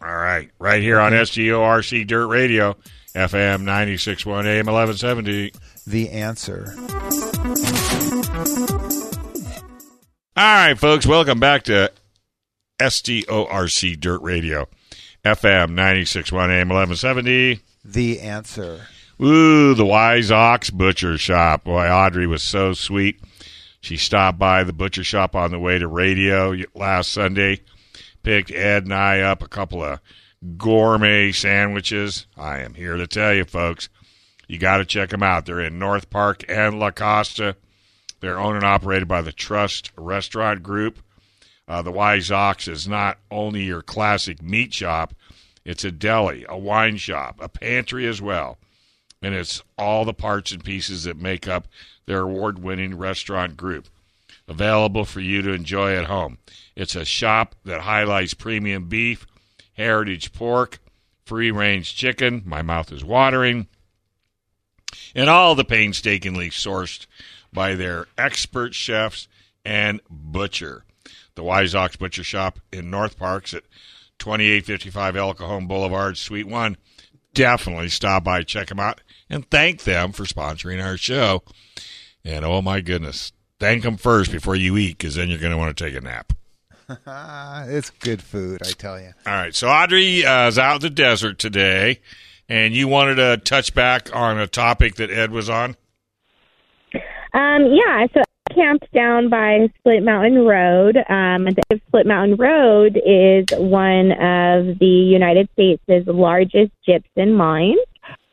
All 0.00 0.14
right, 0.16 0.48
right 0.60 0.80
here 0.80 1.00
on 1.00 1.10
SDORC 1.12 2.06
Dirt 2.06 2.28
Radio, 2.28 2.76
FM 3.16 3.64
96.1 3.64 4.46
AM 4.46 4.66
1170. 4.66 5.50
The 5.84 6.10
answer. 6.10 6.72
All 10.36 10.44
right, 10.44 10.78
folks, 10.78 11.06
welcome 11.06 11.40
back 11.40 11.64
to 11.64 11.90
SDORC 12.80 13.98
Dirt 13.98 14.22
Radio, 14.22 14.68
FM 15.26 15.70
96.1 15.72 16.32
AM 16.50 16.68
1170. 16.68 17.60
The 17.84 18.20
answer. 18.20 18.86
Ooh, 19.20 19.74
the 19.74 19.84
Wise 19.84 20.30
Ox 20.30 20.70
Butcher 20.70 21.18
Shop. 21.18 21.64
Boy, 21.64 21.88
Audrey 21.88 22.28
was 22.28 22.44
so 22.44 22.74
sweet. 22.74 23.20
She 23.80 23.96
stopped 23.96 24.38
by 24.38 24.62
the 24.62 24.72
butcher 24.72 25.02
shop 25.02 25.34
on 25.34 25.50
the 25.50 25.58
way 25.58 25.78
to 25.80 25.88
radio 25.88 26.54
last 26.76 27.10
Sunday, 27.10 27.62
picked 28.22 28.52
Ed 28.52 28.84
and 28.84 28.94
I 28.94 29.20
up 29.20 29.42
a 29.42 29.48
couple 29.48 29.82
of 29.82 29.98
gourmet 30.56 31.32
sandwiches. 31.32 32.28
I 32.36 32.60
am 32.60 32.74
here 32.74 32.96
to 32.96 33.08
tell 33.08 33.34
you, 33.34 33.44
folks, 33.44 33.88
you 34.46 34.58
got 34.58 34.76
to 34.76 34.84
check 34.84 35.10
them 35.10 35.24
out. 35.24 35.44
They're 35.46 35.60
in 35.60 35.78
North 35.80 36.08
Park 36.08 36.44
and 36.48 36.78
La 36.78 36.92
Costa. 36.92 37.56
They're 38.20 38.38
owned 38.38 38.56
and 38.56 38.64
operated 38.64 39.08
by 39.08 39.22
the 39.22 39.32
Trust 39.32 39.90
Restaurant 39.96 40.62
Group. 40.62 41.00
Uh, 41.68 41.82
the 41.82 41.92
Wise 41.92 42.30
Ox 42.30 42.68
is 42.68 42.86
not 42.86 43.18
only 43.30 43.64
your 43.64 43.82
classic 43.82 44.40
meat 44.40 44.72
shop, 44.72 45.14
it's 45.64 45.84
a 45.84 45.90
deli, 45.90 46.46
a 46.48 46.56
wine 46.56 46.96
shop, 46.96 47.38
a 47.40 47.48
pantry 47.48 48.06
as 48.06 48.22
well. 48.22 48.58
And 49.20 49.34
it's 49.34 49.62
all 49.76 50.04
the 50.04 50.14
parts 50.14 50.52
and 50.52 50.62
pieces 50.62 51.04
that 51.04 51.16
make 51.16 51.48
up 51.48 51.66
their 52.06 52.20
award 52.20 52.60
winning 52.60 52.96
restaurant 52.96 53.56
group. 53.56 53.88
Available 54.46 55.04
for 55.04 55.20
you 55.20 55.42
to 55.42 55.52
enjoy 55.52 55.96
at 55.96 56.04
home. 56.04 56.38
It's 56.76 56.94
a 56.94 57.04
shop 57.04 57.56
that 57.64 57.80
highlights 57.80 58.34
premium 58.34 58.88
beef, 58.88 59.26
heritage 59.72 60.32
pork, 60.32 60.78
free 61.24 61.50
range 61.50 61.96
chicken. 61.96 62.42
My 62.46 62.62
mouth 62.62 62.92
is 62.92 63.04
watering. 63.04 63.66
And 65.16 65.28
all 65.28 65.56
the 65.56 65.64
painstakingly 65.64 66.50
sourced 66.50 67.06
by 67.52 67.74
their 67.74 68.06
expert 68.16 68.72
chefs 68.72 69.26
and 69.64 70.00
butcher. 70.08 70.84
The 71.36 71.44
Wise 71.44 71.74
Ox 71.74 71.96
Butcher 71.96 72.24
Shop 72.24 72.58
in 72.72 72.90
North 72.90 73.18
Parks 73.18 73.54
at 73.54 73.62
2855 74.18 75.16
El 75.16 75.34
Cajon 75.34 75.66
Boulevard, 75.66 76.16
Suite 76.18 76.48
1. 76.48 76.76
Definitely 77.34 77.90
stop 77.90 78.24
by, 78.24 78.42
check 78.42 78.68
them 78.68 78.80
out, 78.80 79.02
and 79.28 79.48
thank 79.50 79.84
them 79.84 80.12
for 80.12 80.24
sponsoring 80.24 80.84
our 80.84 80.96
show. 80.96 81.42
And 82.24 82.44
oh 82.44 82.62
my 82.62 82.80
goodness, 82.80 83.32
thank 83.60 83.82
them 83.82 83.98
first 83.98 84.32
before 84.32 84.56
you 84.56 84.76
eat, 84.76 84.98
because 84.98 85.14
then 85.14 85.28
you're 85.28 85.38
going 85.38 85.52
to 85.52 85.58
want 85.58 85.76
to 85.76 85.84
take 85.84 85.94
a 85.94 86.00
nap. 86.00 86.32
It's 87.68 87.90
good 87.90 88.22
food, 88.22 88.62
I 88.62 88.70
tell 88.70 89.00
you. 89.00 89.12
All 89.26 89.32
right, 89.32 89.54
so 89.54 89.68
Audrey 89.68 90.24
uh, 90.24 90.48
is 90.48 90.58
out 90.58 90.76
in 90.76 90.82
the 90.82 90.90
desert 90.90 91.38
today, 91.38 92.00
and 92.48 92.74
you 92.74 92.88
wanted 92.88 93.16
to 93.16 93.36
touch 93.38 93.74
back 93.74 94.14
on 94.14 94.38
a 94.38 94.46
topic 94.46 94.94
that 94.96 95.10
Ed 95.10 95.32
was 95.32 95.50
on. 95.50 95.76
Um, 97.34 97.66
yeah, 97.72 98.06
so 98.14 98.20
I 98.20 98.24
camped 98.56 98.90
down 98.92 99.28
by 99.28 99.68
Split 99.78 100.02
Mountain 100.02 100.44
Road. 100.46 100.96
Um, 101.08 101.46
Split 101.88 102.06
Mountain 102.06 102.36
Road 102.36 103.00
is 103.04 103.44
one 103.58 104.12
of 104.12 104.78
the 104.78 104.86
United 104.86 105.48
States' 105.52 105.82
largest 106.06 106.72
gypsum 106.84 107.34
mines, 107.34 107.78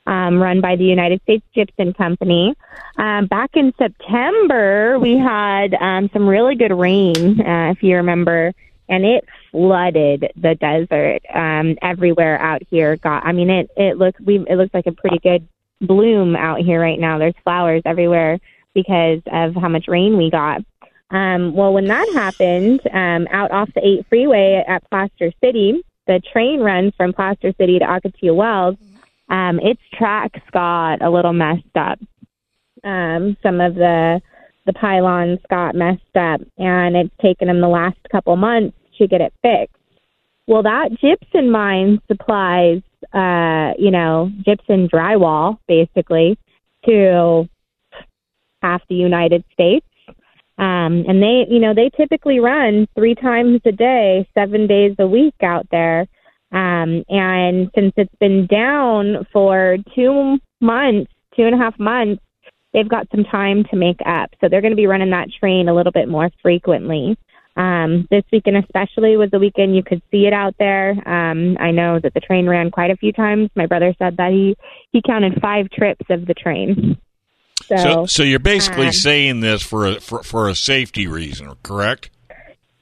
um, 0.07 0.41
run 0.41 0.61
by 0.61 0.77
the 0.77 0.85
United 0.85 1.21
States 1.23 1.45
Gypsum 1.53 1.93
Company. 1.93 2.55
Um, 2.97 3.27
back 3.27 3.51
in 3.55 3.73
September, 3.77 4.97
we 4.97 5.17
had 5.17 5.73
um, 5.75 6.09
some 6.13 6.27
really 6.27 6.55
good 6.55 6.73
rain, 6.73 7.41
uh, 7.41 7.71
if 7.71 7.83
you 7.83 7.97
remember, 7.97 8.53
and 8.87 9.05
it 9.05 9.25
flooded 9.51 10.31
the 10.37 10.55
desert 10.55 11.21
um, 11.33 11.77
everywhere 11.81 12.39
out 12.39 12.61
here. 12.69 12.95
Got, 12.95 13.25
I 13.25 13.33
mean, 13.33 13.49
it 13.49 13.69
it 13.75 13.97
looks 13.97 14.19
we 14.21 14.37
it 14.47 14.55
looks 14.55 14.73
like 14.73 14.87
a 14.87 14.91
pretty 14.93 15.19
good 15.19 15.47
bloom 15.81 16.35
out 16.35 16.59
here 16.59 16.79
right 16.79 16.99
now. 16.99 17.17
There's 17.17 17.33
flowers 17.43 17.81
everywhere 17.85 18.39
because 18.73 19.21
of 19.31 19.55
how 19.55 19.69
much 19.69 19.85
rain 19.87 20.17
we 20.17 20.29
got. 20.29 20.61
Um, 21.11 21.53
well, 21.53 21.73
when 21.73 21.85
that 21.85 22.09
happened, 22.13 22.81
um, 22.91 23.27
out 23.31 23.51
off 23.51 23.69
the 23.75 23.85
8 23.85 24.05
freeway 24.09 24.63
at 24.67 24.89
Plaster 24.89 25.31
City, 25.43 25.83
the 26.07 26.21
train 26.31 26.59
runs 26.59 26.93
from 26.97 27.13
Plaster 27.13 27.53
City 27.59 27.79
to 27.79 27.85
Ocotillo 27.85 28.35
Wells. 28.35 28.77
Um, 29.29 29.59
its 29.59 29.81
tracks 29.93 30.39
got 30.51 31.01
a 31.01 31.09
little 31.09 31.33
messed 31.33 31.75
up. 31.75 31.99
Um, 32.83 33.37
some 33.41 33.61
of 33.61 33.75
the 33.75 34.21
the 34.65 34.73
pylons 34.73 35.39
got 35.49 35.75
messed 35.75 36.15
up, 36.15 36.39
and 36.57 36.95
it's 36.95 37.13
taken 37.21 37.47
them 37.49 37.59
the 37.59 37.67
last 37.67 37.97
couple 38.09 38.35
months 38.37 38.77
to 38.97 39.07
get 39.07 39.19
it 39.19 39.33
fixed. 39.41 39.75
Well, 40.47 40.63
that 40.63 40.89
gypsum 40.99 41.49
mine 41.49 42.01
supplies, 42.07 42.81
uh, 43.13 43.73
you 43.77 43.91
know, 43.91 44.31
gypsum 44.45 44.87
drywall 44.87 45.57
basically 45.67 46.37
to 46.85 47.47
half 48.63 48.81
the 48.87 48.95
United 48.95 49.43
States. 49.53 49.85
Um, 50.57 51.03
and 51.07 51.21
they, 51.21 51.45
you 51.49 51.59
know, 51.59 51.73
they 51.73 51.89
typically 51.97 52.39
run 52.39 52.87
three 52.95 53.15
times 53.15 53.61
a 53.65 53.71
day, 53.71 54.27
seven 54.33 54.67
days 54.67 54.95
a 54.99 55.07
week 55.07 55.35
out 55.41 55.67
there. 55.71 56.07
Um, 56.51 57.03
and 57.09 57.69
since 57.75 57.93
it's 57.97 58.15
been 58.19 58.45
down 58.45 59.25
for 59.33 59.77
two 59.95 60.37
months, 60.61 61.11
two 61.35 61.43
and 61.43 61.55
a 61.55 61.57
half 61.57 61.77
months, 61.79 62.21
they've 62.73 62.87
got 62.87 63.07
some 63.13 63.23
time 63.23 63.63
to 63.71 63.75
make 63.75 63.99
up. 64.05 64.29
So 64.39 64.47
they're 64.47 64.61
going 64.61 64.71
to 64.71 64.77
be 64.77 64.87
running 64.87 65.09
that 65.09 65.29
train 65.39 65.67
a 65.67 65.73
little 65.73 65.91
bit 65.91 66.07
more 66.07 66.29
frequently. 66.41 67.17
Um, 67.55 68.07
this 68.09 68.23
weekend 68.31 68.57
especially 68.57 69.15
was 69.15 69.29
the 69.31 69.39
weekend 69.39 69.75
you 69.75 69.83
could 69.83 70.01
see 70.11 70.25
it 70.25 70.33
out 70.33 70.55
there. 70.57 70.91
Um, 71.07 71.55
I 71.59 71.71
know 71.71 71.99
that 72.01 72.13
the 72.13 72.19
train 72.19 72.47
ran 72.47 72.71
quite 72.71 72.89
a 72.89 72.97
few 72.97 73.11
times. 73.11 73.49
My 73.55 73.67
brother 73.67 73.93
said 73.99 74.17
that 74.17 74.31
he 74.31 74.55
he 74.91 75.01
counted 75.05 75.39
five 75.39 75.69
trips 75.69 76.05
of 76.09 76.25
the 76.25 76.33
train. 76.33 76.97
So, 77.67 77.75
So, 77.77 78.05
so 78.05 78.23
you're 78.23 78.39
basically 78.39 78.87
um, 78.87 78.93
saying 78.93 79.39
this 79.39 79.61
for 79.61 79.85
a 79.85 79.99
for, 79.99 80.23
for 80.23 80.49
a 80.49 80.55
safety 80.55 81.07
reason, 81.07 81.51
correct? 81.63 82.09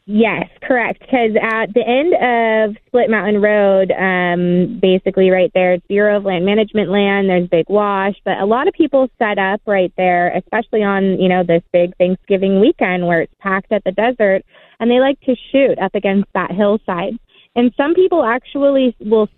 Yes, 0.06 0.50
correct. 0.62 1.00
Because 1.00 1.38
at 1.42 1.74
the 1.74 1.88
end 1.88 2.14
of 2.16 2.76
Split 2.88 3.10
Mountain 3.10 3.42
Road, 3.42 3.92
um, 3.92 4.80
basically 4.82 5.30
right 5.30 5.52
there, 5.54 5.74
it's 5.74 5.88
Bureau 5.88 6.18
of 6.18 6.26
Land 6.26 6.44
Management 6.44 6.90
land. 6.90 7.30
There's 7.30 7.48
Big 7.48 7.70
Wash, 7.70 8.16
but 8.26 8.40
a 8.40 8.46
lot 8.46 8.68
of 8.68 8.74
people 8.74 9.10
set 9.20 9.38
up 9.38 9.62
right 9.66 9.94
there, 9.98 10.36
especially 10.36 10.84
on 10.84 11.20
you 11.20 11.30
know 11.30 11.44
this 11.44 11.64
big 11.72 11.96
Thanksgiving 11.98 12.60
weekend 12.60 13.08
where 13.08 13.22
it's 13.22 13.34
packed 13.40 13.72
at 13.72 13.84
the 13.84 13.92
desert, 13.92 14.44
and 14.80 14.90
they 14.90 15.00
like 15.00 15.20
to 15.22 15.36
shoot 15.52 15.78
up 15.80 15.94
against 15.96 16.28
that 16.34 16.52
hillside. 16.52 17.14
And 17.56 17.72
some 17.78 17.94
people 17.94 18.24
actually 18.24 18.96
will 19.00 19.30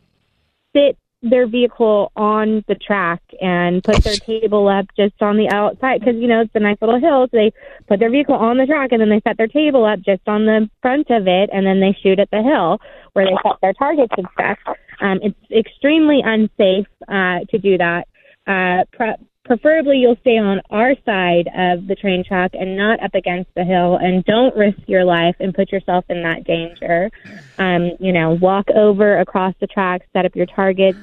sit 0.76 0.98
their 1.24 1.48
vehicle 1.48 2.12
on 2.16 2.64
the 2.68 2.76
track 2.76 3.22
and 3.42 3.82
put 3.84 4.04
their 4.04 4.16
table 4.18 4.68
up 4.68 4.86
just 4.96 5.20
on 5.22 5.38
the 5.38 5.50
outside 5.50 6.02
because 6.02 6.16
you 6.18 6.28
know 6.28 6.42
it's 6.42 6.52
a 6.54 6.60
nice 6.60 6.78
little 6.82 7.00
hill. 7.00 7.28
So 7.32 7.38
they 7.38 7.52
put 7.88 8.00
their 8.00 8.12
vehicle 8.12 8.36
on 8.36 8.58
the 8.58 8.66
track 8.66 8.92
and 8.92 9.02
then 9.02 9.10
they 9.10 9.22
set 9.22 9.38
their 9.38 9.48
table 9.48 9.86
up 9.86 10.02
just 10.02 10.28
on 10.28 10.46
the 10.46 10.70
front 10.82 11.10
of 11.10 11.28
it, 11.28 11.50
and 11.54 11.66
then 11.66 11.80
they 11.80 11.98
shoot 12.04 12.20
at 12.20 12.30
the 12.30 12.44
hill 12.44 12.80
where 13.14 13.26
they 13.26 13.38
set 13.42 13.56
their 13.62 13.74
targets 13.74 14.14
and 14.18 14.28
stuff. 14.34 14.58
Um, 15.00 15.20
it's 15.24 15.52
extremely 15.52 16.22
unsafe 16.24 16.88
uh, 17.08 17.40
to 17.50 17.58
do 17.58 17.78
that. 17.78 18.08
Uh, 18.46 18.84
pre- 18.92 19.16
preferably, 19.46 19.98
you'll 19.98 20.18
stay 20.22 20.38
on 20.38 20.62
our 20.70 20.96
side 21.06 21.48
of 21.56 21.88
the 21.88 21.96
train 21.96 22.24
track 22.24 22.52
and 22.54 22.78
not 22.78 23.02
up 23.04 23.14
against 23.14 23.54
the 23.56 23.64
hill, 23.64 23.98
and 23.98 24.24
don't 24.26 24.56
risk 24.56 24.80
your 24.88 25.04
life 25.04 25.36
and 25.40 25.54
put 25.54 25.72
yourself 25.72 26.06
in 26.10 26.24
that 26.24 26.44
danger. 26.46 27.12
Um, 27.58 27.92
you 28.00 28.14
know, 28.14 28.32
walk 28.42 28.70
over 28.76 29.20
across 29.20 29.54
the 29.60 29.68
track, 29.68 30.08
set 30.14 30.26
up 30.26 30.36
your 30.36 30.46
targets, 30.46 30.98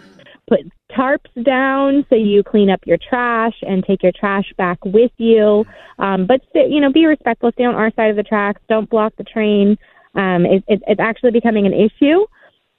put 0.49 0.61
tarps 0.91 1.45
down 1.45 2.05
so 2.09 2.17
you 2.17 2.43
clean 2.43 2.71
up 2.71 2.81
your 2.85 2.99
trash 3.09 3.55
and 3.63 3.85
take 3.85 4.03
your 4.03 4.13
trash 4.13 4.53
back 4.57 4.85
with 4.85 5.13
you. 5.19 5.65
Um, 5.99 6.27
but 6.27 6.41
stay, 6.51 6.67
you 6.69 6.81
know, 6.81 6.93
be 6.93 7.07
respectful. 7.07 7.53
Stay 7.53 7.65
on 7.65 7.75
our 7.75 7.93
side 7.95 8.11
of 8.11 8.17
the 8.17 8.23
tracks. 8.23 8.61
Don't 8.69 8.91
block 8.91 9.15
the 9.17 9.25
train. 9.25 9.79
Um, 10.15 10.45
it, 10.45 10.65
it, 10.67 10.83
it's 10.89 11.01
actually 11.01 11.31
becoming 11.31 11.67
an 11.67 11.73
issue. 11.73 12.27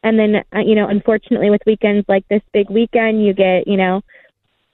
And 0.03 0.17
then, 0.17 0.43
uh, 0.53 0.59
you 0.59 0.75
know, 0.75 0.87
unfortunately, 0.87 1.49
with 1.49 1.61
weekends 1.65 2.05
like 2.09 2.27
this 2.27 2.41
big 2.51 2.69
weekend, 2.69 3.23
you 3.23 3.33
get, 3.33 3.67
you 3.67 3.77
know, 3.77 4.01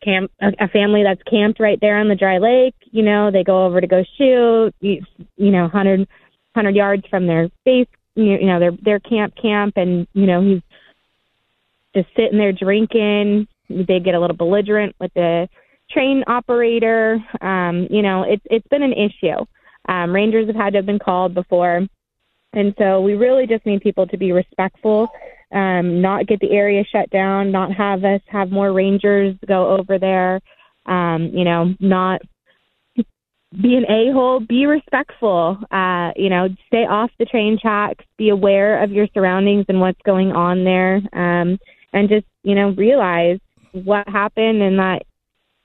camp 0.07 0.31
a, 0.41 0.67
family 0.69 1.03
that's 1.03 1.21
camped 1.23 1.59
right 1.59 1.79
there 1.81 1.97
on 1.97 2.07
the 2.07 2.15
dry 2.15 2.37
lake. 2.37 2.75
You 2.91 3.03
know, 3.03 3.29
they 3.31 3.43
go 3.43 3.65
over 3.65 3.81
to 3.81 3.87
go 3.87 4.03
shoot. 4.17 4.73
You, 4.79 5.01
you 5.35 5.51
know, 5.51 5.67
hundred 5.67 6.07
hundred 6.55 6.75
yards 6.75 7.03
from 7.09 7.27
their 7.27 7.49
base. 7.65 7.87
You, 8.15 8.37
you 8.39 8.45
know, 8.45 8.59
their 8.59 8.71
their 8.71 8.99
camp 8.99 9.33
camp, 9.39 9.73
and 9.75 10.07
you 10.13 10.25
know 10.25 10.41
he's 10.41 10.61
just 11.93 12.07
sitting 12.15 12.37
there 12.37 12.53
drinking. 12.53 13.47
They 13.69 13.99
get 13.99 14.15
a 14.15 14.19
little 14.19 14.35
belligerent 14.35 14.95
with 14.99 15.13
the 15.13 15.49
train 15.91 16.23
operator. 16.27 17.17
Um, 17.41 17.87
you 17.89 18.01
know, 18.01 18.23
it's 18.23 18.43
it's 18.49 18.67
been 18.67 18.83
an 18.83 18.93
issue. 18.93 19.45
Um, 19.89 20.13
rangers 20.13 20.47
have 20.47 20.55
had 20.55 20.73
to 20.73 20.79
have 20.79 20.85
been 20.85 20.99
called 20.99 21.33
before, 21.33 21.85
and 22.53 22.73
so 22.77 23.01
we 23.01 23.13
really 23.13 23.45
just 23.47 23.65
need 23.65 23.81
people 23.81 24.07
to 24.07 24.17
be 24.17 24.31
respectful, 24.31 25.09
um, 25.51 26.01
not 26.01 26.27
get 26.27 26.39
the 26.39 26.51
area 26.51 26.83
shut 26.91 27.09
down, 27.09 27.51
not 27.51 27.71
have 27.73 28.03
us 28.03 28.21
have 28.27 28.51
more 28.51 28.71
rangers 28.73 29.35
go 29.47 29.77
over 29.77 29.97
there. 29.97 30.41
Um, 30.85 31.31
you 31.33 31.43
know, 31.43 31.73
not 31.79 32.21
be 32.95 33.75
an 33.75 33.85
a 33.89 34.11
hole, 34.11 34.39
be 34.39 34.65
respectful. 34.65 35.57
Uh, 35.71 36.11
you 36.15 36.29
know, 36.29 36.49
stay 36.67 36.85
off 36.85 37.11
the 37.17 37.25
train 37.25 37.57
tracks, 37.61 38.03
be 38.17 38.29
aware 38.29 38.83
of 38.83 38.91
your 38.91 39.07
surroundings 39.13 39.65
and 39.69 39.79
what's 39.79 40.01
going 40.05 40.31
on 40.31 40.63
there. 40.63 41.01
Um, 41.13 41.59
and 41.93 42.09
just 42.09 42.25
you 42.43 42.55
know 42.55 42.69
realize 42.71 43.39
what 43.71 44.07
happened 44.07 44.61
and 44.61 44.79
that 44.79 45.03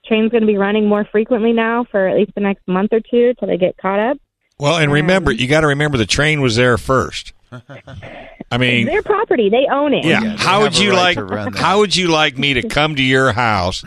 train's 0.05 0.31
going 0.31 0.41
to 0.41 0.47
be 0.47 0.57
running 0.57 0.87
more 0.87 1.07
frequently 1.11 1.53
now 1.53 1.85
for 1.89 2.07
at 2.07 2.15
least 2.17 2.31
the 2.35 2.41
next 2.41 2.67
month 2.67 2.91
or 2.91 2.99
two 2.99 3.33
till 3.39 3.47
they 3.47 3.57
get 3.57 3.77
caught 3.77 3.99
up. 3.99 4.17
Well, 4.59 4.77
and 4.77 4.91
remember, 4.91 5.31
you 5.31 5.47
got 5.47 5.61
to 5.61 5.67
remember 5.67 5.97
the 5.97 6.05
train 6.05 6.41
was 6.41 6.55
there 6.55 6.77
first. 6.77 7.33
I 8.51 8.57
mean, 8.57 8.85
Their 8.85 9.01
property, 9.01 9.49
they 9.49 9.65
own 9.71 9.93
it. 9.93 10.05
yeah. 10.05 10.19
they 10.19 10.35
how 10.35 10.61
would 10.61 10.77
you 10.77 10.91
right 10.91 10.97
like? 10.97 11.17
to 11.17 11.23
run 11.23 11.51
that. 11.53 11.59
How 11.59 11.79
would 11.79 11.95
you 11.95 12.07
like 12.07 12.37
me 12.37 12.53
to 12.55 12.67
come 12.69 12.95
to 12.95 13.03
your 13.03 13.31
house, 13.33 13.83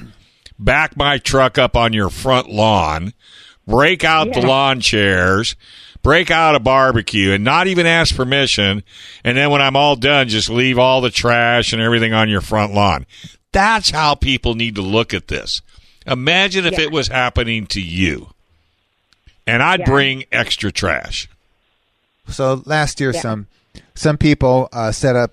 back 0.58 0.96
my 0.96 1.18
truck 1.18 1.56
up 1.58 1.76
on 1.76 1.92
your 1.92 2.10
front 2.10 2.48
lawn, 2.50 3.12
break 3.66 4.02
out 4.04 4.32
the 4.32 4.40
lawn 4.40 4.80
chairs, 4.80 5.54
break 6.02 6.30
out 6.30 6.54
a 6.54 6.60
barbecue, 6.60 7.32
and 7.32 7.44
not 7.44 7.66
even 7.68 7.86
ask 7.86 8.14
permission, 8.16 8.82
and 9.24 9.36
then 9.36 9.50
when 9.50 9.62
I'm 9.62 9.76
all 9.76 9.96
done, 9.96 10.28
just 10.28 10.48
leave 10.50 10.78
all 10.78 11.00
the 11.00 11.10
trash 11.10 11.72
and 11.72 11.80
everything 11.82 12.12
on 12.12 12.28
your 12.28 12.40
front 12.40 12.72
lawn? 12.74 13.06
That's 13.52 13.90
how 13.90 14.14
people 14.14 14.54
need 14.54 14.74
to 14.74 14.82
look 14.82 15.14
at 15.14 15.28
this. 15.28 15.62
Imagine 16.06 16.66
if 16.66 16.72
Yeah. 16.74 16.82
it 16.86 16.92
was 16.92 17.08
happening 17.08 17.66
to 17.68 17.80
you, 17.80 18.30
and 19.46 19.62
I'd 19.62 19.80
Yeah. 19.80 19.86
bring 19.86 20.24
extra 20.32 20.70
trash. 20.72 21.28
So 22.28 22.62
last 22.66 23.00
year, 23.00 23.12
Yeah. 23.12 23.20
some 23.20 23.46
some 23.94 24.18
people 24.18 24.68
uh, 24.72 24.92
set 24.92 25.16
up 25.16 25.32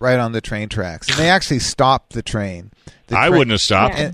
right 0.00 0.18
on 0.18 0.32
the 0.32 0.40
train 0.40 0.68
tracks, 0.68 1.08
and 1.08 1.18
they 1.18 1.28
actually 1.30 1.60
stopped 1.60 2.12
the 2.12 2.22
train. 2.22 2.70
The 3.06 3.16
I 3.18 3.28
train- 3.28 3.38
wouldn't 3.38 3.52
have 3.52 3.60
stopped. 3.60 3.98
Yeah. 3.98 4.12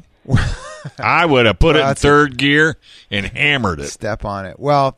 I 0.99 1.27
would 1.27 1.47
have 1.47 1.59
put 1.59 1.75
Well, 1.75 1.77
it 1.77 1.81
in 1.81 1.87
that's 1.89 2.05
a- 2.05 2.07
third 2.09 2.37
gear 2.39 2.77
and 3.11 3.27
hammered 3.27 3.81
it. 3.81 3.89
step 3.89 4.25
on 4.25 4.47
it. 4.47 4.59
Well, 4.59 4.97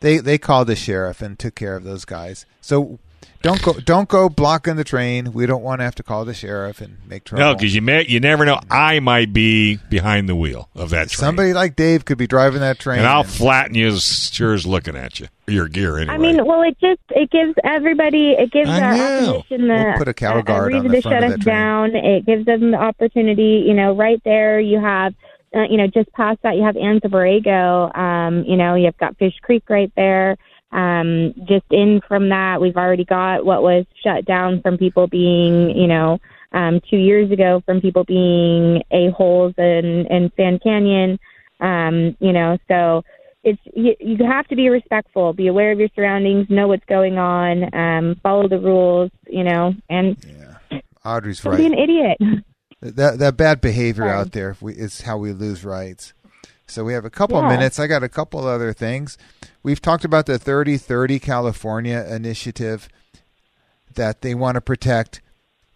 they 0.00 0.18
they 0.18 0.38
called 0.38 0.68
the 0.68 0.76
sheriff 0.76 1.22
and 1.22 1.38
took 1.38 1.54
care 1.54 1.76
of 1.76 1.82
those 1.84 2.04
guys. 2.04 2.46
So 2.60 2.98
don't 3.42 3.60
go 3.62 3.72
don't 3.74 4.08
go 4.08 4.28
blocking 4.28 4.76
the 4.76 4.84
train. 4.84 5.32
We 5.32 5.46
don't 5.46 5.62
want 5.62 5.80
to 5.80 5.84
have 5.84 5.94
to 5.96 6.02
call 6.02 6.24
the 6.24 6.34
sheriff 6.34 6.80
and 6.80 6.98
make 7.08 7.24
trouble. 7.24 7.44
No, 7.44 7.54
because 7.54 7.74
you 7.74 7.82
may, 7.82 8.06
you 8.06 8.20
never 8.20 8.44
know. 8.44 8.60
I 8.70 9.00
might 9.00 9.32
be 9.32 9.76
behind 9.90 10.28
the 10.28 10.36
wheel 10.36 10.68
of 10.74 10.90
that 10.90 11.08
train, 11.08 11.18
somebody 11.26 11.52
like 11.52 11.74
Dave 11.74 12.04
could 12.04 12.18
be 12.18 12.26
driving 12.26 12.60
that 12.60 12.78
train. 12.78 12.98
and 12.98 13.06
I'll 13.08 13.22
and- 13.22 13.30
flatten 13.30 13.74
you 13.74 13.88
as 13.88 14.30
sure 14.32 14.52
as 14.54 14.66
looking 14.66 14.94
at 14.96 15.18
you. 15.20 15.28
Your 15.46 15.68
gear, 15.68 15.98
anyway. 15.98 16.14
I 16.14 16.18
mean, 16.18 16.46
well, 16.46 16.62
it 16.62 16.76
just 16.80 17.00
it 17.10 17.30
gives 17.30 17.54
everybody 17.64 18.30
it 18.32 18.50
gives 18.50 18.68
I 18.70 18.80
our 18.80 18.96
know. 18.96 19.28
opposition 19.38 19.68
the 19.68 19.84
We'll 19.88 19.98
put 19.98 20.08
a 20.08 20.14
cattle 20.14 20.38
a- 20.38 20.40
a 20.40 20.44
guard 20.44 20.72
on 20.74 20.80
reason 20.84 20.90
the 20.90 20.96
to 20.96 21.02
front 21.02 21.14
shut 21.16 21.24
of 21.24 21.30
us 21.30 21.36
that 21.38 21.42
train. 21.42 21.54
down. 21.54 21.96
It 21.96 22.26
gives 22.26 22.46
them 22.46 22.70
the 22.70 22.78
opportunity. 22.78 23.64
You 23.66 23.74
know, 23.74 23.94
right 23.94 24.20
there 24.24 24.58
you 24.60 24.80
have. 24.80 25.14
Uh, 25.54 25.62
you 25.70 25.76
know, 25.76 25.86
just 25.86 26.10
past 26.14 26.40
that, 26.42 26.56
you 26.56 26.64
have 26.64 26.74
Anza 26.74 27.04
Borrego. 27.04 27.96
Um, 27.96 28.42
you 28.44 28.56
know, 28.56 28.74
you've 28.74 28.96
got 28.96 29.16
Fish 29.18 29.34
Creek 29.42 29.62
right 29.68 29.92
there. 29.96 30.36
Um, 30.72 31.32
just 31.46 31.66
in 31.70 32.00
from 32.08 32.30
that, 32.30 32.60
we've 32.60 32.76
already 32.76 33.04
got 33.04 33.44
what 33.46 33.62
was 33.62 33.84
shut 34.02 34.24
down 34.24 34.60
from 34.62 34.78
people 34.78 35.06
being, 35.06 35.70
you 35.70 35.86
know, 35.86 36.18
um, 36.52 36.80
two 36.90 36.96
years 36.96 37.30
ago 37.30 37.62
from 37.66 37.80
people 37.80 38.02
being 38.04 38.82
a 38.90 39.10
holes 39.10 39.54
in 39.58 40.06
in 40.06 40.32
Sand 40.36 40.60
Canyon. 40.62 41.20
Um, 41.60 42.16
you 42.18 42.32
know, 42.32 42.58
so 42.66 43.04
it's 43.44 43.60
you, 43.74 43.94
you 44.00 44.16
have 44.26 44.46
to 44.48 44.56
be 44.56 44.68
respectful, 44.68 45.32
be 45.32 45.46
aware 45.46 45.70
of 45.70 45.78
your 45.78 45.90
surroundings, 45.94 46.46
know 46.48 46.68
what's 46.68 46.84
going 46.86 47.18
on, 47.18 47.74
um, 47.74 48.16
follow 48.22 48.48
the 48.48 48.58
rules, 48.58 49.10
you 49.28 49.44
know, 49.44 49.74
and 49.88 50.16
Audrey's 51.04 51.44
right. 51.44 51.58
don't 51.58 51.60
be 51.60 51.66
an 51.66 51.78
idiot. 51.78 52.44
That 52.80 53.18
that 53.18 53.36
bad 53.36 53.60
behavior 53.60 54.04
Sorry. 54.04 54.12
out 54.12 54.32
there 54.32 54.56
we, 54.60 54.74
is 54.74 55.02
how 55.02 55.18
we 55.18 55.32
lose 55.32 55.64
rights. 55.64 56.12
So 56.66 56.84
we 56.84 56.94
have 56.94 57.04
a 57.04 57.10
couple 57.10 57.36
of 57.36 57.44
Yeah. 57.44 57.56
minutes. 57.56 57.78
I 57.78 57.86
got 57.86 58.02
a 58.02 58.08
couple 58.08 58.46
other 58.46 58.72
things. 58.72 59.18
We've 59.62 59.80
talked 59.80 60.04
about 60.04 60.26
the 60.26 60.38
3030 60.38 61.18
California 61.18 62.06
initiative 62.08 62.88
that 63.94 64.22
they 64.22 64.34
want 64.34 64.56
to 64.56 64.60
protect, 64.60 65.20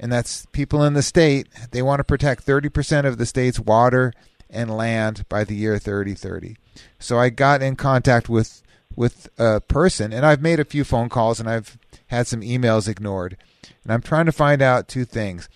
and 0.00 0.10
that's 0.10 0.46
people 0.52 0.82
in 0.84 0.94
the 0.94 1.02
state. 1.02 1.48
They 1.70 1.82
want 1.82 2.00
to 2.00 2.04
protect 2.04 2.44
30% 2.44 3.04
of 3.06 3.18
the 3.18 3.26
state's 3.26 3.60
water 3.60 4.12
and 4.50 4.76
land 4.76 5.28
by 5.28 5.44
the 5.44 5.54
year 5.54 5.78
3030. 5.78 6.56
So 6.98 7.18
I 7.18 7.30
got 7.30 7.62
in 7.62 7.76
contact 7.76 8.28
with 8.28 8.62
with 8.96 9.28
a 9.38 9.60
person, 9.60 10.12
and 10.12 10.26
I've 10.26 10.42
made 10.42 10.58
a 10.58 10.64
few 10.64 10.82
phone 10.82 11.08
calls, 11.08 11.38
and 11.38 11.48
I've 11.48 11.78
had 12.08 12.26
some 12.26 12.40
emails 12.40 12.88
ignored, 12.88 13.36
and 13.84 13.92
I'm 13.92 14.02
trying 14.02 14.26
to 14.26 14.32
find 14.32 14.60
out 14.60 14.88
two 14.88 15.04
things. 15.04 15.48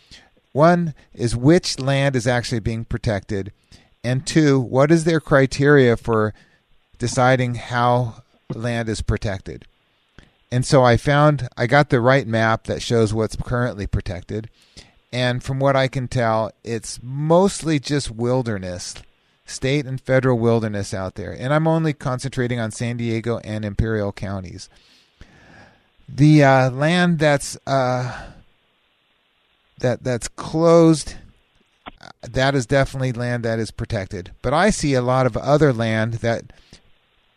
One 0.53 0.95
is 1.13 1.35
which 1.35 1.81
land 1.81 2.15
is 2.15 2.27
actually 2.27 2.61
being 2.61 2.85
protected, 2.85 3.53
and 4.05 4.25
two, 4.25 4.61
what 4.61 4.93
is 4.93 5.03
their 5.05 5.19
criteria 5.19 5.97
for 5.97 6.35
deciding 6.99 7.57
how 7.57 8.23
land 8.55 8.89
is 8.89 9.03
protected? 9.03 9.67
And 10.53 10.67
so 10.67 10.85
I 10.85 10.97
found 10.97 11.49
I 11.57 11.67
got 11.67 11.89
the 11.89 12.01
right 12.01 12.27
map 12.27 12.65
that 12.65 12.83
shows 12.83 13.15
what's 13.15 13.37
currently 13.37 13.87
protected. 13.87 14.51
And 15.13 15.43
from 15.43 15.59
what 15.61 15.77
I 15.77 15.89
can 15.89 16.09
tell, 16.09 16.53
it's 16.65 16.99
mostly 17.03 17.79
just 17.79 18.11
wilderness, 18.11 18.95
state 19.45 19.85
and 19.85 20.01
federal 20.01 20.39
wilderness 20.39 20.95
out 20.95 21.17
there. 21.17 21.33
And 21.33 21.53
I'm 21.53 21.69
only 21.69 21.93
concentrating 21.93 22.59
on 22.59 22.71
San 22.71 22.97
Diego 22.97 23.39
and 23.45 23.65
Imperial 23.65 24.13
counties. 24.13 24.71
The 26.09 26.43
uh, 26.45 26.71
land 26.71 27.19
that's 27.19 27.59
uh, 27.67 28.31
that 29.81 30.03
that's 30.03 30.29
closed, 30.29 31.15
uh, 31.87 32.09
that 32.23 32.55
is 32.55 32.67
definitely 32.67 33.13
land 33.13 33.45
that 33.45 33.59
is 33.59 33.71
protected. 33.71 34.33
But 34.41 34.55
I 34.55 34.71
see 34.71 34.95
a 34.95 35.03
lot 35.03 35.27
of 35.27 35.37
other 35.37 35.73
land 35.73 36.15
that 36.15 36.53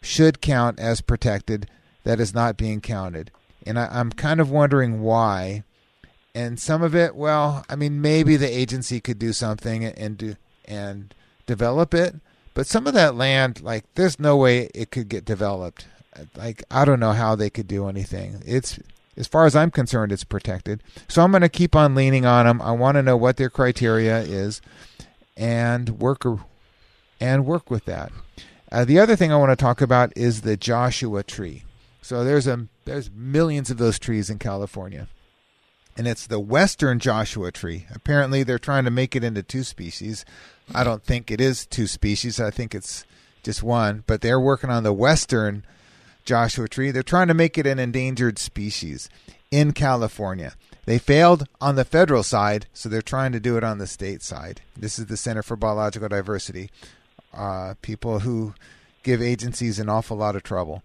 should 0.01 0.41
count 0.41 0.79
as 0.79 1.01
protected 1.01 1.67
that 2.03 2.19
is 2.19 2.33
not 2.33 2.57
being 2.57 2.79
counted. 2.79 3.31
And 3.65 3.77
I, 3.77 3.87
I'm 3.91 4.11
kind 4.11 4.39
of 4.39 4.49
wondering 4.49 5.01
why. 5.01 5.63
And 6.35 6.59
some 6.59 6.83
of 6.83 6.93
it, 6.93 7.15
well, 7.15 7.65
I 7.69 7.75
mean, 7.75 8.01
maybe 8.01 8.35
the 8.35 8.45
agency 8.45 8.99
could 8.99 9.17
do 9.17 9.31
something 9.31 9.85
and 9.85 10.17
do 10.17 10.35
and 10.65 11.15
develop 11.45 11.93
it, 11.93 12.15
but 12.53 12.67
some 12.67 12.87
of 12.87 12.93
that 12.93 13.15
land, 13.15 13.61
like, 13.61 13.85
there's 13.95 14.19
no 14.19 14.35
way 14.35 14.69
it 14.75 14.91
could 14.91 15.07
get 15.07 15.23
developed. 15.23 15.87
Like, 16.35 16.63
I 16.69 16.83
don't 16.83 16.99
know 16.99 17.13
how 17.13 17.35
they 17.35 17.49
could 17.49 17.67
do 17.67 17.87
anything. 17.87 18.41
It's 18.45 18.79
as 19.17 19.27
far 19.27 19.45
as 19.45 19.55
I'm 19.55 19.71
concerned, 19.71 20.11
it's 20.11 20.23
protected. 20.25 20.83
So 21.07 21.21
I'm 21.21 21.31
going 21.31 21.41
to 21.41 21.49
keep 21.49 21.75
on 21.75 21.95
leaning 21.95 22.25
on 22.25 22.45
them. 22.45 22.61
I 22.61 22.71
want 22.71 22.95
to 22.95 23.03
know 23.03 23.15
what 23.15 23.37
their 23.37 23.49
criteria 23.49 24.19
is, 24.19 24.61
and 25.37 26.01
work 26.01 26.23
and 27.21 27.45
work 27.45 27.71
with 27.71 27.85
that. 27.85 28.11
Uh, 28.71 28.83
the 28.83 28.99
other 28.99 29.15
thing 29.15 29.31
I 29.31 29.37
want 29.37 29.51
to 29.51 29.55
talk 29.55 29.79
about 29.79 30.11
is 30.17 30.41
the 30.41 30.57
Joshua 30.57 31.23
tree. 31.23 31.63
So 32.01 32.23
there's 32.23 32.45
a 32.45 32.67
there's 32.83 33.09
millions 33.09 33.69
of 33.69 33.77
those 33.77 33.97
trees 33.99 34.29
in 34.29 34.37
California, 34.37 35.07
and 35.97 36.07
it's 36.07 36.27
the 36.27 36.39
western 36.39 36.99
Joshua 36.99 37.51
tree. 37.51 37.85
Apparently, 37.93 38.43
they're 38.43 38.59
trying 38.59 38.85
to 38.85 38.91
make 38.91 39.15
it 39.15 39.23
into 39.23 39.43
two 39.43 39.63
species. 39.63 40.25
I 40.73 40.83
don't 40.83 41.03
think 41.03 41.31
it 41.31 41.39
is 41.39 41.65
two 41.65 41.87
species. 41.87 42.39
I 42.39 42.51
think 42.51 42.75
it's 42.75 43.05
just 43.43 43.63
one. 43.63 44.03
But 44.07 44.21
they're 44.21 44.39
working 44.39 44.69
on 44.69 44.83
the 44.83 44.93
western 44.93 45.63
Joshua 46.25 46.67
tree. 46.67 46.91
They're 46.91 47.03
trying 47.03 47.27
to 47.27 47.33
make 47.33 47.57
it 47.57 47.67
an 47.67 47.79
endangered 47.79 48.39
species 48.39 49.09
in 49.51 49.71
California. 49.71 50.53
They 50.85 50.99
failed 50.99 51.47
on 51.61 51.75
the 51.75 51.85
federal 51.85 52.23
side, 52.23 52.67
so 52.73 52.89
they're 52.89 53.01
trying 53.01 53.31
to 53.31 53.39
do 53.39 53.57
it 53.57 53.63
on 53.63 53.77
the 53.77 53.87
state 53.87 54.21
side. 54.21 54.61
This 54.77 54.99
is 54.99 55.07
the 55.07 55.17
Center 55.17 55.41
for 55.41 55.55
Biological 55.55 56.09
Diversity, 56.09 56.69
uh, 57.33 57.75
people 57.81 58.19
who 58.19 58.53
give 59.01 59.21
agencies 59.21 59.79
an 59.79 59.89
awful 59.89 60.17
lot 60.17 60.35
of 60.35 60.43
trouble. 60.43 60.83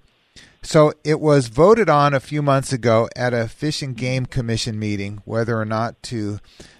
So 0.63 0.93
it 1.05 1.21
was 1.21 1.49
voted 1.49 1.89
on 1.89 2.13
a 2.15 2.21
few 2.21 2.43
months 2.43 2.73
ago 2.73 3.09
at 3.17 3.33
a 3.33 3.49
Fish 3.49 3.83
and 3.83 3.97
Game 3.97 4.27
Commission 4.27 4.79
meeting 4.79 5.23
whether 5.25 5.59
or 5.59 5.65
not 5.65 6.03
to 6.05 6.39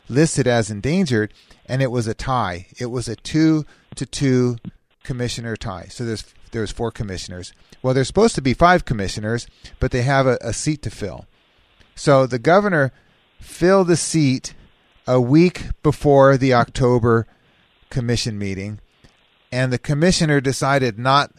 list 0.09 0.39
it 0.39 0.47
as 0.47 0.71
endangered, 0.71 1.33
and 1.67 1.81
it 1.81 1.91
was 1.91 2.07
a 2.07 2.15
tie. 2.15 2.67
It 2.79 2.87
was 2.87 3.09
a 3.09 3.17
two 3.17 3.65
to 3.95 4.05
two 4.05 4.59
commissioner 5.03 5.57
tie. 5.57 5.87
So 5.89 6.05
there's 6.05 6.25
there's 6.53 6.73
four 6.73 6.91
commissioners. 6.91 7.53
Well, 7.83 7.95
there's 7.95 8.09
supposed 8.09 8.35
to 8.35 8.43
be 8.43 8.55
five 8.55 8.85
commissioners, 8.85 9.47
but 9.79 9.93
they 9.93 10.03
have 10.03 10.27
a, 10.27 10.37
a 10.41 10.53
seat 10.53 10.83
to 10.83 10.91
fill. 10.91 11.27
So 11.95 12.27
the 12.27 12.39
governor 12.39 12.93
filled 13.39 13.89
the 13.89 13.97
seat 13.97 14.55
a 15.07 15.21
week 15.21 15.67
before 15.83 16.37
the 16.37 16.53
October 16.53 17.27
commission 17.89 18.39
meeting, 18.39 18.81
and 19.51 19.73
the 19.73 19.79
commissioner 19.79 20.41
decided 20.41 20.99
not 20.99 21.33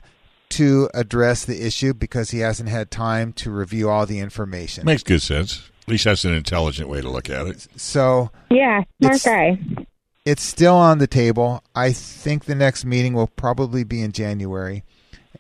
to 0.51 0.89
address 0.93 1.45
the 1.45 1.65
issue 1.65 1.93
because 1.93 2.31
he 2.31 2.39
hasn't 2.39 2.69
had 2.69 2.91
time 2.91 3.33
to 3.33 3.51
review 3.51 3.89
all 3.89 4.05
the 4.05 4.19
information. 4.19 4.85
Makes 4.85 5.03
good 5.03 5.21
sense. 5.21 5.69
At 5.83 5.87
least 5.87 6.05
that's 6.05 6.23
an 6.25 6.33
intelligent 6.33 6.89
way 6.89 7.01
to 7.01 7.09
look 7.09 7.29
at 7.29 7.47
it. 7.47 7.67
So 7.75 8.31
Yeah, 8.49 8.83
smart 9.01 9.15
It's- 9.15 9.23
guy. 9.25 9.85
it's 10.25 10.43
still 10.43 10.75
on 10.75 10.99
the 10.99 11.07
table. 11.07 11.63
I 11.75 11.91
think 11.91 12.45
the 12.45 12.55
next 12.55 12.85
meeting 12.85 13.13
will 13.13 13.27
probably 13.27 13.83
be 13.83 14.01
in 14.01 14.11
January, 14.11 14.83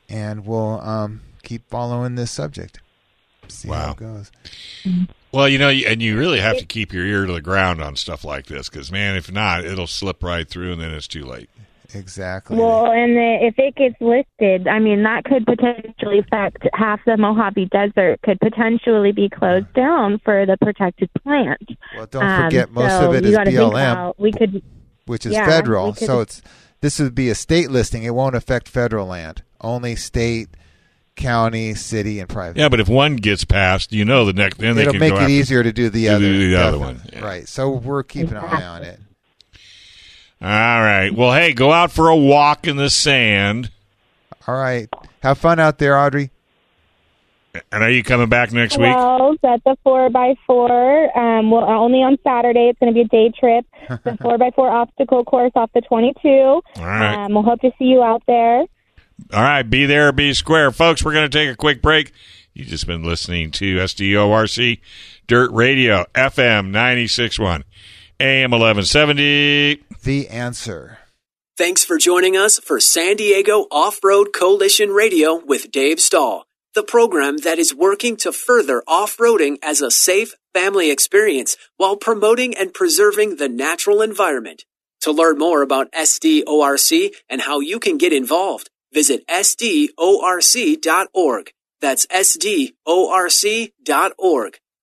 and 0.09 0.45
we'll 0.45 0.81
um, 0.81 1.21
keep 1.43 1.69
following 1.69 2.15
this 2.15 2.31
subject. 2.31 2.79
See 3.47 3.67
how 3.67 3.91
it 3.91 3.97
goes. 3.97 4.31
Well, 5.33 5.47
you 5.49 5.57
know, 5.57 5.69
and 5.69 6.01
you 6.01 6.17
really 6.17 6.39
have 6.39 6.57
to 6.57 6.65
keep 6.65 6.93
your 6.93 7.05
ear 7.05 7.25
to 7.25 7.33
the 7.33 7.41
ground 7.41 7.81
on 7.81 7.95
stuff 7.95 8.23
like 8.23 8.45
this 8.47 8.69
because, 8.69 8.91
man, 8.91 9.15
if 9.15 9.31
not, 9.31 9.63
it'll 9.65 9.87
slip 9.87 10.23
right 10.23 10.47
through 10.47 10.71
and 10.73 10.81
then 10.81 10.91
it's 10.91 11.07
too 11.07 11.25
late. 11.25 11.49
Exactly. 11.93 12.57
Well, 12.57 12.85
and 12.91 13.15
the, 13.15 13.37
if 13.41 13.55
it 13.57 13.75
gets 13.75 13.95
listed, 13.99 14.67
I 14.67 14.79
mean, 14.79 15.03
that 15.03 15.23
could 15.25 15.45
potentially 15.45 16.19
affect 16.19 16.67
half 16.73 16.99
the 17.05 17.17
Mojave 17.17 17.65
Desert 17.65 18.21
could 18.23 18.39
potentially 18.39 19.11
be 19.11 19.29
closed 19.29 19.71
down 19.73 20.19
for 20.23 20.45
the 20.45 20.57
protected 20.61 21.09
plant. 21.23 21.61
Well, 21.95 22.05
don't 22.07 22.23
Um, 22.23 22.43
forget 22.45 22.71
most 22.71 22.91
so 22.99 23.09
of 23.09 23.15
it 23.15 23.23
you 23.23 23.29
is 23.31 23.35
gotta 23.35 23.51
think 23.51 23.59
BLM, 23.73 23.91
about- 23.91 24.19
we 24.19 24.31
could, 24.31 24.61
which 25.05 25.25
is 25.25 25.33
yeah, 25.33 25.45
federal. 25.47 25.87
we 25.87 25.93
could- 25.93 26.05
So 26.07 26.19
it's 26.21 26.41
this 26.81 26.99
would 26.99 27.13
be 27.15 27.29
a 27.29 27.35
state 27.35 27.69
listing. 27.71 28.03
It 28.03 28.15
won't 28.15 28.35
affect 28.35 28.67
federal 28.69 29.07
land. 29.07 29.43
Only 29.61 29.95
state, 29.95 30.49
county, 31.15 31.73
city, 31.75 32.19
and 32.19 32.27
private. 32.29 32.57
Yeah, 32.57 32.69
but 32.69 32.79
if 32.79 32.87
one 32.89 33.17
gets 33.17 33.43
passed, 33.43 33.91
you 33.93 34.05
know 34.05 34.25
the 34.25 34.33
next 34.33 34.57
then 34.57 34.75
they 34.75 34.81
It'll 34.83 34.93
can 34.93 34.99
make 34.99 35.11
go 35.11 35.17
it 35.17 35.21
after- 35.23 35.31
easier 35.33 35.61
to 35.63 35.71
do 35.71 35.89
the 35.89 36.05
to 36.05 36.15
other. 36.15 36.25
do 36.25 36.49
the 36.49 36.55
other 36.55 36.77
definitely. 36.79 37.19
one. 37.19 37.23
Right. 37.23 37.47
So 37.47 37.69
we're 37.71 38.03
keeping 38.03 38.31
an 38.37 38.37
eye 38.37 38.63
on 38.63 38.83
it. 38.83 38.99
All 40.41 40.47
right. 40.47 41.13
Well, 41.13 41.33
hey, 41.33 41.53
go 41.53 41.71
out 41.71 41.91
for 41.91 42.09
a 42.09 42.15
walk 42.15 42.67
in 42.67 42.75
the 42.77 42.89
sand. 42.89 43.69
All 44.47 44.55
right. 44.55 44.89
Have 45.21 45.37
fun 45.37 45.59
out 45.59 45.77
there, 45.77 45.97
Audrey. 45.97 46.31
And 47.71 47.83
are 47.83 47.91
you 47.91 48.01
coming 48.01 48.29
back 48.29 48.51
next 48.51 48.77
week? 48.77 48.95
Well, 48.95 49.35
that's 49.43 49.61
a 49.65 49.75
four 49.83 50.09
by 50.09 50.35
four. 50.47 51.17
Um, 51.17 51.51
well, 51.51 51.65
only 51.69 51.99
on 51.99 52.17
Saturday. 52.23 52.69
It's 52.69 52.79
going 52.79 52.93
to 52.93 52.95
be 52.95 53.01
a 53.01 53.07
day 53.07 53.31
trip. 53.37 53.65
the 54.03 54.17
four 54.21 54.37
by 54.37 54.51
four 54.51 54.69
obstacle 54.69 55.23
course 55.25 55.51
off 55.55 55.69
the 55.73 55.81
twenty-two. 55.81 56.29
All 56.29 56.63
right. 56.77 57.25
Um, 57.25 57.33
we'll 57.33 57.43
hope 57.43 57.59
to 57.61 57.71
see 57.77 57.85
you 57.85 58.01
out 58.01 58.23
there. 58.25 58.63
All 59.33 59.41
right, 59.43 59.63
be 59.63 59.85
there 59.85 60.11
be 60.11 60.33
square. 60.33 60.71
Folks, 60.71 61.03
we're 61.03 61.13
going 61.13 61.29
to 61.29 61.37
take 61.37 61.49
a 61.49 61.55
quick 61.55 61.81
break. 61.81 62.11
You've 62.53 62.67
just 62.67 62.87
been 62.87 63.03
listening 63.03 63.51
to 63.51 63.77
SDORC 63.77 64.79
Dirt 65.27 65.51
Radio, 65.51 66.05
FM 66.15 66.71
96.1, 66.71 67.63
AM 68.19 68.51
1170. 68.51 69.83
The 70.03 70.29
answer. 70.29 70.97
Thanks 71.57 71.85
for 71.85 71.99
joining 71.99 72.35
us 72.35 72.57
for 72.57 72.79
San 72.79 73.17
Diego 73.17 73.67
Off-Road 73.69 74.33
Coalition 74.33 74.89
Radio 74.89 75.35
with 75.35 75.69
Dave 75.71 75.99
Stahl, 75.99 76.47
the 76.73 76.81
program 76.81 77.37
that 77.37 77.59
is 77.59 77.75
working 77.75 78.17
to 78.17 78.31
further 78.31 78.81
off-roading 78.87 79.57
as 79.61 79.79
a 79.79 79.91
safe 79.91 80.33
family 80.55 80.89
experience 80.89 81.55
while 81.77 81.95
promoting 81.97 82.57
and 82.57 82.73
preserving 82.73 83.35
the 83.35 83.47
natural 83.47 84.01
environment. 84.01 84.65
To 85.01 85.11
learn 85.11 85.37
more 85.37 85.61
about 85.61 85.91
SDORC 85.91 87.13
and 87.29 87.41
how 87.41 87.59
you 87.59 87.79
can 87.79 87.99
get 87.99 88.11
involved, 88.11 88.71
visit 88.91 89.23
sdorc.org. 89.27 89.93
That's 91.79 92.07
sdorc.org. 92.07 92.77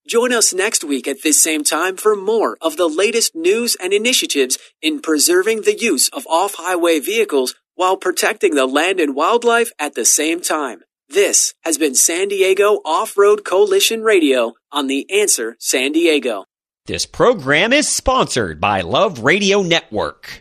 Join 0.09 0.33
us 0.33 0.55
next 0.55 0.85
week 0.85 1.07
at 1.07 1.23
this 1.23 1.43
same 1.43 1.63
time 1.63 1.99
for 1.99 2.17
more 2.17 2.57
of 2.63 2.79
the 2.79 2.89
latest 2.89 3.35
news 3.35 3.77
and 3.79 3.93
initiatives 3.93 4.57
in 4.81 5.01
preserving 5.01 5.63
the 5.63 5.79
use 5.79 6.09
of 6.09 6.27
off-highway 6.27 6.99
vehicles 7.01 7.55
while 7.75 7.99
protecting 7.99 8.55
the 8.55 8.65
land 8.65 9.01
and 9.01 9.15
wildlife 9.15 9.71
at 9.79 9.95
the 9.95 10.07
same 10.07 10.41
time. 10.41 10.81
This 11.11 11.53
has 11.63 11.77
been 11.77 11.95
San 11.95 12.29
Diego 12.29 12.81
Off-Road 12.87 13.45
Coalition 13.45 14.01
Radio 14.01 14.55
on 14.73 14.87
The 14.87 15.07
Answer 15.11 15.57
San 15.61 15.93
Diego. 15.93 16.47
This 16.87 17.05
program 17.05 17.75
is 17.75 17.87
sponsored 17.87 18.63
by 18.63 18.81
Love 18.81 19.25
Radio 19.25 19.61
Network. 19.61 20.41